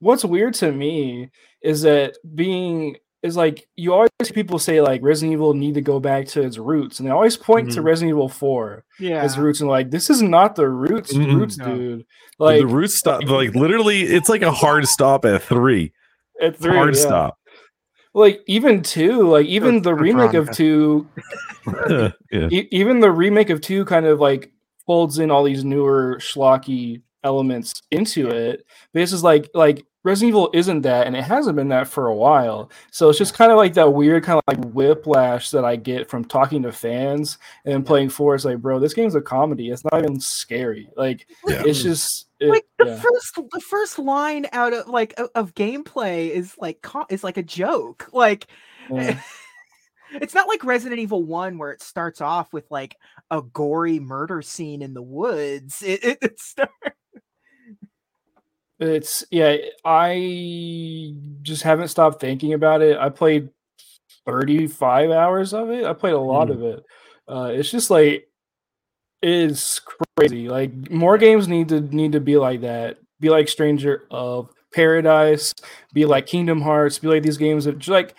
[0.00, 1.30] what's weird to me
[1.62, 5.82] is that being is like you always see people say like Resident Evil need to
[5.82, 7.84] go back to its roots, and they always point to Mhm.
[7.84, 9.20] Resident Evil Four yeah.
[9.22, 11.34] as roots, and like this is not the roots, Mm-mm.
[11.38, 11.64] roots, No.
[11.76, 11.98] dude.
[12.38, 15.92] Like, Like the roots stop, like literally, it's like a hard stop at three.
[16.40, 17.00] at three, hard yeah.
[17.02, 17.36] stop.
[18.14, 21.06] Like even two, like even the Code remake of two,
[21.90, 24.50] yeah, e- even the remake of two kind of like
[24.90, 28.66] folds in all these newer schlocky elements into it.
[28.92, 32.08] But this is like like Resident Evil isn't that, and it hasn't been that for
[32.08, 32.72] a while.
[32.90, 36.10] So it's just kind of like that weird kind of like whiplash that I get
[36.10, 38.34] from talking to fans and then playing four.
[38.34, 39.70] It's like, bro, this game's a comedy.
[39.70, 40.90] It's not even scary.
[40.96, 41.62] Like Yeah.
[41.64, 42.96] it's just it- like the yeah.
[42.96, 47.36] first the first line out of like of, of gameplay is like co- is like
[47.36, 48.48] a joke like
[48.90, 49.20] Yeah.
[50.14, 52.96] it's not like resident evil 1 where it starts off with like
[53.30, 56.40] a gory murder scene in the woods it, it, it
[58.78, 62.96] It's yeah, I just haven't stopped thinking about it.
[62.98, 63.50] I played
[64.26, 65.84] 35 hours of it.
[65.84, 66.54] I played a lot Mm.
[66.54, 66.84] of it.
[67.28, 68.28] Uh it's just like
[69.22, 69.80] it's
[70.16, 70.48] crazy.
[70.48, 72.98] Like more games need to need to be like that.
[73.20, 75.54] Be like Stranger of Paradise,
[75.94, 78.14] be like Kingdom Hearts, be like these games that just like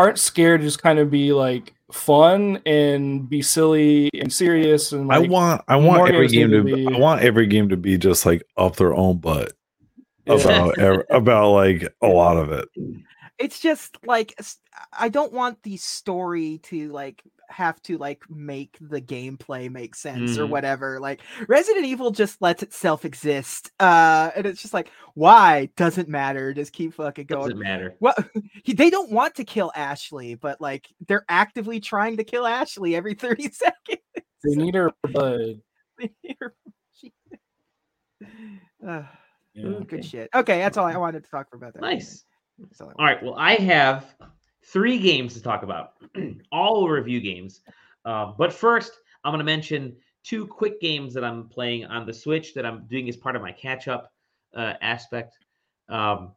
[0.00, 5.12] aren't scared to just kind of be like fun and be silly and serious and
[5.12, 7.98] I want I want every game to to be- I want every game to be
[7.98, 9.52] just like up their own butt
[10.26, 10.34] Yeah.
[10.34, 12.68] about ev- about like a lot of it.
[13.38, 14.40] it's just like
[14.98, 20.38] I don't want the story to like have to like make the gameplay make sense
[20.38, 20.50] or Mhm.
[20.50, 26.08] whatever like resident evil just lets itself exist uh and it's just like why doesn't
[26.08, 27.96] matter just keep fucking going Doesn't matter.
[28.00, 28.14] well
[28.64, 32.94] he, they don't want to kill ashley but like they're actively trying to kill ashley
[32.94, 34.00] every 30 seconds
[34.44, 35.60] they need her blood.
[38.86, 39.02] uh,
[39.54, 39.66] Yeah.
[39.66, 42.24] ooh, good shit okay that's all i wanted to talk about that Nice.
[42.80, 43.22] All All right.
[43.22, 44.14] Well, I have
[44.64, 45.94] three games to talk about,
[46.52, 47.60] all review games.
[48.04, 48.92] Uh, but first,
[49.24, 52.86] I'm going to mention two quick games that I'm playing on the Switch that I'm
[52.86, 54.12] doing as part of my catch up
[54.54, 55.38] uh, aspect.
[55.88, 56.32] Um,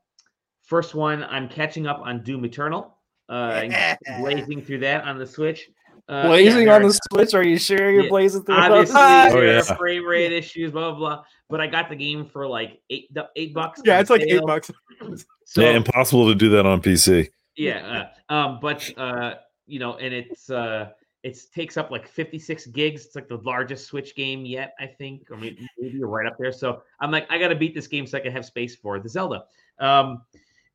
[0.62, 2.98] first one, I'm catching up on Doom Eternal,
[3.30, 5.70] uh, and blazing through that on the Switch.
[6.10, 7.34] Uh, blazing yeah, on the Switch.
[7.34, 8.56] Are you sure you're Yeah, blazing through?
[8.56, 9.62] Obviously, Oh, yeah.
[9.62, 11.24] frame rate issues, blah blah blah.
[11.50, 13.82] But I got the game for like eight eight bucks.
[13.86, 14.72] yeah on it's like eight bucks
[15.46, 17.30] So, yeah, impossible to do that on PC.
[17.56, 19.36] Yeah uh, um but uh
[19.66, 20.90] you know and it's uh
[21.24, 23.06] it takes up like 56 gigs.
[23.06, 26.38] It's like the largest switch game yet i think or maybe, maybe you're right up
[26.38, 26.52] there.
[26.52, 29.10] So i'm like i gotta beat this game so i can have space for the
[29.10, 29.46] zelda.
[29.80, 30.24] Um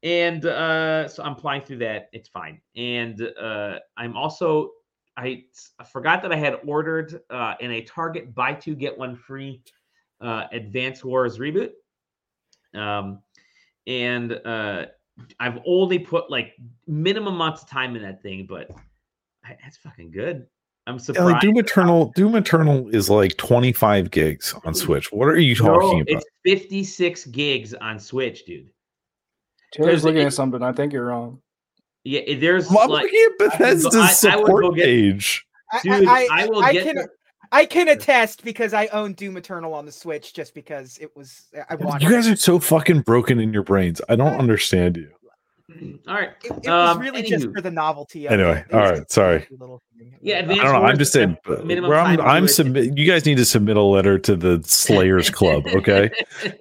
[0.03, 2.09] and uh so i'm playing through that.
[2.13, 2.61] It's fine.
[2.77, 4.71] And uh i'm also
[5.17, 5.45] i,
[5.79, 9.61] I forgot that i had ordered uh in a target buy two get one free
[10.21, 11.73] uh advance wars reboot.
[12.75, 13.21] Um
[13.87, 14.87] and uh
[15.41, 16.55] I've only put like
[16.87, 18.71] minimum amounts of time in that thing, but
[19.45, 20.47] I- that's fucking good.
[20.87, 21.31] I'm Yeah, surprised.
[21.33, 25.13] like Doom Eternal, Doom Eternal is like 25 gigs on Switch.
[25.13, 26.23] What are you No, talking about?
[26.23, 28.71] it's 56 gigs on Switch, dude.
[29.73, 30.63] Taylor's Because looking it- at something.
[30.63, 31.43] I think you're wrong.
[32.05, 35.47] Yeah, there's Well, I'm like, looking at Bethesda's I- I would go support get- page.
[35.83, 36.85] Dude, I, I, will I get.
[36.85, 37.09] can the-
[37.53, 41.47] I can attest because I own Doom Eternal on the Switch just because it was
[41.69, 42.05] I wanted.
[42.05, 44.01] You guys are so fucking broken in your brains.
[44.09, 45.11] I don't uh, understand you.
[46.09, 46.31] All right.
[46.45, 48.27] It, it um, was really just for the novelty.
[48.27, 48.67] Of Anyway, it.
[48.71, 49.41] It all was right, just a sorry.
[49.43, 50.15] cute little thing.
[50.23, 50.65] Yeah, I don't know.
[50.85, 51.37] I'm just saying.
[51.65, 52.97] minimum where I'm, I'm submit.
[52.97, 56.11] You guys need to submit a letter to the Slayers Club, okay,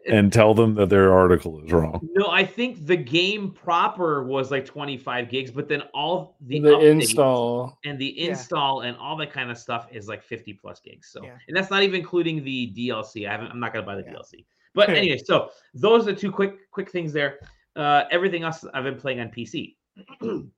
[0.07, 2.07] and tell them that their article is wrong.
[2.15, 6.77] no, I think the game proper was like 25 gigs, but then all the, The,
[6.79, 7.77] install.
[7.85, 8.29] and the Yeah.
[8.31, 11.07] install and all that kind of stuff is like 50 plus gigs.
[11.11, 11.37] So, Yeah.
[11.47, 13.27] and that's not even including the DLC.
[13.27, 14.15] I haven't, I'm not going to buy the Yeah.
[14.17, 14.45] DLC.
[14.73, 17.39] But anyway, so those are the two quick, quick things there.
[17.77, 19.75] Uh, everything else I've been playing on PC.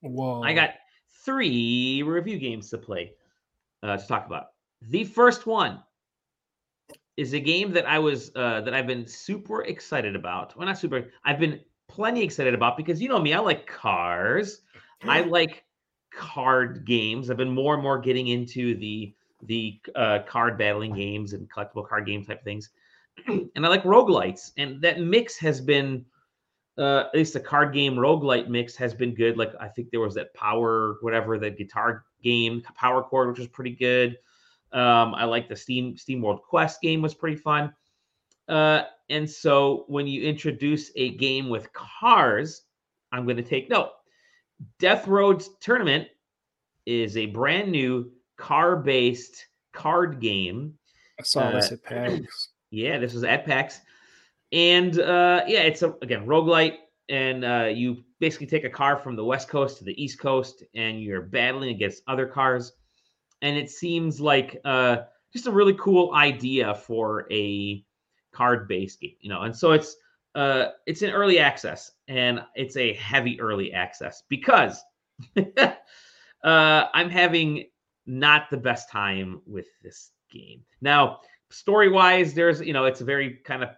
[0.00, 0.42] Whoa.
[0.42, 0.70] I got
[1.24, 3.12] three review games to play
[3.82, 4.46] uh, to talk about.
[4.82, 5.82] The first one
[7.16, 10.56] is a game that I was uh, that I've been super excited about.
[10.56, 11.10] Well, not super.
[11.24, 13.34] I've been plenty excited about because you know me.
[13.34, 14.62] I like cars.
[15.02, 15.64] I like
[16.12, 17.30] card games.
[17.30, 21.86] I've been more and more getting into the the uh, card battling games and collectible
[21.86, 22.70] card game type things.
[23.26, 24.52] and I like roguelites.
[24.56, 26.04] And that mix has been
[26.78, 29.36] uh, at least the card game roguelite mix has been good.
[29.36, 33.48] Like I think there was that power, whatever, the guitar game, Power Chord, which was
[33.48, 34.18] pretty good.
[34.72, 37.72] Um, I like the Steam Steam World Quest game was pretty fun.
[38.48, 42.62] Uh, and so when you introduce a game with cars,
[43.12, 43.90] I'm going to take note.
[44.78, 46.08] Death Roads Tournament
[46.86, 50.74] is a brand new car-based card game
[51.18, 52.48] I saw this uh, at PAX.
[52.70, 53.80] yeah, this was at PAX.
[54.52, 56.76] And uh, yeah, it's a, again roguelite,
[57.08, 60.64] and uh, you basically take a car from the west coast to the east coast,
[60.74, 62.72] and you're battling against other cars.
[63.42, 64.98] And it seems like uh,
[65.32, 67.84] just a really cool idea for a
[68.32, 69.42] card-based game, you know.
[69.42, 69.96] And so it's
[70.34, 74.82] uh, it's in early access, and it's a heavy early access because
[75.36, 75.72] uh,
[76.44, 77.66] I'm having
[78.06, 80.62] not the best time with this game.
[80.80, 81.20] Now,
[81.50, 83.70] story wise, there's you know it's a very kind of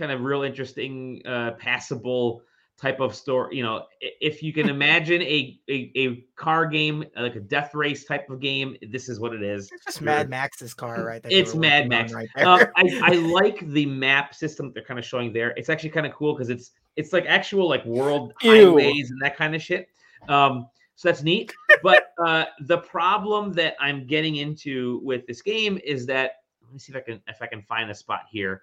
[0.00, 2.42] kind of real interesting, uh, passable
[2.80, 3.56] type of story.
[3.56, 8.04] You know, if you can imagine a, a, a car game like a death race
[8.04, 9.70] type of game, this is what it is.
[9.70, 11.22] It's just Mad Max's car, right?
[11.22, 12.12] that It's Mad Max.
[12.12, 12.48] right there.
[12.48, 15.50] Um, I, I like the map system they're kind of showing there.
[15.56, 18.50] It's actually kind of cool because it's it's like actual like world Ew.
[18.50, 19.88] highways and that kind of shit.
[20.28, 20.66] Um,
[20.96, 21.54] so that's neat.
[21.82, 26.32] But uh, the problem that I'm getting into with this game is that
[26.62, 28.62] let me see if I can if I can find a spot here.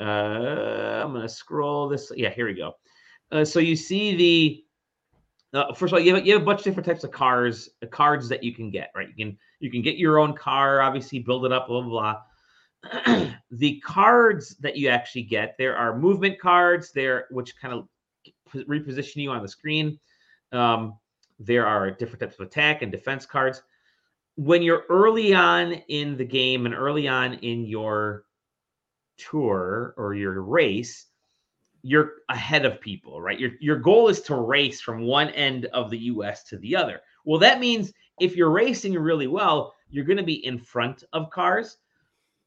[0.00, 2.10] Uh, I'm gonna scroll this.
[2.16, 2.72] Yeah, here we go.
[3.30, 4.64] Uh, so you see the
[5.52, 7.70] uh, first of all, you have, you have a bunch of different types of cars,
[7.82, 8.90] uh, cards that you can get.
[8.94, 12.22] Right, you can you can get your own car, obviously build it up, blah blah
[12.82, 13.30] blah.
[13.50, 17.88] the cards that you actually get, there are movement cards there, which kind of
[18.54, 19.98] reposition you on the screen.
[20.52, 20.98] Um,
[21.38, 23.62] there are different types of attack and defense cards.
[24.36, 28.24] When you're early on in the game and early on in your
[29.20, 31.06] tour or your race,
[31.82, 33.38] you're ahead of people, right?
[33.38, 37.00] Your your goal is to race from one end of the US to the other.
[37.24, 41.30] Well, that means if you're racing really well, you're going to be in front of
[41.30, 41.78] cars,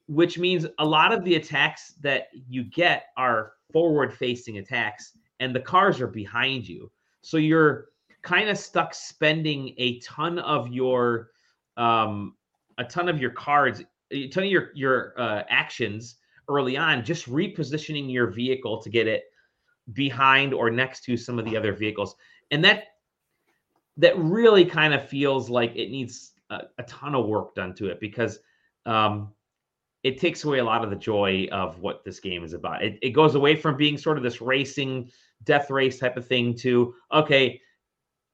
[0.08, 5.56] which means a lot of the attacks that you get are forward facing attacks and
[5.56, 6.92] the cars are behind you.
[7.22, 7.90] So you're
[8.22, 11.32] kind of stuck spending a ton of your
[11.78, 12.36] um
[12.78, 16.18] a ton of your cards, a ton of your your uh, actions
[16.48, 19.24] early on just repositioning your vehicle to get it
[19.94, 22.16] behind or next to some of the other vehicles.
[22.52, 22.86] And that
[23.98, 27.88] that really kind of feels like it needs a, a ton of work done to
[27.88, 28.40] it because
[28.86, 29.32] um
[30.04, 32.84] it takes away a lot of the joy of what this game is about.
[32.84, 35.10] It, it goes away from being sort of this racing
[35.46, 37.62] death race type of thing to okay,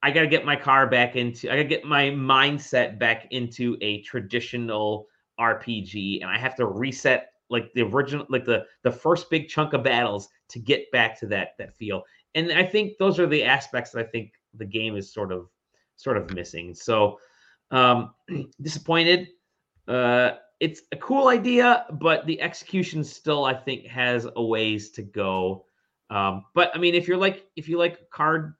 [0.01, 3.27] I got to get my car back into I got to get my mindset back
[3.31, 5.07] into a traditional
[5.39, 9.73] RPG and I have to reset like the original like the the first big chunk
[9.73, 12.03] of battles to get back to that that feel.
[12.35, 15.49] And I think those are the aspects that I think the game is sort of
[15.95, 16.73] sort of missing.
[16.73, 17.19] So
[17.71, 18.13] um
[18.61, 19.29] disappointed.
[19.87, 25.01] Uh it's a cool idea, but the execution still I think has a ways to
[25.01, 25.65] go.
[26.09, 28.55] Um, but I mean, if you're like if you like card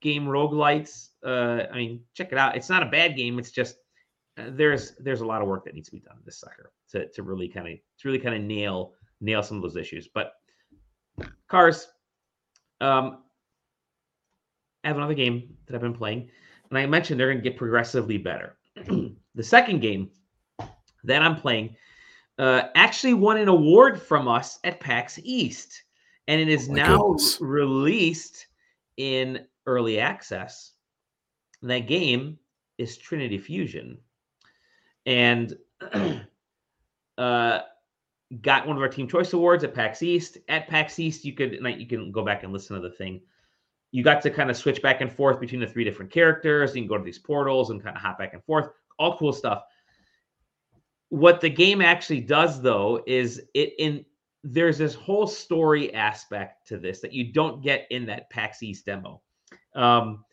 [0.00, 2.56] game roguelites, uh, I mean, check it out.
[2.56, 3.38] It's not a bad game.
[3.38, 3.76] It's just
[4.36, 7.08] there's there's a lot of work that needs to be done in this sucker to
[7.08, 10.08] to really kind of to really kind of nail nail some of those issues.
[10.08, 10.34] But
[11.48, 11.88] cars,
[12.80, 13.22] um,
[14.84, 16.28] I have another game that I've been playing,
[16.68, 18.58] and I mentioned they're going to get progressively better.
[19.34, 20.10] the second game
[21.04, 21.74] that I'm playing
[22.38, 25.82] uh, actually won an award from us at PAX East,
[26.28, 27.40] and it is Oh now goodness.
[27.40, 28.46] released
[28.98, 30.72] in early access.
[31.62, 32.38] That game
[32.76, 33.98] is Trinity Fusion,
[35.06, 35.56] and
[37.18, 37.60] uh,
[38.42, 40.38] got one of our Team Choice Awards at PAX East.
[40.48, 43.20] At PAX East, you could you can go back and listen to the thing.
[43.92, 46.74] You got to kind of switch back and forth between the three different characters.
[46.74, 48.68] You can go to these portals and kind of hop back and forth.
[48.98, 49.62] All cool stuff.
[51.08, 54.04] What the game actually does, though, is it in
[54.42, 58.86] there's this whole story aspect to this that you don't get in that PAX East
[58.86, 59.20] demo.
[59.74, 60.24] Um,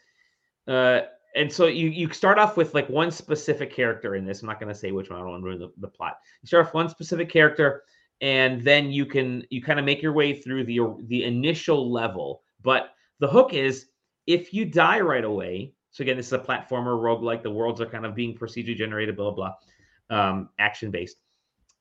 [0.68, 1.02] uh,
[1.36, 4.42] and so you you start off with like one specific character in this.
[4.42, 5.20] I'm not going to say which one.
[5.20, 6.18] I don't want to ruin the, the plot.
[6.42, 7.84] You start off one specific character,
[8.22, 12.44] and then you can you kind of make your way through the the initial level.
[12.62, 13.88] But the hook is
[14.28, 15.74] if you die right away.
[15.92, 17.44] So again, this is a platformer roguelike.
[17.44, 19.54] The worlds are kind of being procedure generated, blah blah,
[20.10, 21.18] blah um, action based.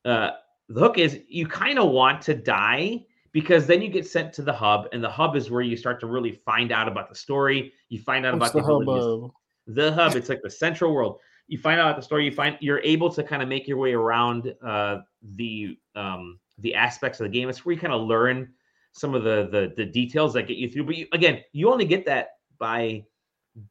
[0.05, 0.31] Uh,
[0.69, 4.43] the hook is you kind of want to die because then you get sent to
[4.43, 7.15] the hub, and the hub is where you start to really find out about the
[7.15, 7.73] story.
[7.89, 9.33] You find out What's about the the, hubbub?
[9.75, 10.17] The hub.
[10.17, 11.19] It's like the central world.
[11.49, 13.93] You find out the story you find you're able to kind of make your way
[13.93, 14.99] around uh
[15.37, 17.49] the um the aspects of the game.
[17.49, 18.53] It's where you kind of learn
[18.93, 20.85] some of the the, the details that get you through.
[20.85, 22.29] But you, again you only get that
[22.59, 23.05] by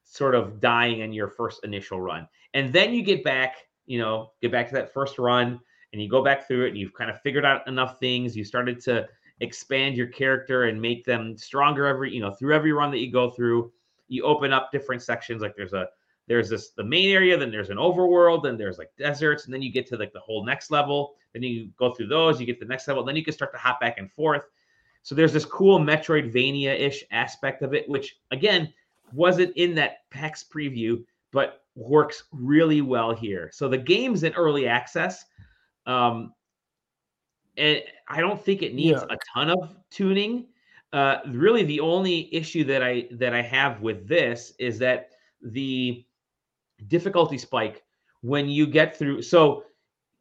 [0.04, 2.28] sort of dying in your first initial run.
[2.54, 5.60] And then you get back you know get back to that first run
[5.94, 8.36] and you go back through it and you've kind of figured out enough things.
[8.36, 9.08] You started to
[9.42, 13.12] expand your character and make them stronger every you know through every run that you
[13.12, 13.72] go through
[14.12, 15.88] you open up different sections like there's a
[16.28, 19.62] there's this the main area then there's an overworld then there's like deserts and then
[19.62, 21.16] you get to like the whole next level.
[21.34, 23.58] Then you go through those you get the next level then you can start to
[23.58, 24.44] hop back and forth.
[25.04, 28.72] So there's this cool metroidvania-ish aspect of it which again
[29.14, 33.50] wasn't in that pax preview but works really well here.
[33.54, 35.26] So the game's in early access
[35.88, 36.34] um
[37.58, 39.16] and i don't think it needs Yeah.
[39.16, 40.48] a ton of tuning
[40.94, 45.10] uh, really the only issue that I that I have with this is that
[45.42, 46.06] the
[46.88, 47.84] difficulty spike
[48.22, 49.22] when you get through.
[49.22, 49.64] So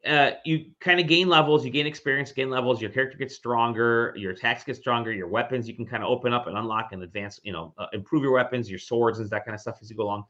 [0.05, 2.81] uh, you kind of gain levels, you gain experience, gain levels.
[2.81, 6.33] Your character gets stronger, your attacks get stronger, your weapons you can kind of open
[6.33, 7.39] up and unlock and advance.
[7.43, 9.95] You know, uh, improve your weapons, your swords, and that kind of stuff as you
[9.95, 10.23] go along.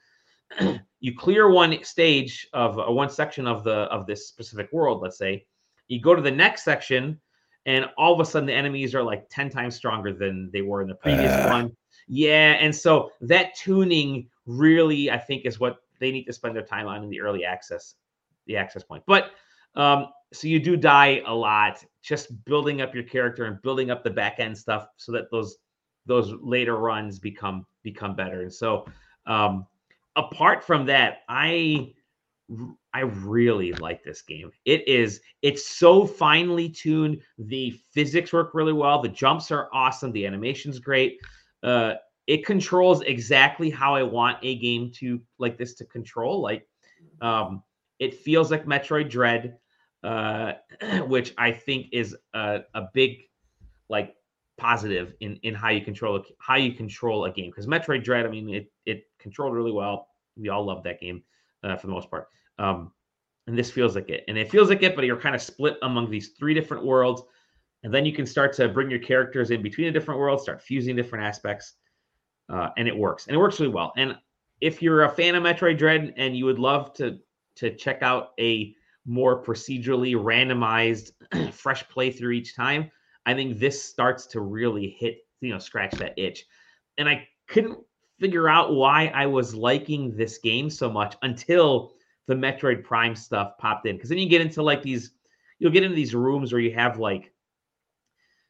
[1.00, 5.02] you clear one stage of uh, one section of the of this specific world.
[5.02, 5.46] Let's say
[5.88, 7.20] you go to the next section,
[7.66, 10.82] and all of a sudden the enemies are like ten times stronger than they were
[10.82, 11.50] in the previous Ah.
[11.50, 11.76] one.
[12.08, 16.64] Yeah, and so that tuning really, I think, is what they need to spend their
[16.64, 17.96] time on in the early access,
[18.48, 19.04] the access point.
[19.06, 19.32] But
[19.76, 24.04] um, so you do die a lot, just building up your character and building up
[24.04, 25.58] the back end stuff so that those
[26.08, 28.42] those later runs become become better.
[28.42, 28.86] And so
[29.28, 29.68] um,
[30.16, 31.94] apart from that, I
[32.94, 34.52] I really like this game.
[34.66, 37.22] It is it's so finely tuned.
[37.38, 39.02] The physics work really well.
[39.02, 40.12] The jumps are awesome.
[40.12, 41.20] The animation's great.
[41.64, 41.94] Uh,
[42.28, 46.42] it controls exactly how I want a game to like this to control.
[46.42, 46.68] Like
[47.22, 47.64] um,
[48.00, 49.58] it feels like Metroid Dread,
[50.04, 50.54] uh,
[51.08, 53.22] which I think is a, a big
[53.90, 54.16] like
[54.58, 58.26] positive in in how you control a, how you control a game because Metroid Dread,
[58.26, 60.08] I mean, it it controlled really well.
[60.36, 61.24] We all love that game
[61.64, 62.28] uh, for the most part.
[62.62, 62.92] Um,
[63.48, 65.78] and this feels like it, and it feels like it, but you're kind of split
[65.82, 67.24] among these three different worlds,
[67.84, 70.62] and then you can start to bring your characters in between the different worlds, start
[70.62, 71.74] fusing different aspects,
[72.50, 73.92] uh, and it works, and it works really well.
[73.98, 74.16] And
[74.62, 77.18] if you're a fan of Metroid Dread and you would love to
[77.56, 78.74] to check out a
[79.06, 81.12] more procedurally randomized,
[81.54, 82.92] fresh playthrough each time,
[83.26, 86.46] I think this starts to really hit, you know, scratch that itch.
[86.98, 87.80] And I couldn't
[88.20, 91.94] figure out why I was liking this game so much until
[92.28, 93.96] the Metroid Prime stuff popped in.
[93.96, 95.12] Because then you get into like these,
[95.60, 97.34] you'll get into these rooms where you have like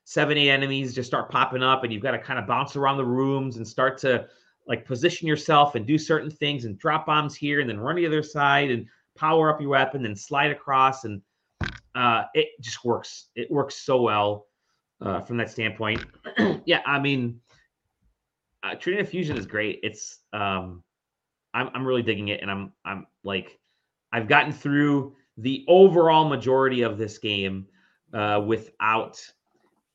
[0.04, 2.98] seven, eight enemies just start popping up, and you've got to kind of bounce around
[2.98, 4.28] the rooms and start to
[4.68, 8.06] like position yourself and do certain things and drop bombs here and then run the
[8.06, 8.86] other side and
[9.18, 11.20] power up your weapon and slide across and
[11.96, 14.46] uh it just works it works so well
[15.02, 16.06] uh from that standpoint
[16.66, 17.42] yeah i mean
[18.64, 19.80] uh, Trinity Fusion is great.
[19.84, 20.84] It's um,
[21.54, 23.60] I'm I'm really digging it, and I'm I'm like,
[24.12, 27.68] I've gotten through the overall majority of this game
[28.14, 29.20] uh, without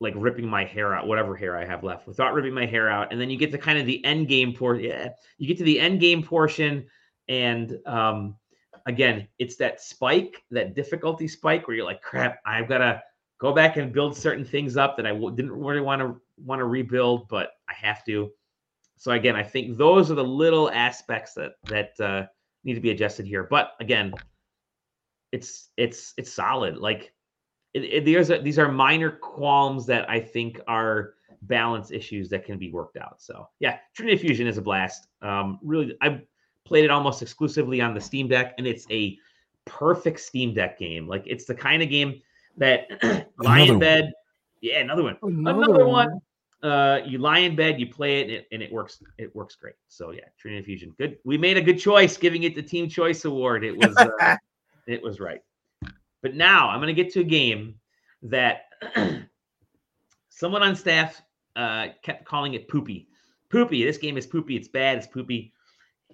[0.00, 3.12] like ripping my hair out, whatever hair I have left, without ripping my hair out,
[3.12, 4.84] and then you get to kind of the end game portion.
[4.84, 6.86] Yeah, you get to the end game portion,
[7.28, 8.36] and um,
[8.86, 13.02] again, it's that spike, that difficulty spike, where you're like, crap, I've got to
[13.38, 16.58] go back and build certain things up that I w- didn't really want to want
[16.58, 18.30] to rebuild, but I have to
[18.96, 22.26] so again, I think those are the little aspects that that uh,
[22.66, 23.44] need to be adjusted here.
[23.44, 24.12] But again,
[25.32, 26.76] it's it's it's solid.
[26.76, 27.12] Like
[27.72, 32.44] it, it, these are these are minor qualms that I think are balance issues that
[32.44, 33.22] can be worked out.
[33.22, 35.06] So yeah, Trinity Fusion is a blast.
[35.22, 36.20] Um, really, I
[36.64, 39.16] played it almost exclusively on the Steam Deck, and it's a
[39.64, 41.06] perfect Steam Deck game.
[41.06, 42.20] Like it's the kind of game
[42.56, 42.88] that
[43.38, 43.78] lie in one.
[43.78, 44.12] bed.
[44.60, 46.20] Yeah, another one Another, another one.
[46.62, 49.02] Uh, you lie in bed, you play it, and it, and it works.
[49.18, 49.74] It works great.
[49.88, 51.18] So yeah, Trinity Fusion, good.
[51.24, 53.64] We made a good choice giving it the Team Choice Award.
[53.64, 54.36] It was uh,
[54.86, 55.40] it was right.
[56.22, 57.76] But now I'm going to get to a game
[58.22, 58.62] that
[60.28, 61.22] someone on staff
[61.54, 63.08] uh, kept calling it poopy.
[63.50, 63.84] Poopy.
[63.84, 64.56] This game is poopy.
[64.56, 64.98] It's bad.
[64.98, 65.52] It's poopy.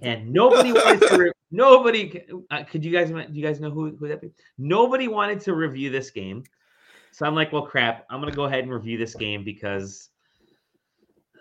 [0.02, 1.16] And nobody wanted to.
[1.16, 2.24] Re- nobody.
[2.50, 3.10] Uh, could you guys?
[3.10, 4.20] Do you guys know who who that?
[4.20, 4.32] Be?
[4.58, 6.44] Nobody wanted to review this game.
[7.12, 8.06] So I'm like, well, crap.
[8.10, 10.10] I'm gonna go ahead and review this game because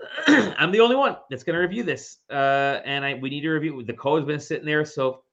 [0.28, 2.18] I'm the only one that's gonna review this.
[2.30, 3.84] Uh, and I we need to review.
[3.84, 5.24] The code's been sitting there, so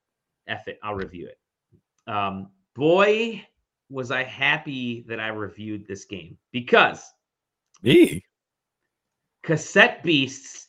[0.46, 0.78] F it.
[0.82, 2.10] I'll review it.
[2.10, 3.44] Um, boy,
[3.90, 7.12] was I happy that I reviewed this game because
[7.82, 8.24] Me?
[9.42, 10.68] Cassette Beasts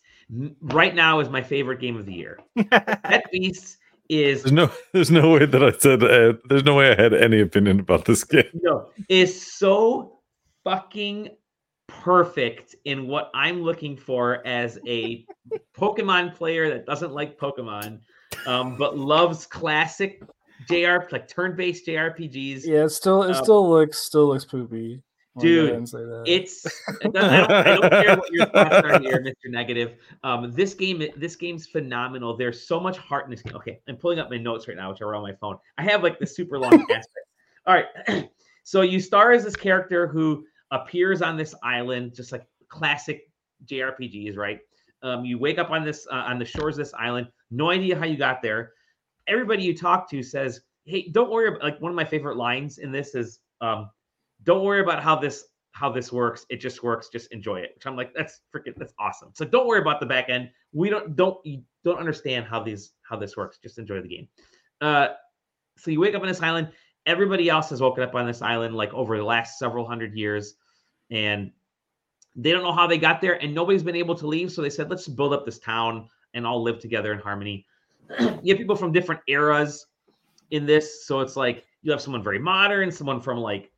[0.62, 2.40] right now is my favorite game of the year.
[2.58, 3.78] Cassette Beasts
[4.10, 6.04] is There's no, there's no way that I said.
[6.04, 8.50] Uh, there's no way I had any opinion about this game.
[8.54, 10.20] no is so
[10.64, 11.30] fucking
[12.00, 15.26] perfect in what I'm looking for as a
[15.78, 18.00] Pokemon player that doesn't like Pokemon,
[18.48, 20.24] um, but loves classic
[20.68, 22.66] JR like turn-based JRPGs.
[22.66, 25.02] Yeah, it still it Um, still looks still looks poopy.
[25.40, 26.24] Dude, ahead and say that.
[26.26, 29.50] It's it I don't, I don't care what your thoughts are here, Mr.
[29.50, 29.96] Negative.
[30.24, 32.36] Um, this game, this game's phenomenal.
[32.36, 33.56] There's so much heart in this game.
[33.56, 35.58] Okay, I'm pulling up my notes right now, which are on my phone.
[35.78, 37.28] I have like the super long aspect.
[37.68, 38.30] All right,
[38.64, 43.30] so you star as this character who appears on this island, just like classic
[43.66, 44.60] JRPGs, right?
[45.02, 47.28] Um, you wake up on this uh, on the shores of this island.
[47.52, 48.74] No idea how you got there.
[49.28, 52.80] Everybody you talk to says, "Hey, don't worry." About, like one of my favorite lines
[52.80, 53.90] in this is, um,
[54.44, 56.46] "Don't worry about how this how this works.
[56.50, 57.10] It just works.
[57.10, 59.30] Just enjoy it." Which I'm like, that's freaking that's awesome.
[59.34, 60.50] So don't worry about the back end.
[60.74, 63.58] We don't don't you don't understand how these how this works.
[63.58, 64.28] Just enjoy the game.
[64.82, 65.10] Uh,
[65.78, 66.70] so you wake up on this island
[67.06, 70.56] everybody else has woken up on this island like over the last several hundred years,
[71.10, 71.52] and
[72.36, 74.52] they don't know how they got there, and nobody's been able to leave.
[74.52, 77.66] So they said, let's build up this town and all live together in harmony.
[78.20, 79.86] you have people from different eras
[80.52, 83.72] in this, so it's like you have someone very modern, someone from like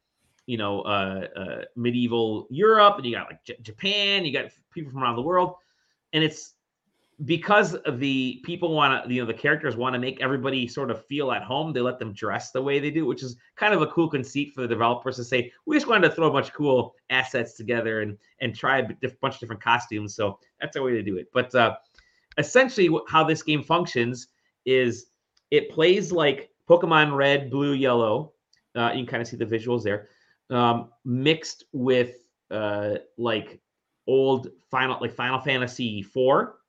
[0.48, 4.92] you know uh, uh medieval Europe, and you got like J- Japan, you got people
[4.92, 5.56] from around the world,
[6.14, 6.54] and it's
[7.26, 11.06] because the people want to, you know, the characters want to make everybody sort of
[11.06, 11.72] feel at home.
[11.72, 14.54] They let them dress the way they do, which is kind of a cool conceit
[14.56, 17.54] for the developers to say, we just wanted to throw a bunch of cool assets
[17.54, 18.88] together and and try a
[19.22, 20.16] bunch of different costumes.
[20.16, 21.28] So that's a way to do it.
[21.32, 21.76] But uh,
[22.38, 24.28] essentially, how this game functions
[24.66, 25.08] is
[25.52, 28.34] it plays like Pokemon Red, Blue, Yellow.
[28.76, 30.08] Uh, you can kind of see the visuals there,
[30.50, 32.16] um, mixed with
[32.50, 33.60] uh, like
[34.08, 36.61] old Final, like Final Fantasy Four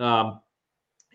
[0.00, 0.40] um,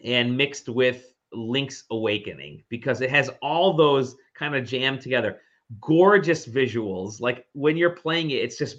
[0.03, 5.41] and mixed with Link's Awakening because it has all those kind of jammed together.
[5.81, 7.19] Gorgeous visuals.
[7.19, 8.77] Like when you're playing it, it's just,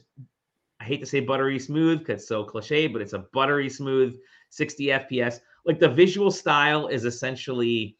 [0.80, 4.16] I hate to say buttery smooth because it's so cliche, but it's a buttery smooth
[4.50, 5.40] 60 FPS.
[5.64, 7.96] Like the visual style is essentially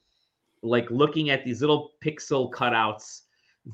[0.63, 3.23] like looking at these little pixel cutouts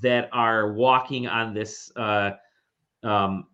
[0.01, 2.31] that are walking on this uh,
[3.03, 3.47] um,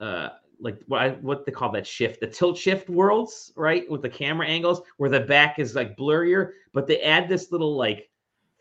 [0.00, 0.28] uh,
[0.60, 3.88] like what I, what they call that shift, the tilt shift worlds, right?
[3.90, 7.76] With the camera angles where the back is like blurrier, but they add this little
[7.76, 8.10] like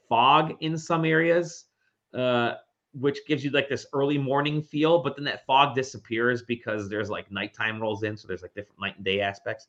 [0.09, 1.65] fog in some areas,
[2.13, 2.55] uh,
[2.93, 5.01] which gives you like this early morning feel.
[5.01, 8.79] But then that fog disappears because there's like nighttime rolls in, so there's like different
[8.79, 9.67] night and day aspects.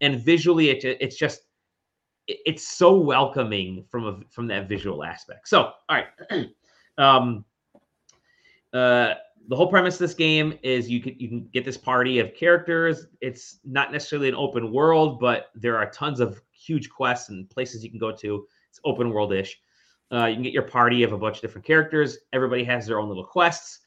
[0.00, 1.42] And visually, it, it's just
[2.28, 5.48] it's so welcoming from a from that visual aspect.
[5.48, 6.48] So, all right.
[6.98, 7.44] um,
[8.72, 9.14] uh,
[9.48, 12.34] the whole premise of this game is you can you can get this party of
[12.34, 13.06] characters.
[13.20, 17.84] It's not necessarily an open world, but there are tons of huge quests and places
[17.84, 18.46] you can go to.
[18.70, 19.58] It's open world ish.
[20.12, 22.18] Uh, you can get your party of a bunch of different characters.
[22.32, 23.80] Everybody has their own little quests.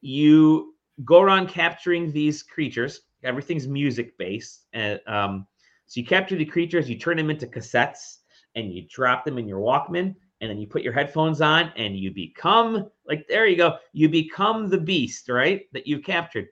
[0.00, 0.74] You
[1.04, 3.02] go around capturing these creatures.
[3.22, 5.46] Everything's music based, and um,
[5.86, 6.88] so you capture the creatures.
[6.88, 8.18] You turn them into cassettes,
[8.54, 11.96] and you drop them in your Walkman and then you put your headphones on and
[11.96, 16.48] you become like there you go you become the beast right that you've captured.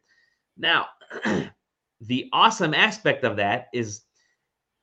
[0.57, 0.87] Now
[2.01, 4.03] the awesome aspect of that is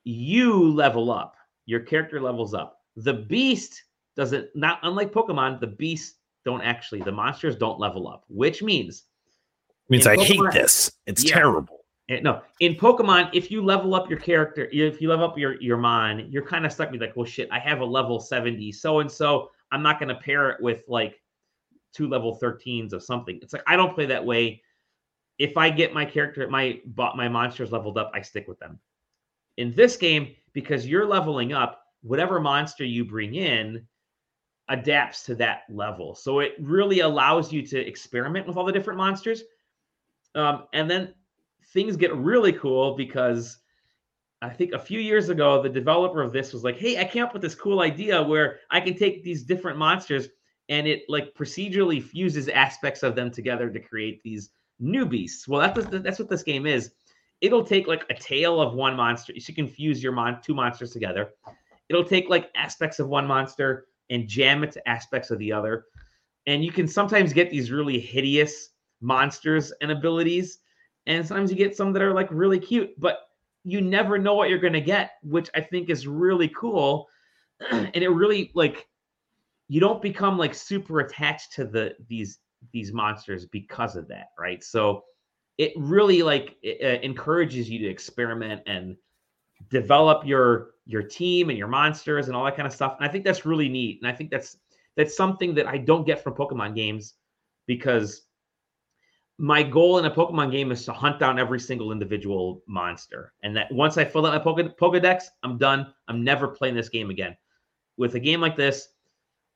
[0.03, 1.35] you level up
[1.65, 2.81] your character levels up.
[2.97, 3.81] The beast
[4.17, 9.03] doesn't not unlike pokemon the beast don't actually the monsters don't level up which means
[9.89, 10.91] means i pokemon, hate this.
[11.05, 11.76] It's yeah, terrible
[12.09, 15.77] no, in Pokemon, if you level up your character, if you level up your your
[15.77, 18.99] mon, you're kind of stuck with like, well, shit, I have a level 70 so
[18.99, 19.51] and so.
[19.71, 21.21] I'm not going to pair it with like
[21.93, 23.39] two level 13s of something.
[23.41, 24.61] It's like I don't play that way.
[25.37, 28.79] If I get my character, my my monsters leveled up, I stick with them.
[29.57, 33.85] In this game, because you're leveling up, whatever monster you bring in
[34.69, 36.15] adapts to that level.
[36.15, 39.43] So it really allows you to experiment with all the different monsters.
[40.35, 41.13] Um, and then
[41.77, 43.59] things get really cool because
[44.41, 47.23] I think a few years ago, the developer of this was like, "Hey, I came
[47.23, 50.29] up with this cool idea where I can take these different monsters
[50.69, 54.49] and it like procedurally fuses aspects of them together to create these
[54.79, 56.93] new beasts." Well, that's what, that's what this game is.
[57.41, 59.33] It'll take like a tail of one monster.
[59.35, 61.33] You can fuse your mon- two monsters together.
[61.89, 65.85] It'll take like aspects of one monster and jam it to aspects of the other.
[66.47, 70.57] And you can sometimes get these really hideous monsters and abilities
[71.07, 73.29] and sometimes you get some that are like really cute, but
[73.63, 77.07] you never know what you're going to get, which I think is really cool.
[77.71, 78.87] and it really like
[79.69, 82.39] you don't become like super attached to the these
[82.71, 84.63] these monsters because of that, right?
[84.63, 85.03] So
[85.57, 88.95] it really like it, uh, encourages you to experiment and
[89.69, 92.95] develop your your team and your monsters and all that kind of stuff.
[92.99, 93.99] And I think that's really neat.
[94.01, 94.57] And I think that's
[94.95, 97.13] that's something that I don't get from Pokemon games
[97.65, 98.26] because
[99.37, 103.33] my goal in a Pokemon game is to hunt down every single individual monster.
[103.43, 105.93] And that once I fill out my Poke- Pokedex, I'm done.
[106.07, 107.37] I'm never playing this game again.
[107.97, 108.89] With a game like this,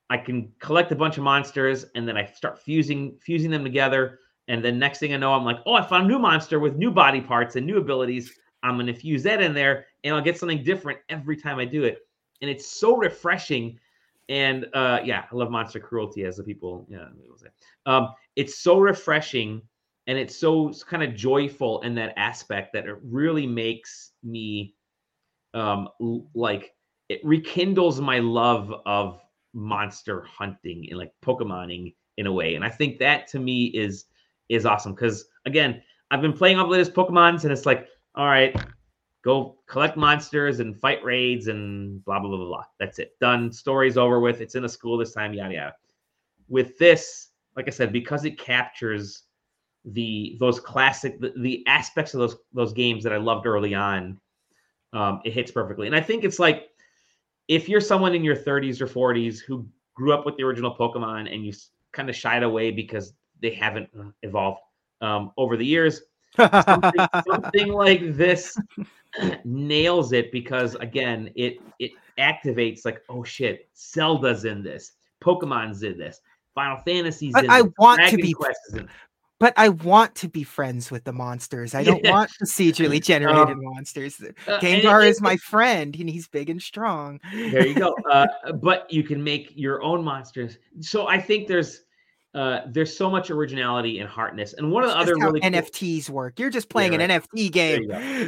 [0.09, 4.19] I can collect a bunch of monsters and then I start fusing fusing them together.
[4.47, 6.75] And then next thing I know, I'm like, oh, I found a new monster with
[6.75, 8.31] new body parts and new abilities.
[8.61, 11.85] I'm gonna fuse that in there and I'll get something different every time I do
[11.85, 11.99] it.
[12.41, 13.79] And it's so refreshing.
[14.29, 17.47] And uh, yeah, I love monster cruelty as the people, yeah, say.
[17.85, 19.61] Um, it's so refreshing
[20.07, 24.75] and it's so kind of joyful in that aspect that it really makes me
[25.53, 25.87] um
[26.33, 26.73] like
[27.09, 29.21] it rekindles my love of
[29.53, 34.05] monster hunting and like pokemoning in a way and i think that to me is
[34.49, 38.27] is awesome because again i've been playing all the latest pokemons and it's like all
[38.27, 38.55] right
[39.23, 42.63] go collect monsters and fight raids and blah blah blah blah.
[42.79, 43.17] That's it.
[43.19, 43.51] Done.
[43.51, 44.41] Story's over with.
[44.41, 45.75] It's in a school this time yada yada.
[46.49, 49.23] With this, like I said, because it captures
[49.85, 54.19] the those classic the, the aspects of those those games that I loved early on,
[54.93, 55.87] um, it hits perfectly.
[55.87, 56.69] And I think it's like
[57.47, 61.33] if you're someone in your 30s or 40s who grew up with the original Pokemon
[61.33, 61.53] and you
[61.91, 64.59] kind of shied away because they haven't uh, evolved
[65.01, 66.01] um, over the years,
[66.37, 68.57] something, something like this
[69.43, 74.93] nails it because again, it it activates like, oh shit, Zelda's in this,
[75.23, 76.21] Pokemon's in this,
[76.53, 78.89] Final Fantasy's in I this, want to be- Quest is in.
[79.41, 81.75] But I want to be friends with the monsters.
[81.75, 82.11] I don't Yeah.
[82.11, 84.21] want procedurally generated Um, monsters.
[84.21, 87.19] Uh, Gengar it- is my friend, and he's big and strong.
[87.33, 87.93] there you go.
[88.09, 88.27] Uh,
[88.61, 90.57] but you can make your own monsters.
[90.79, 91.81] So I think there's
[92.33, 94.53] uh, there's so much originality and heartness.
[94.53, 96.39] And one of the other really cool- NFTs work.
[96.39, 97.01] You're just playing right.
[97.09, 98.27] an NFT There game.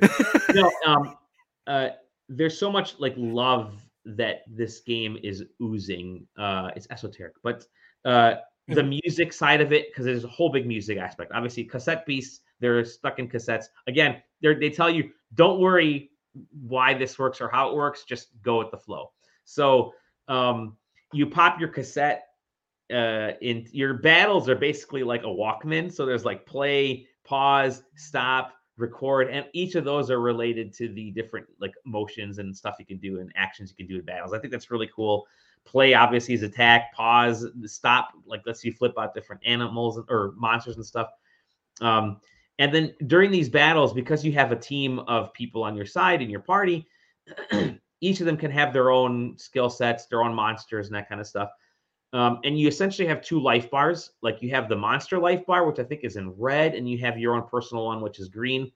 [0.53, 1.15] you no, um,
[1.67, 1.89] uh,
[2.27, 6.27] there's so much like love that this game is oozing.
[6.37, 7.63] Uh, it's esoteric, but
[8.03, 8.35] uh,
[8.67, 8.89] the Mm-hmm.
[8.89, 11.31] music side of it, because there's a whole big music aspect.
[11.33, 13.65] Obviously, cassette beasts, they're stuck in cassettes.
[13.87, 16.11] Again, they they tell you, don't worry
[16.65, 19.11] why this works or how it works, just go with the flow.
[19.45, 19.93] So
[20.27, 20.77] um,
[21.11, 22.29] you pop your cassette
[22.93, 28.53] uh in your battles are basically like a walkman so there's like play pause stop
[28.75, 32.85] record and each of those are related to the different like motions and stuff you
[32.85, 35.25] can do and actions you can do in battles i think that's really cool
[35.65, 40.75] play obviously is attack pause stop like let's you flip out different animals or monsters
[40.75, 41.09] and stuff
[41.81, 42.19] um
[42.59, 46.21] and then during these battles because you have a team of people on your side
[46.21, 46.85] in your party
[48.01, 51.21] each of them can have their own skill sets their own monsters and that kind
[51.21, 51.49] of stuff
[52.13, 54.11] um, and you essentially have two life bars.
[54.21, 56.99] Like you have the monster life bar, which I think is in red, and you
[56.99, 58.71] have your own personal one, which is green.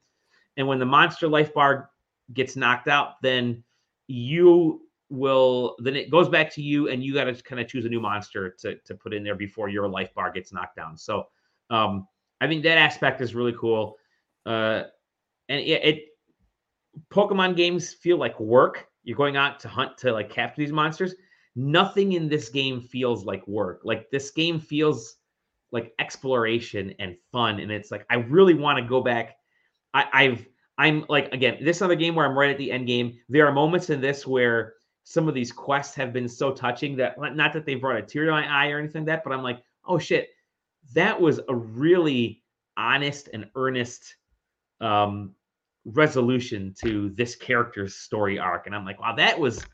[0.57, 1.91] And when the monster life bar
[2.33, 3.63] gets knocked out, then
[4.07, 7.85] you will then it goes back to you, and you got to kind of choose
[7.85, 10.97] a new monster to to put in there before your life bar gets knocked down.
[10.97, 11.27] So
[11.69, 12.07] um,
[12.41, 13.97] I think that aspect is really cool.
[14.45, 14.83] Uh,
[15.49, 16.05] and it, it
[17.09, 18.87] Pokemon games feel like work.
[19.03, 21.15] You're going out to hunt to like capture these monsters
[21.57, 23.81] nothing in this game feels like work.
[23.83, 25.15] Like this game feels
[25.71, 27.59] like exploration and fun.
[27.59, 29.35] And it's like I really want to go back.
[29.93, 30.47] I, I've
[30.77, 33.17] I'm like again, this other game where I'm right at the end game.
[33.27, 34.75] There are moments in this where
[35.09, 38.25] some of these quests have been so touching that not that they brought a tear
[38.25, 40.31] to my eye or anything like that, but I'm like, oh shit,
[40.93, 42.43] that was a really
[42.75, 44.17] honest and earnest
[44.81, 45.33] um
[45.85, 48.65] resolution to this character's story arc.
[48.65, 49.65] And I'm like, wow, that was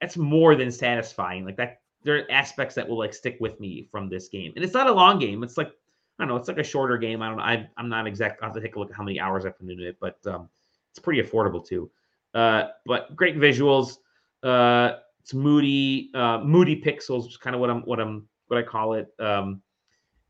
[0.00, 1.44] that's more than satisfying.
[1.44, 4.52] Like that, there are aspects that will like stick with me from this game.
[4.54, 5.42] And it's not a long game.
[5.42, 5.72] It's like
[6.20, 6.36] I don't know.
[6.36, 7.22] It's like a shorter game.
[7.22, 7.38] I don't.
[7.38, 7.42] know.
[7.42, 8.40] I I'm not exact.
[8.40, 9.96] I will have to take a look at how many hours I put into it,
[10.00, 10.48] but um,
[10.92, 11.90] it's pretty affordable too.
[12.34, 13.96] Uh, but great visuals.
[14.46, 18.58] Uh, it's moody, uh, moody pixels, which is kind of what I'm what I'm what
[18.58, 19.08] I call it.
[19.18, 19.60] Um,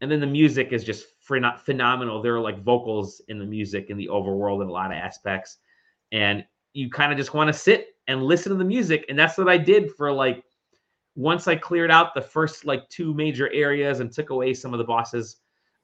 [0.01, 2.23] and then the music is just phen- phenomenal.
[2.23, 5.59] There are like vocals in the music in the overworld in a lot of aspects,
[6.13, 9.05] and you kind of just want to sit and listen to the music.
[9.09, 10.43] And that's what I did for like
[11.15, 14.79] once I cleared out the first like two major areas and took away some of
[14.79, 15.37] the bosses.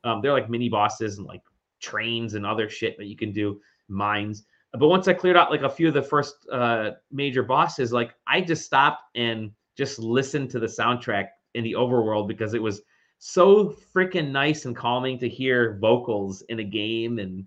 [0.04, 1.42] Um, they're like mini bosses and like
[1.80, 4.44] trains and other shit that you can do, mines.
[4.78, 8.14] But once I cleared out like a few of the first uh, major bosses, like
[8.26, 12.80] I just stopped and just listened to the soundtrack in the overworld because it was
[13.18, 17.18] so freaking nice and calming to hear vocals in a game.
[17.18, 17.46] And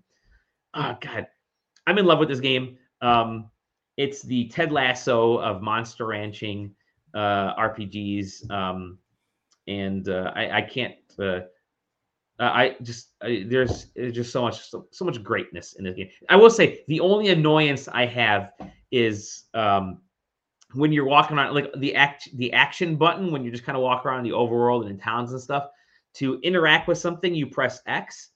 [0.74, 1.26] oh god,
[1.86, 2.78] I'm in love with this game.
[3.02, 3.50] Um,
[3.96, 6.74] it's the Ted Lasso of monster ranching
[7.14, 8.98] uh, RPGs, um,
[9.66, 10.94] and uh, I, I can't.
[12.38, 15.94] Uh, I just I, there's, there's just so much so, so much greatness in this
[15.94, 16.08] game.
[16.28, 18.52] I will say the only annoyance I have
[18.90, 20.02] is um,
[20.74, 23.82] when you're walking around, like the act the action button when you just kind of
[23.82, 25.68] walk around the overworld and in towns and stuff.
[26.14, 28.30] To interact with something, you press X,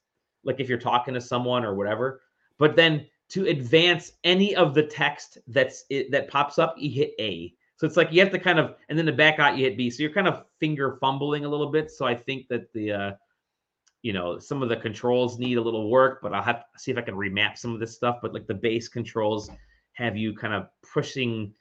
[0.44, 2.20] like if you're talking to someone or whatever.
[2.58, 7.14] But then to advance any of the text that's it, that pops up, you hit
[7.18, 7.54] A.
[7.76, 9.78] So it's like you have to kind of, and then the back out, you hit
[9.78, 9.88] B.
[9.88, 11.90] So you're kind of finger fumbling a little bit.
[11.90, 13.12] So I think that the, uh,
[14.02, 16.90] you know, some of the controls need a little work, but I'll have to see
[16.90, 18.18] if I can remap some of this stuff.
[18.22, 19.50] But like the base controls
[19.92, 21.52] have you kind of pushing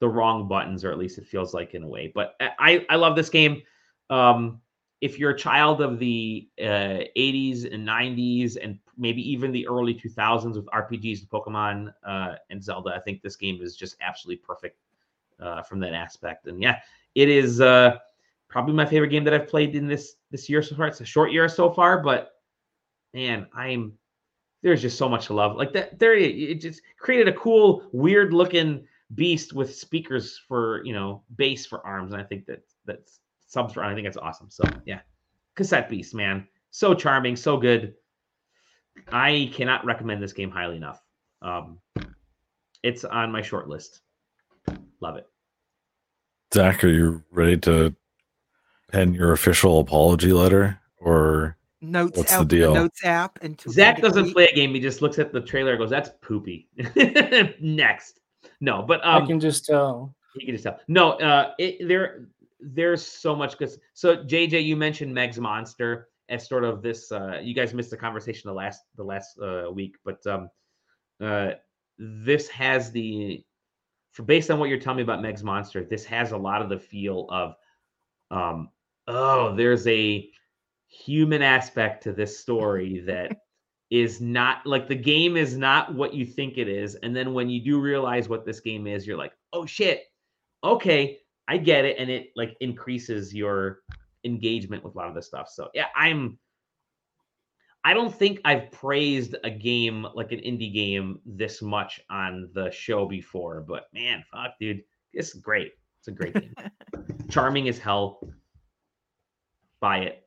[0.00, 2.10] the wrong buttons, or at least it feels like in a way.
[2.14, 3.62] But I, I love this game.
[4.10, 4.60] Um,
[5.00, 9.94] if you're a child of the uh, 80s and 90s and maybe even the early
[9.94, 14.42] 2000s with RPGs and Pokemon uh, and Zelda, I think this game is just absolutely
[14.44, 14.78] perfect
[15.40, 16.46] uh, from that aspect.
[16.46, 16.78] And yeah,
[17.14, 17.98] it is uh,
[18.52, 20.86] probably my favorite game that I've played in this this year so far.
[20.86, 22.32] It's a short year so far, but
[23.14, 23.94] man, I'm
[24.62, 25.56] there's just so much to love.
[25.56, 30.92] Like that, there it just created a cool, weird looking beast with speakers for you
[30.92, 33.82] know bass for arms, and I think that that's subs for.
[33.82, 34.50] I think that's awesome.
[34.50, 35.00] So yeah,
[35.56, 36.46] cassette beast, man.
[36.70, 37.94] So charming, so good.
[39.10, 41.02] I cannot recommend this game highly enough.
[41.40, 41.78] Um,
[42.82, 44.00] it's on my short list.
[45.00, 45.26] Love it.
[46.52, 47.94] Zach, are you ready to
[48.92, 50.78] pen your official apology letter?
[51.00, 52.74] Or Notes What's the app, deal?
[52.74, 54.34] Notes app, and to Zach doesn't tweet.
[54.34, 54.72] play a game.
[54.74, 56.68] He just looks at the trailer and goes, "That's poopy."
[57.60, 58.20] Next,
[58.60, 60.14] no, but um, I can just tell.
[60.36, 60.78] You can just tell.
[60.86, 62.28] No, uh, it, there,
[62.60, 63.70] there's so much good.
[63.94, 67.10] So JJ, you mentioned Meg's Monster as sort of this.
[67.10, 70.48] Uh, you guys missed the conversation the last the last uh, week, but um,
[71.20, 71.52] uh,
[71.98, 73.44] this has the,
[74.10, 76.68] for based on what you're telling me about Meg's Monster, this has a lot of
[76.68, 77.54] the feel of,
[78.30, 78.68] um,
[79.08, 80.28] oh, there's a
[80.88, 83.36] human aspect to this story that
[83.90, 87.50] is not like the game is not what you think it is and then when
[87.50, 90.04] you do realize what this game is you're like oh shit.
[90.64, 91.18] Okay
[91.48, 93.80] i get it and it like increases your
[94.24, 95.48] engagement with a lot of this stuff.
[95.50, 96.38] So yeah i'm
[97.84, 102.70] i don't think i've praised a game like an indie game this much on the
[102.70, 105.72] show before but man fuck dude it's great.
[106.00, 106.54] It's a great game.
[107.30, 108.20] Charming as hell
[109.82, 110.24] buy it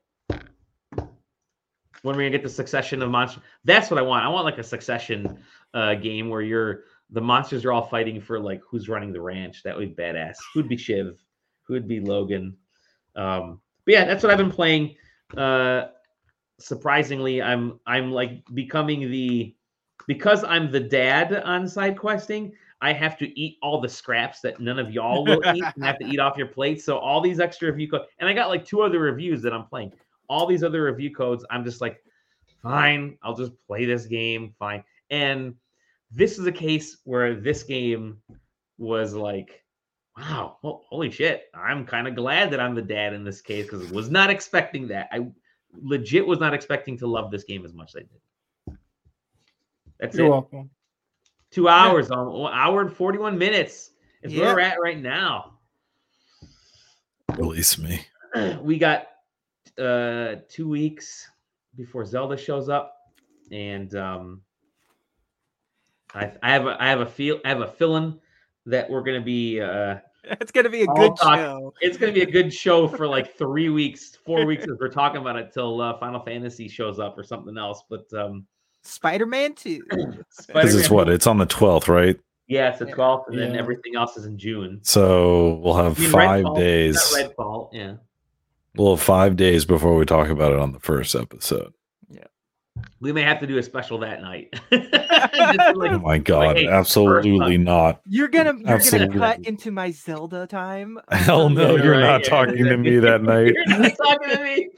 [2.02, 3.42] when we're gonna get the succession of monsters.
[3.64, 4.24] That's what I want.
[4.24, 5.38] I want like a succession
[5.74, 9.62] uh game where you're the monsters are all fighting for like who's running the ranch.
[9.64, 10.36] That would be badass.
[10.54, 11.18] Who'd be Shiv?
[11.62, 12.56] Who'd be Logan?
[13.16, 14.94] Um, but yeah, that's what I've been playing.
[15.36, 15.86] Uh
[16.60, 19.56] surprisingly, I'm I'm like becoming the
[20.06, 22.52] because I'm the dad on side questing.
[22.80, 25.98] I have to eat all the scraps that none of y'all will eat and have
[25.98, 26.82] to eat off your plate.
[26.82, 29.64] So all these extra review codes, and I got like two other reviews that I'm
[29.64, 29.92] playing
[30.28, 32.02] all these other review codes, I'm just like,
[32.62, 34.82] fine, I'll just play this game, fine.
[35.10, 35.54] And
[36.10, 38.18] this is a case where this game
[38.78, 39.62] was like,
[40.16, 43.66] wow, well, holy shit, I'm kind of glad that I'm the dad in this case
[43.66, 45.08] because I was not expecting that.
[45.12, 45.28] I
[45.82, 48.78] legit was not expecting to love this game as much as I did.
[50.00, 50.30] That's You're it.
[50.30, 50.70] welcome.
[51.56, 53.92] Two hours on one hour and 41 minutes
[54.22, 55.54] is where we're at right now.
[57.38, 58.02] release me.
[58.60, 59.06] we got
[59.78, 61.26] uh two weeks
[61.74, 62.94] before Zelda shows up,
[63.50, 64.42] and um
[66.14, 68.20] I I have a I have a feel I have a feeling
[68.66, 71.72] that we're gonna be uh It's gonna be a good talk- show.
[71.80, 75.22] it's gonna be a good show for like three weeks, four weeks as we're talking
[75.22, 77.82] about it till uh, Final Fantasy shows up or something else.
[77.88, 78.46] But um
[78.86, 79.82] Spider-Man 2.
[80.46, 81.08] Because it's what?
[81.08, 82.18] It's on the 12th, right?
[82.48, 84.78] Yeah, it's the 12th, and then everything else is in June.
[84.82, 86.94] So we'll have I mean, five Redfall, days.
[87.16, 87.94] Not Redfall, yeah.
[88.76, 91.72] We'll have five days before we talk about it on the first episode.
[92.08, 92.24] Yeah,
[93.00, 94.54] we may have to do a special that night.
[95.36, 98.00] Like- Oh my god, hey, absolutely not.
[98.06, 99.08] You're gonna you're Absolutely.
[99.18, 100.98] gonna cut into my Zelda time.
[101.10, 103.54] Hell no, Yeah, you're right, not yeah, talking to me that night.
[103.66, 104.68] You're not talking to me.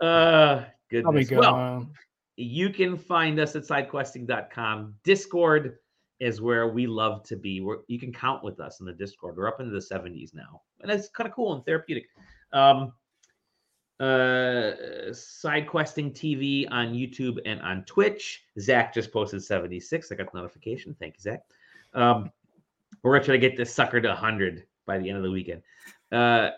[0.00, 1.28] Uh, I'll be goodness.
[1.28, 1.38] good.
[1.38, 1.88] Well,
[2.40, 4.94] you can find us at sidequesting.com.
[5.04, 5.78] Discord
[6.18, 7.60] is where we love to be.
[7.60, 9.36] Where you can count with us in the Discord.
[9.36, 12.06] We're up into the 70s now, and it's kind of cool and therapeutic.
[12.52, 12.92] Um,
[14.00, 14.72] uh,
[15.12, 18.44] TV on YouTube and on Twitch.
[18.58, 20.10] Zach just posted 76.
[20.10, 20.96] I got the notification.
[20.98, 21.40] Thank you, Zach.
[21.92, 22.30] Um,
[23.02, 25.62] we're gonna try to get this sucker to 100 by the end of the weekend.
[26.10, 26.50] Uh,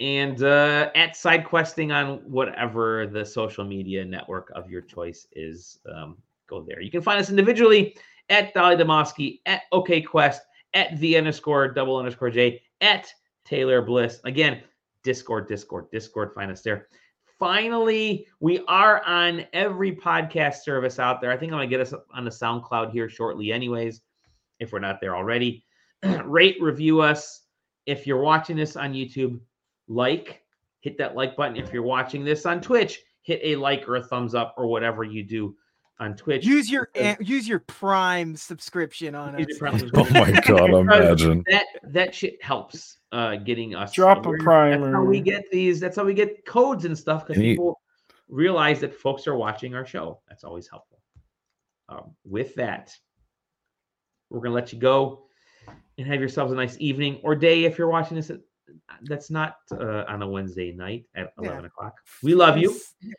[0.00, 5.80] and uh, at side questing on whatever the social media network of your choice is,
[5.92, 6.16] um,
[6.46, 6.80] go there.
[6.80, 7.96] You can find us individually
[8.28, 10.38] at Dali Demosky, at OKQuest,
[10.74, 13.12] at V underscore double underscore J, at
[13.44, 14.20] Taylor Bliss.
[14.24, 14.62] Again,
[15.02, 16.32] Discord, Discord, Discord.
[16.34, 16.86] Find us there.
[17.38, 21.30] Finally, we are on every podcast service out there.
[21.30, 24.02] I think I'm gonna get us on the SoundCloud here shortly, anyways,
[24.60, 25.64] if we're not there already.
[26.24, 27.42] Rate, review us.
[27.86, 29.40] If you're watching this on YouTube,
[29.88, 30.42] like,
[30.80, 31.56] hit that like button.
[31.56, 35.02] If you're watching this on Twitch, hit a like or a thumbs up or whatever
[35.04, 35.56] you do
[36.00, 36.44] on Twitch.
[36.46, 39.60] Use your because- use your Prime subscription on Use us.
[39.60, 41.44] your Prime Oh my god, imagine.
[41.50, 44.80] that that shit helps uh getting us Drop a awareness.
[44.82, 45.80] That's how we get these.
[45.80, 47.80] That's how we get codes and stuff because And you- people
[48.28, 50.20] realize that folks are watching our show.
[50.28, 51.00] That's always helpful.
[51.88, 52.94] Um, with that,
[54.30, 55.24] we're gonna let you go
[55.96, 58.30] and have yourselves a nice evening or day if you're watching this.
[58.30, 58.40] At,
[59.04, 61.48] that's not uh, on a Wednesday night at Yeah.
[61.50, 61.94] eleven o'clock.
[62.22, 62.76] We love you.
[63.00, 63.14] You're,